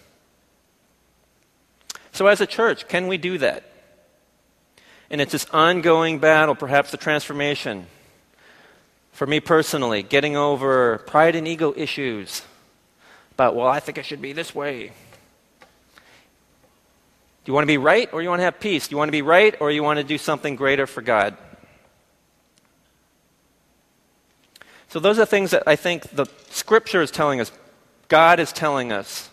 So, 2.11 2.27
as 2.27 2.41
a 2.41 2.45
church, 2.45 2.89
can 2.89 3.07
we 3.07 3.17
do 3.17 3.37
that? 3.37 3.63
And 5.09 5.21
it's 5.21 5.31
this 5.31 5.45
ongoing 5.53 6.19
battle, 6.19 6.53
perhaps 6.53 6.91
the 6.91 6.97
transformation. 6.97 7.87
For 9.13 9.25
me 9.25 9.39
personally, 9.39 10.03
getting 10.03 10.35
over 10.35 10.97
pride 11.07 11.37
and 11.37 11.47
ego 11.47 11.73
issues 11.77 12.41
about, 13.35 13.55
well, 13.55 13.67
I 13.67 13.79
think 13.79 13.97
it 13.97 14.03
should 14.03 14.21
be 14.21 14.33
this 14.33 14.53
way. 14.53 14.91
You 17.49 17.53
want 17.53 17.63
to 17.63 17.67
be 17.67 17.79
right 17.79 18.07
or 18.13 18.21
you 18.21 18.29
want 18.29 18.41
to 18.41 18.43
have 18.43 18.59
peace? 18.59 18.87
Do 18.87 18.93
you 18.93 18.97
want 18.99 19.07
to 19.07 19.11
be 19.11 19.23
right 19.23 19.55
or 19.59 19.71
you 19.71 19.81
want 19.81 19.97
to 19.97 20.03
do 20.03 20.19
something 20.19 20.55
greater 20.55 20.85
for 20.85 21.01
God? 21.01 21.35
So, 24.89 24.99
those 24.99 25.17
are 25.17 25.25
things 25.25 25.49
that 25.49 25.63
I 25.65 25.75
think 25.75 26.11
the 26.11 26.27
scripture 26.51 27.01
is 27.01 27.09
telling 27.09 27.41
us, 27.41 27.51
God 28.07 28.39
is 28.39 28.53
telling 28.53 28.91
us. 28.91 29.31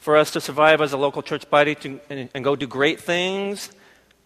For 0.00 0.16
us 0.16 0.32
to 0.32 0.40
survive 0.40 0.80
as 0.80 0.92
a 0.92 0.96
local 0.96 1.22
church 1.22 1.48
body 1.48 1.76
to, 1.76 2.00
and, 2.10 2.30
and 2.34 2.42
go 2.42 2.56
do 2.56 2.66
great 2.66 3.00
things, 3.00 3.70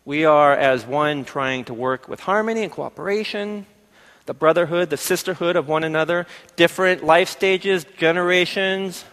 we 0.07 0.25
are 0.25 0.55
as 0.55 0.87
one 0.87 1.27
trying 1.27 1.67
to 1.67 1.75
work 1.75 2.09
with 2.09 2.21
harmony 2.21 2.63
and 2.63 2.73
cooperation, 2.73 3.67
the 4.25 4.33
brotherhood, 4.33 4.89
the 4.89 4.97
sisterhood 4.97 5.57
of 5.57 5.69
one 5.69 5.85
another, 5.85 6.27
different 6.57 7.05
life 7.05 7.29
stages, 7.29 7.85
generations, 7.99 9.05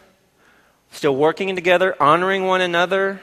still 0.92 1.18
working 1.18 1.54
together, 1.58 1.94
honoring 2.00 2.46
one 2.46 2.62
another. 2.62 3.20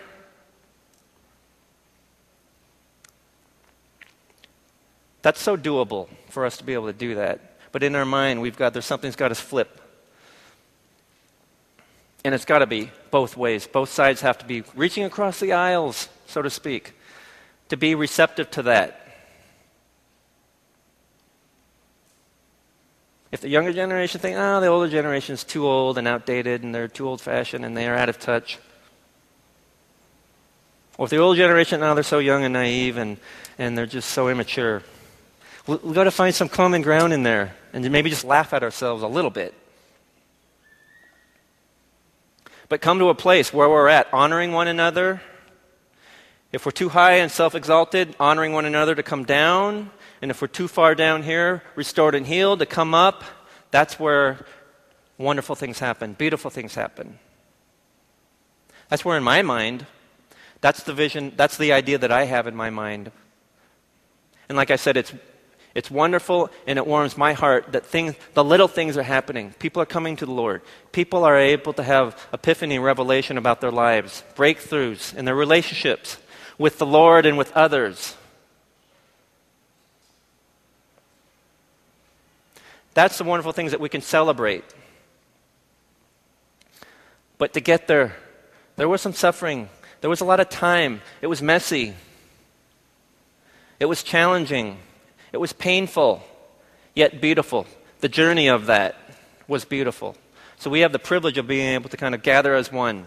That's 5.23 5.41
so 5.41 5.57
doable 5.57 6.09
for 6.29 6.45
us 6.45 6.57
to 6.59 6.65
be 6.65 6.75
able 6.75 6.87
to 6.87 6.93
do 6.93 7.15
that. 7.15 7.41
But 7.71 7.83
in 7.83 7.95
our 7.95 8.05
mind, 8.05 8.43
we've 8.43 8.57
got 8.57 8.73
there's 8.73 8.85
something's 8.85 9.17
got 9.17 9.29
to 9.29 9.35
flip. 9.35 9.81
And 12.25 12.35
it's 12.35 12.45
got 12.45 12.59
to 12.59 12.67
be 12.67 12.91
both 13.11 13.37
ways. 13.37 13.67
Both 13.67 13.91
sides 13.91 14.21
have 14.21 14.39
to 14.39 14.45
be 14.45 14.63
reaching 14.77 15.05
across 15.05 15.41
the 15.41 15.53
aisles, 15.53 16.09
so 16.27 16.43
to 16.43 16.51
speak, 16.51 16.93
to 17.69 17.77
be 17.77 17.95
receptive 17.95 18.51
to 18.53 18.63
that. 18.65 18.99
If 23.33 23.41
the 23.41 23.49
younger 23.49 23.73
generation 23.73 24.21
think, 24.21 24.37
oh, 24.39 24.61
the 24.61 24.67
older 24.67 24.91
generation 24.91 25.33
is 25.33 25.43
too 25.43 25.67
old 25.67 25.97
and 25.97 26.07
outdated 26.07 26.63
and 26.63 26.75
they're 26.75 26.87
too 26.87 27.09
old 27.09 27.21
fashioned 27.21 27.65
and 27.65 27.75
they 27.75 27.89
are 27.89 27.95
out 27.97 28.11
of 28.11 28.19
touch. 28.19 28.59
Or 30.99 31.07
if 31.07 31.11
the 31.11 31.17
older 31.17 31.39
generation, 31.39 31.81
now 31.81 31.93
oh, 31.93 31.95
they're 31.95 32.05
so 32.05 32.19
young 32.19 32.45
and 32.45 32.53
naive 32.53 32.99
and, 32.99 33.17
and 33.59 33.77
they're 33.77 33.87
just 33.87 34.11
so 34.11 34.29
immature. 34.29 34.83
We've 35.67 35.95
got 35.95 36.05
to 36.05 36.11
find 36.11 36.35
some 36.35 36.49
common 36.49 36.83
ground 36.83 37.13
in 37.13 37.23
there 37.23 37.55
and 37.73 37.89
maybe 37.91 38.11
just 38.11 38.25
laugh 38.25 38.53
at 38.53 38.63
ourselves 38.63 39.03
a 39.03 39.07
little 39.07 39.31
bit. 39.31 39.55
But 42.69 42.81
come 42.81 42.99
to 42.99 43.11
a 43.11 43.15
place 43.15 43.53
where 43.53 43.69
we're 43.69 43.89
at, 43.89 44.13
honoring 44.13 44.53
one 44.53 44.67
another. 44.67 45.21
If 46.53 46.67
we're 46.67 46.73
too 46.73 46.89
high 46.89 47.19
and 47.19 47.31
self 47.31 47.55
exalted, 47.55 48.17
honoring 48.19 48.53
one 48.53 48.65
another 48.65 48.95
to 48.95 49.03
come 49.03 49.25
down. 49.25 49.91
And 50.21 50.31
if 50.31 50.41
we're 50.41 50.49
too 50.49 50.69
far 50.69 50.95
down 50.95 51.23
here, 51.23 51.63
restored 51.77 52.15
and 52.15 52.27
healed, 52.27 52.61
to 52.61 52.67
come 52.67 52.95
up. 52.95 53.25
That's 53.71 54.01
where 54.01 54.47
wonderful 55.19 55.55
things 55.55 55.79
happen, 55.79 56.15
beautiful 56.15 56.51
things 56.51 56.75
happen. 56.75 57.19
That's 58.89 59.05
where, 59.05 59.17
in 59.17 59.23
my 59.23 59.43
mind, 59.43 59.87
that's 60.61 60.83
the 60.83 60.93
vision, 60.93 61.33
that's 61.37 61.57
the 61.57 61.73
idea 61.73 61.99
that 61.99 62.13
I 62.13 62.25
have 62.25 62.47
in 62.47 62.55
my 62.55 62.71
mind. 62.71 63.11
And 64.49 64.57
like 64.57 64.71
I 64.71 64.77
said, 64.77 64.97
it's 64.97 65.13
it's 65.75 65.91
wonderful 65.91 66.51
and 66.67 66.79
it 66.79 66.87
warms 66.87 67.17
my 67.17 67.33
heart 67.33 67.73
that 67.73 67.87
things, 67.87 68.15
the 68.35 68.45
little 68.45 68.69
things 68.69 68.97
are 68.97 69.03
happening. 69.03 69.55
People 69.59 69.81
are 69.81 69.87
coming 69.87 70.17
to 70.17 70.27
the 70.27 70.33
Lord. 70.33 70.63
People 70.93 71.25
are 71.25 71.39
able 71.39 71.73
to 71.75 71.83
have 71.83 72.19
epiphany 72.33 72.77
and 72.77 72.85
revelation 72.85 73.39
about 73.39 73.61
their 73.61 73.71
lives, 73.71 74.23
breakthroughs 74.35 75.15
in 75.15 75.25
their 75.25 75.35
relationships 75.35 76.19
with 76.59 76.79
the 76.79 76.87
Lord 76.87 77.25
and 77.25 77.39
with 77.39 77.53
others. 77.53 78.17
That's 82.95 83.17
the 83.17 83.25
wonderful 83.25 83.53
things 83.53 83.71
that 83.71 83.81
we 83.81 83.89
can 83.89 84.03
celebrate. 84.03 84.65
But 87.39 87.55
to 87.55 87.61
get 87.61 87.89
there, 87.89 88.15
there 88.77 88.89
was 88.89 89.01
some 89.01 89.15
suffering. 89.15 89.71
There 90.03 90.11
was 90.11 90.21
a 90.21 90.27
lot 90.27 90.41
of 90.41 90.51
time. 90.51 91.01
It 91.23 91.29
was 91.29 91.41
messy. 91.41 91.95
It 93.81 93.87
was 93.87 94.03
challenging. 94.03 94.79
It 95.33 95.41
was 95.41 95.53
painful, 95.55 96.23
yet 96.95 97.21
beautiful. 97.21 97.67
The 98.01 98.09
journey 98.09 98.49
of 98.49 98.67
that 98.67 98.97
was 99.49 99.65
beautiful. 99.65 100.17
So 100.59 100.71
we 100.71 100.81
have 100.81 100.93
the 100.93 100.99
privilege 100.99 101.39
of 101.39 101.47
being 101.47 101.75
able 101.75 101.89
to 101.89 101.97
kind 101.97 102.15
of 102.15 102.23
gather 102.23 102.55
as 102.55 102.71
one. 102.71 103.07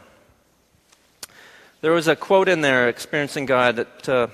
There 1.82 1.92
was 1.92 2.08
a 2.08 2.16
quote 2.16 2.50
in 2.50 2.62
there, 2.62 2.90
Experiencing 2.90 3.46
God, 3.46 3.76
that, 3.76 4.10
uh, 4.10 4.28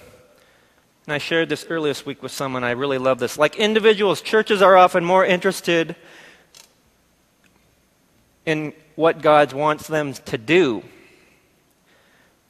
and 1.05 1.13
I 1.13 1.17
shared 1.17 1.49
this 1.49 1.65
earlier 1.69 1.91
this 1.91 2.05
week 2.05 2.23
with 2.23 2.31
someone. 2.31 2.63
I 2.63 2.71
really 2.71 2.97
love 2.97 3.19
this. 3.19 3.37
Like 3.37 3.57
individuals, 3.57 4.21
churches 4.21 4.61
are 4.61 4.77
often 4.77 5.03
more 5.03 5.25
interested 5.25 5.97
in 8.45 8.73
what 8.95 9.21
God 9.21 9.51
wants 9.51 9.87
them 9.87 10.13
to 10.13 10.37
do 10.37 10.83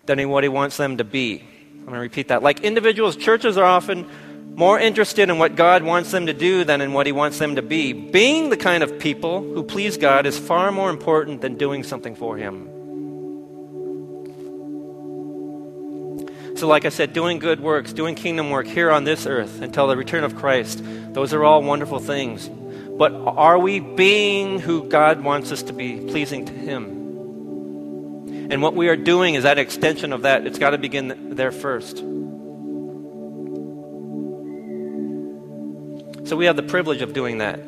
than 0.05 0.19
in 0.19 0.29
what 0.29 0.43
He 0.43 0.49
wants 0.49 0.77
them 0.77 0.97
to 0.97 1.03
be. 1.03 1.43
I'm 1.79 1.85
going 1.85 1.95
to 1.95 1.99
repeat 1.99 2.27
that. 2.27 2.43
Like 2.43 2.59
individuals, 2.59 3.15
churches 3.15 3.57
are 3.57 3.65
often 3.65 4.07
more 4.55 4.79
interested 4.79 5.29
in 5.29 5.37
what 5.37 5.55
God 5.55 5.83
wants 5.83 6.11
them 6.11 6.25
to 6.25 6.33
do 6.33 6.63
than 6.63 6.81
in 6.81 6.93
what 6.93 7.05
He 7.05 7.11
wants 7.11 7.39
them 7.39 7.55
to 7.55 7.61
be. 7.61 7.93
Being 7.93 8.49
the 8.49 8.57
kind 8.57 8.83
of 8.83 8.99
people 8.99 9.41
who 9.41 9.63
please 9.63 9.97
God 9.97 10.25
is 10.25 10.37
far 10.37 10.71
more 10.71 10.89
important 10.89 11.41
than 11.41 11.57
doing 11.57 11.83
something 11.83 12.15
for 12.15 12.37
Him. 12.37 12.69
So, 16.57 16.67
like 16.67 16.85
I 16.85 16.89
said, 16.89 17.13
doing 17.13 17.39
good 17.39 17.59
works, 17.59 17.91
doing 17.91 18.13
kingdom 18.13 18.51
work 18.51 18.67
here 18.67 18.91
on 18.91 19.03
this 19.03 19.25
earth 19.25 19.61
until 19.61 19.87
the 19.87 19.97
return 19.97 20.23
of 20.23 20.35
Christ, 20.35 20.83
those 21.13 21.33
are 21.33 21.43
all 21.43 21.63
wonderful 21.63 21.97
things. 21.99 22.49
But 22.49 23.13
are 23.13 23.57
we 23.57 23.79
being 23.79 24.59
who 24.59 24.87
God 24.87 25.23
wants 25.23 25.51
us 25.51 25.63
to 25.63 25.73
be, 25.73 26.05
pleasing 26.07 26.45
to 26.45 26.53
Him? 26.53 27.01
And 28.51 28.61
what 28.61 28.75
we 28.75 28.89
are 28.89 28.95
doing 28.97 29.35
is 29.35 29.43
that 29.43 29.57
extension 29.57 30.13
of 30.13 30.21
that. 30.23 30.45
It's 30.45 30.59
got 30.59 30.71
to 30.71 30.77
begin 30.77 31.35
there 31.35 31.51
first. 31.51 32.03
So 36.31 36.37
we 36.37 36.45
have 36.45 36.55
the 36.55 36.63
privilege 36.63 37.01
of 37.01 37.11
doing 37.11 37.39
that. 37.39 37.59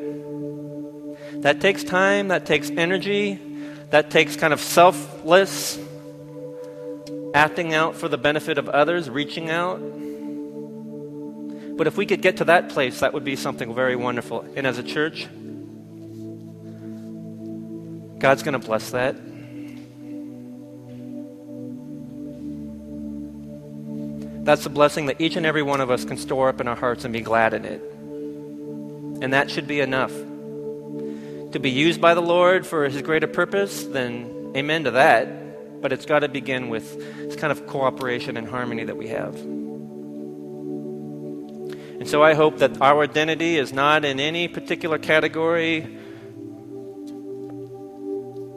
That 1.41 1.59
takes 1.59 1.83
time, 1.83 2.29
that 2.29 2.45
takes 2.45 2.69
energy, 2.69 3.37
that 3.89 4.09
takes 4.09 4.37
kind 4.37 4.53
of 4.53 4.61
selfless 4.61 5.77
acting 7.33 7.73
out 7.73 7.95
for 7.97 8.07
the 8.07 8.17
benefit 8.17 8.57
of 8.57 8.69
others, 8.69 9.09
reaching 9.09 9.49
out. 9.49 9.81
But 11.75 11.87
if 11.87 11.97
we 11.97 12.05
could 12.05 12.21
get 12.21 12.37
to 12.37 12.45
that 12.45 12.69
place, 12.69 13.01
that 13.01 13.13
would 13.13 13.25
be 13.25 13.35
something 13.35 13.75
very 13.75 13.97
wonderful. 13.97 14.45
And 14.55 14.65
as 14.65 14.77
a 14.77 14.83
church, 14.83 15.27
God's 18.17 18.43
going 18.43 18.57
to 18.57 18.65
bless 18.65 18.91
that. 18.91 19.17
That's 24.45 24.65
a 24.65 24.69
blessing 24.69 25.07
that 25.07 25.19
each 25.19 25.35
and 25.35 25.45
every 25.45 25.63
one 25.63 25.81
of 25.81 25.91
us 25.91 26.05
can 26.05 26.15
store 26.15 26.47
up 26.47 26.61
in 26.61 26.69
our 26.69 26.77
hearts 26.77 27.03
and 27.03 27.11
be 27.11 27.19
glad 27.19 27.53
in 27.53 27.65
it. 27.65 27.89
And 29.23 29.31
that 29.31 29.49
should 29.49 29.67
be 29.67 29.79
enough. 29.79 30.11
To 30.11 31.59
be 31.59 31.69
used 31.69 32.01
by 32.01 32.13
the 32.13 32.21
Lord 32.21 32.67
for 32.67 32.83
his 32.89 33.01
greater 33.01 33.25
purpose, 33.25 33.85
then 33.85 34.51
amen 34.53 34.83
to 34.83 34.91
that. 34.91 35.81
But 35.81 35.93
it's 35.93 36.05
got 36.05 36.19
to 36.19 36.27
begin 36.27 36.67
with 36.67 36.97
this 37.17 37.37
kind 37.37 37.51
of 37.51 37.65
cooperation 37.65 38.35
and 38.35 38.49
harmony 38.49 38.83
that 38.83 38.97
we 38.97 39.07
have. 39.07 39.35
And 42.03 42.09
so 42.09 42.21
I 42.21 42.33
hope 42.33 42.57
that 42.57 42.81
our 42.81 43.03
identity 43.03 43.57
is 43.57 43.71
not 43.71 44.03
in 44.03 44.19
any 44.19 44.49
particular 44.49 44.97
category 44.97 45.99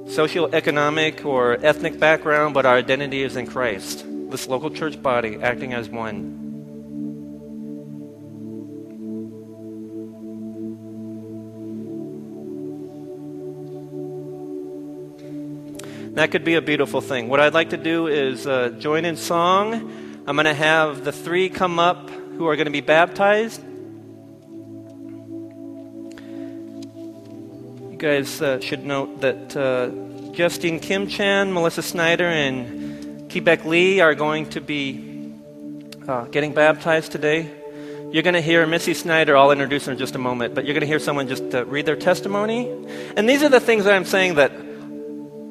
socioeconomic 0.06 1.24
or 1.24 1.64
ethnic 1.64 2.00
background, 2.00 2.54
but 2.54 2.66
our 2.66 2.76
identity 2.76 3.22
is 3.22 3.36
in 3.36 3.46
Christ. 3.46 4.04
This 4.30 4.48
local 4.48 4.70
church 4.70 5.00
body 5.00 5.38
acting 5.40 5.74
as 5.74 5.88
one. 5.88 6.45
That 16.16 16.30
could 16.30 16.44
be 16.44 16.54
a 16.54 16.62
beautiful 16.62 17.02
thing. 17.02 17.28
What 17.28 17.40
I'd 17.40 17.52
like 17.52 17.68
to 17.70 17.76
do 17.76 18.06
is 18.06 18.46
uh, 18.46 18.70
join 18.78 19.04
in 19.04 19.18
song. 19.18 19.74
I'm 20.26 20.34
going 20.34 20.46
to 20.46 20.54
have 20.54 21.04
the 21.04 21.12
three 21.12 21.50
come 21.50 21.78
up 21.78 22.08
who 22.08 22.46
are 22.46 22.56
going 22.56 22.64
to 22.64 22.72
be 22.72 22.80
baptized. 22.80 23.62
You 27.92 27.96
guys 27.98 28.40
uh, 28.40 28.60
should 28.60 28.86
note 28.86 29.20
that 29.20 29.54
uh, 29.54 30.32
Justine 30.32 30.80
Kim 30.80 31.06
Chan, 31.06 31.52
Melissa 31.52 31.82
Snyder, 31.82 32.24
and 32.24 33.30
Quebec 33.30 33.66
Lee 33.66 34.00
are 34.00 34.14
going 34.14 34.48
to 34.48 34.62
be 34.62 35.34
uh, 36.08 36.24
getting 36.28 36.54
baptized 36.54 37.12
today. 37.12 37.50
You're 38.10 38.22
going 38.22 38.32
to 38.32 38.40
hear 38.40 38.66
Missy 38.66 38.94
Snyder, 38.94 39.36
I'll 39.36 39.50
introduce 39.50 39.84
her 39.84 39.92
in 39.92 39.98
just 39.98 40.14
a 40.14 40.18
moment, 40.18 40.54
but 40.54 40.64
you're 40.64 40.72
going 40.72 40.80
to 40.80 40.86
hear 40.86 40.98
someone 40.98 41.28
just 41.28 41.54
uh, 41.54 41.66
read 41.66 41.84
their 41.84 41.94
testimony. 41.94 42.70
And 43.18 43.28
these 43.28 43.42
are 43.42 43.50
the 43.50 43.60
things 43.60 43.84
that 43.84 43.92
I'm 43.92 44.06
saying 44.06 44.36
that 44.36 44.65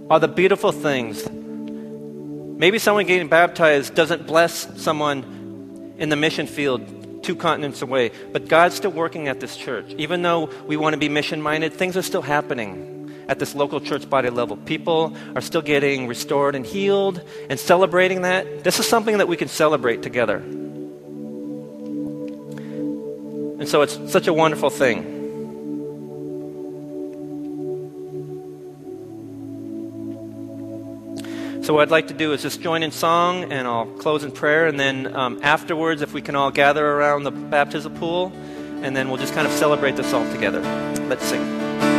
are 0.10 0.20
the 0.20 0.28
beautiful 0.28 0.72
things. 0.72 1.28
Maybe 1.30 2.80
someone 2.80 3.06
getting 3.06 3.28
baptized 3.28 3.96
doesn't 3.96 4.28
bless 4.28 4.82
someone 4.82 5.94
in 5.98 6.10
the 6.10 6.16
mission 6.16 6.48
field 6.48 7.24
two 7.24 7.36
continents 7.36 7.82
away, 7.82 8.12
but 8.32 8.48
God's 8.48 8.76
still 8.76 8.92
working 8.92 9.28
at 9.28 9.40
this 9.40 9.58
church. 9.58 9.94
Even 9.98 10.22
though 10.22 10.50
we 10.68 10.78
want 10.78 10.94
to 10.94 11.00
be 11.00 11.10
mission 11.10 11.42
minded, 11.42 11.74
things 11.74 11.98
are 11.98 12.04
still 12.04 12.22
happening 12.22 13.12
at 13.28 13.40
this 13.40 13.56
local 13.56 13.82
church 13.82 14.08
body 14.08 14.30
level. 14.30 14.58
People 14.58 15.18
are 15.36 15.42
still 15.42 15.64
getting 15.64 16.08
restored 16.08 16.54
and 16.54 16.64
healed 16.66 17.22
and 17.50 17.60
celebrating 17.60 18.22
that. 18.22 18.64
This 18.64 18.80
is 18.80 18.88
something 18.88 19.18
that 19.18 19.28
we 19.28 19.36
can 19.36 19.48
celebrate 19.48 20.04
together. 20.04 20.38
And 23.58 23.68
so 23.68 23.82
it's 23.82 23.98
such 24.12 24.28
a 24.28 24.34
wonderful 24.34 24.70
thing. 24.70 25.25
So, 31.66 31.74
what 31.74 31.82
I'd 31.82 31.90
like 31.90 32.10
to 32.10 32.14
do 32.14 32.32
is 32.32 32.44
just 32.44 32.62
join 32.62 32.84
in 32.84 32.92
song 32.92 33.52
and 33.52 33.68
I'll 33.68 33.88
close 33.88 34.24
in 34.24 34.32
prayer. 34.32 34.68
And 34.68 34.80
then 34.80 35.16
um, 35.16 35.40
afterwards, 35.42 36.04
if 36.04 36.14
we 36.14 36.22
can 36.22 36.36
all 36.36 36.52
gather 36.52 36.88
around 36.88 37.24
the 37.24 37.32
baptism 37.32 37.96
pool, 37.96 38.32
and 38.84 38.96
then 38.96 39.10
we'll 39.10 39.18
just 39.18 39.34
kind 39.34 39.48
of 39.48 39.54
celebrate 39.54 39.96
this 39.96 40.14
all 40.14 40.32
together. 40.32 40.62
Let's 41.08 41.26
sing. 41.26 41.95